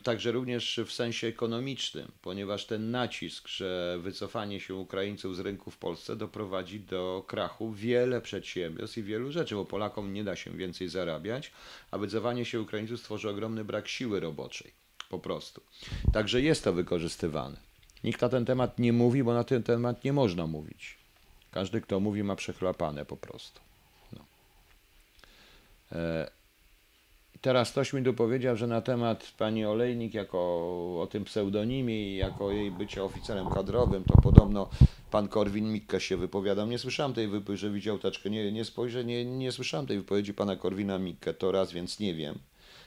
także 0.03 0.33
również 0.33 0.80
w 0.87 0.93
sensie 0.93 1.26
ekonomicznym, 1.26 2.12
ponieważ 2.22 2.66
ten 2.66 2.91
nacisk, 2.91 3.49
że 3.49 3.99
wycofanie 4.03 4.61
się 4.61 4.74
Ukraińców 4.74 5.37
z 5.37 5.41
rynku 5.41 5.70
w 5.70 5.76
Polsce 5.76 6.16
doprowadzi 6.16 6.80
do 6.80 7.24
krachu 7.26 7.72
wiele 7.72 8.20
przedsiębiorstw 8.20 8.99
i 8.99 9.03
wielu 9.03 9.33
rzeczy, 9.33 9.55
bo 9.55 9.64
Polakom 9.64 10.12
nie 10.12 10.24
da 10.24 10.37
się 10.37 10.51
więcej 10.51 10.89
zarabiać, 10.89 11.53
a 11.91 11.99
wycofanie 11.99 12.45
się 12.45 12.61
Ukraińców 12.61 13.01
stworzy 13.01 13.30
ogromny 13.30 13.64
brak 13.64 13.89
siły 13.89 14.20
roboczej, 14.20 14.72
po 15.11 15.18
prostu. 15.18 15.61
Także 16.12 16.41
jest 16.41 16.64
to 16.64 16.72
wykorzystywane. 16.72 17.57
Nikt 18.05 18.20
na 18.20 18.28
ten 18.28 18.45
temat 18.45 18.78
nie 18.78 18.93
mówi, 18.93 19.24
bo 19.24 19.35
na 19.35 19.45
ten 19.45 19.62
temat 19.62 20.05
nie 20.05 20.12
można 20.12 20.47
mówić. 20.47 20.99
Każdy, 21.51 21.80
kto 21.80 22.01
mówi, 22.01 22.22
ma 22.22 22.37
przechlapane 22.37 23.05
po 23.05 23.16
prostu. 23.16 23.61
No. 24.12 24.24
E, 25.93 26.30
Teraz 27.43 27.70
ktoś 27.70 27.93
mi 27.93 28.03
tu 28.03 28.14
powiedział, 28.14 28.57
że 28.57 28.66
na 28.66 28.80
temat 28.80 29.32
pani 29.38 29.64
Olejnik, 29.64 30.14
jako 30.14 30.38
o 31.03 31.09
tym 31.11 31.24
pseudonimie 31.24 32.12
i 32.12 32.16
jako 32.16 32.53
jej 32.53 32.70
bycie 32.70 33.05
oficerem 33.05 33.51
kadrowym, 33.51 34.05
to 34.05 34.20
podobno 34.22 34.68
pan 35.11 35.28
Korwin-Mikke 35.28 35.99
się 35.99 36.16
wypowiadał. 36.16 36.66
Nie 36.66 36.78
słyszałem 36.78 37.14
tej 37.14 37.28
wypowiedzi, 37.28 37.61
że 37.61 37.70
widział 37.70 37.99
teczkę. 37.99 38.30
Nie, 38.30 38.53
nie 38.53 38.64
spojrzę, 38.64 39.05
nie, 39.05 39.24
nie 39.24 39.53
słyszałem 39.53 39.86
tej 39.86 39.99
wypowiedzi 39.99 40.34
pana 40.34 40.57
Korwina-Mikke 40.57 41.34
to 41.34 41.53
raz, 41.53 41.72
więc 41.72 42.01
nie 42.01 42.14
wiem, 42.14 42.38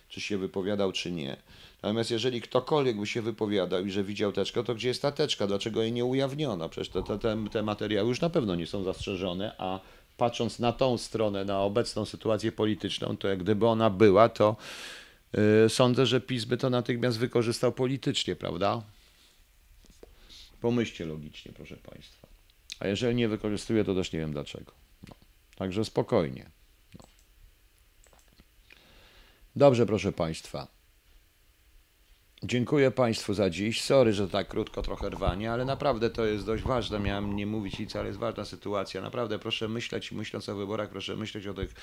czy 0.10 0.22
się 0.22 0.38
wypowiadał, 0.38 0.92
czy 0.92 1.12
nie. 1.12 1.38
Natomiast 1.84 2.12
jeżeli 2.12 2.42
ktokolwiek 2.42 3.00
by 3.00 3.08
się 3.08 3.22
wypowiadał 3.22 3.86
i 3.86 3.92
że 3.92 4.04
widział 4.04 4.32
teczkę, 4.32 4.64
to 4.64 4.76
gdzie 4.76 4.88
jest 4.88 5.02
ta 5.02 5.12
teczka? 5.12 5.48
Dlaczego 5.48 5.82
jej 5.82 5.92
nie 5.92 6.06
ujawniono? 6.06 6.70
Przecież 6.70 6.90
te, 6.90 7.18
te, 7.20 7.38
te 7.52 7.64
materiały 7.64 8.10
już 8.10 8.22
na 8.22 8.30
pewno 8.30 8.56
nie 8.56 8.68
są 8.68 8.84
zastrzeżone, 8.84 9.56
a 9.58 9.80
patrząc 10.18 10.60
na 10.60 10.74
tą 10.74 10.98
stronę, 10.98 11.46
na 11.46 11.62
obecną 11.62 12.06
sytuację 12.06 12.52
polityczną, 12.52 13.18
to 13.18 13.28
jak 13.28 13.40
gdyby 13.40 13.68
ona 13.68 13.90
była, 13.90 14.30
to 14.30 14.56
yy, 15.34 15.70
sądzę, 15.70 16.06
że 16.06 16.22
PiS 16.22 16.46
by 16.46 16.58
to 16.58 16.70
natychmiast 16.70 17.18
wykorzystał 17.18 17.72
politycznie, 17.72 18.36
prawda? 18.36 18.82
Pomyślcie 20.62 21.06
logicznie, 21.06 21.52
proszę 21.52 21.78
Państwa. 21.78 22.28
A 22.80 22.88
jeżeli 22.88 23.16
nie 23.16 23.28
wykorzystuje, 23.28 23.84
to 23.84 23.96
też 23.96 24.12
nie 24.12 24.20
wiem 24.20 24.32
dlaczego. 24.32 24.72
No. 25.10 25.16
Także 25.56 25.86
spokojnie. 25.86 26.50
No. 26.96 27.04
Dobrze, 29.56 29.86
proszę 29.86 30.12
Państwa. 30.12 30.75
Dziękuję 32.48 32.92
Państwu 32.92 33.34
za 33.34 33.50
dziś. 33.50 33.82
Sorry, 33.82 34.14
że 34.14 34.30
tak 34.30 34.48
krótko 34.48 34.82
trochę 34.82 35.10
rwanie, 35.10 35.52
ale 35.52 35.66
naprawdę 35.66 36.10
to 36.10 36.26
jest 36.26 36.46
dość 36.46 36.64
ważne. 36.64 37.00
Miałem 37.00 37.36
nie 37.36 37.46
mówić 37.46 37.80
nic, 37.80 37.96
ale 37.96 38.08
jest 38.08 38.20
ważna 38.20 38.46
sytuacja. 38.46 39.02
Naprawdę 39.02 39.40
proszę 39.40 39.68
myśleć, 39.68 40.12
myśląc 40.12 40.50
o 40.50 40.56
wyborach, 40.56 40.90
proszę 40.90 41.16
myśleć 41.16 41.48
o 41.48 41.54
tych 41.54 41.74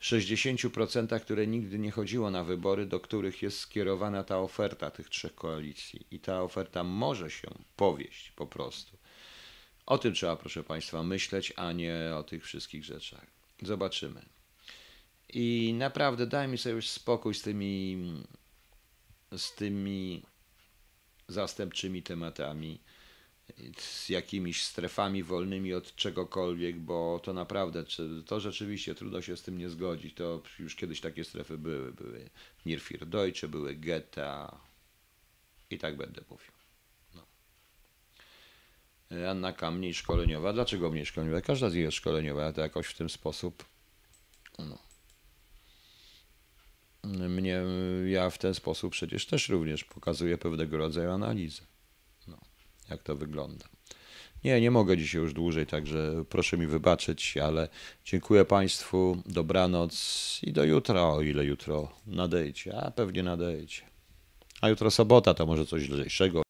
60%, 0.00 1.20
które 1.20 1.46
nigdy 1.46 1.78
nie 1.78 1.90
chodziło 1.90 2.30
na 2.30 2.44
wybory, 2.44 2.86
do 2.86 3.00
których 3.00 3.42
jest 3.42 3.58
skierowana 3.58 4.24
ta 4.24 4.38
oferta 4.38 4.90
tych 4.90 5.08
trzech 5.08 5.34
koalicji. 5.34 6.06
I 6.10 6.20
ta 6.20 6.42
oferta 6.42 6.84
może 6.84 7.30
się 7.30 7.48
powieść 7.76 8.32
po 8.36 8.46
prostu. 8.46 8.96
O 9.86 9.98
tym 9.98 10.14
trzeba, 10.14 10.36
proszę 10.36 10.64
Państwa, 10.64 11.02
myśleć, 11.02 11.52
a 11.56 11.72
nie 11.72 12.12
o 12.14 12.22
tych 12.22 12.44
wszystkich 12.44 12.84
rzeczach. 12.84 13.26
Zobaczymy. 13.62 14.22
I 15.28 15.74
naprawdę 15.78 16.26
daj 16.26 16.48
mi 16.48 16.58
sobie 16.58 16.74
już 16.74 16.88
spokój 16.88 17.34
z 17.34 17.42
tymi, 17.42 17.96
z 19.36 19.54
tymi 19.54 20.22
zastępczymi 21.28 22.02
tematami, 22.02 22.80
z 23.78 24.08
jakimiś 24.08 24.62
strefami 24.62 25.22
wolnymi 25.22 25.74
od 25.74 25.94
czegokolwiek, 25.96 26.76
bo 26.78 27.20
to 27.24 27.32
naprawdę, 27.32 27.84
to 28.26 28.40
rzeczywiście 28.40 28.94
trudno 28.94 29.22
się 29.22 29.36
z 29.36 29.42
tym 29.42 29.58
nie 29.58 29.68
zgodzić. 29.68 30.14
To 30.14 30.42
już 30.58 30.76
kiedyś 30.76 31.00
takie 31.00 31.24
strefy 31.24 31.58
były. 31.58 31.92
Były 31.92 32.30
Nierfir 32.66 33.06
Deutsche, 33.06 33.48
były 33.48 33.74
getta 33.74 34.60
i 35.70 35.78
tak 35.78 35.96
będę 35.96 36.22
mówił. 36.30 36.50
Anna 39.30 39.52
K. 39.52 39.70
mniej 39.70 39.94
szkoleniowa. 39.94 40.52
Dlaczego 40.52 40.90
mniej 40.90 41.06
szkoleniowa? 41.06 41.40
Każda 41.40 41.70
z 41.70 41.74
nich 41.74 41.82
jest 41.82 41.96
szkoleniowa, 41.96 42.42
ale 42.42 42.52
to 42.52 42.60
jakoś 42.60 42.86
w 42.86 42.96
ten 42.96 43.08
sposób. 43.08 43.64
No. 44.58 44.85
Mnie, 47.06 47.62
ja 48.06 48.30
w 48.30 48.38
ten 48.38 48.54
sposób 48.54 48.92
przecież 48.92 49.26
też 49.26 49.48
również 49.48 49.84
pokazuję 49.84 50.38
pewnego 50.38 50.78
rodzaju 50.78 51.10
analizę. 51.10 51.62
No, 52.28 52.38
jak 52.90 53.02
to 53.02 53.16
wygląda. 53.16 53.68
Nie, 54.44 54.60
nie 54.60 54.70
mogę 54.70 54.96
dzisiaj 54.96 55.20
już 55.20 55.32
dłużej, 55.32 55.66
także 55.66 56.24
proszę 56.28 56.58
mi 56.58 56.66
wybaczyć, 56.66 57.36
ale 57.36 57.68
dziękuję 58.04 58.44
Państwu, 58.44 59.22
dobranoc 59.26 60.40
i 60.42 60.52
do 60.52 60.64
jutra, 60.64 61.02
o 61.02 61.22
ile 61.22 61.44
jutro 61.44 61.92
nadejdzie, 62.06 62.76
a 62.76 62.90
pewnie 62.90 63.22
nadejdzie. 63.22 63.82
A 64.60 64.68
jutro 64.68 64.90
sobota, 64.90 65.34
to 65.34 65.46
może 65.46 65.66
coś 65.66 65.88
lżejszego. 65.88 66.44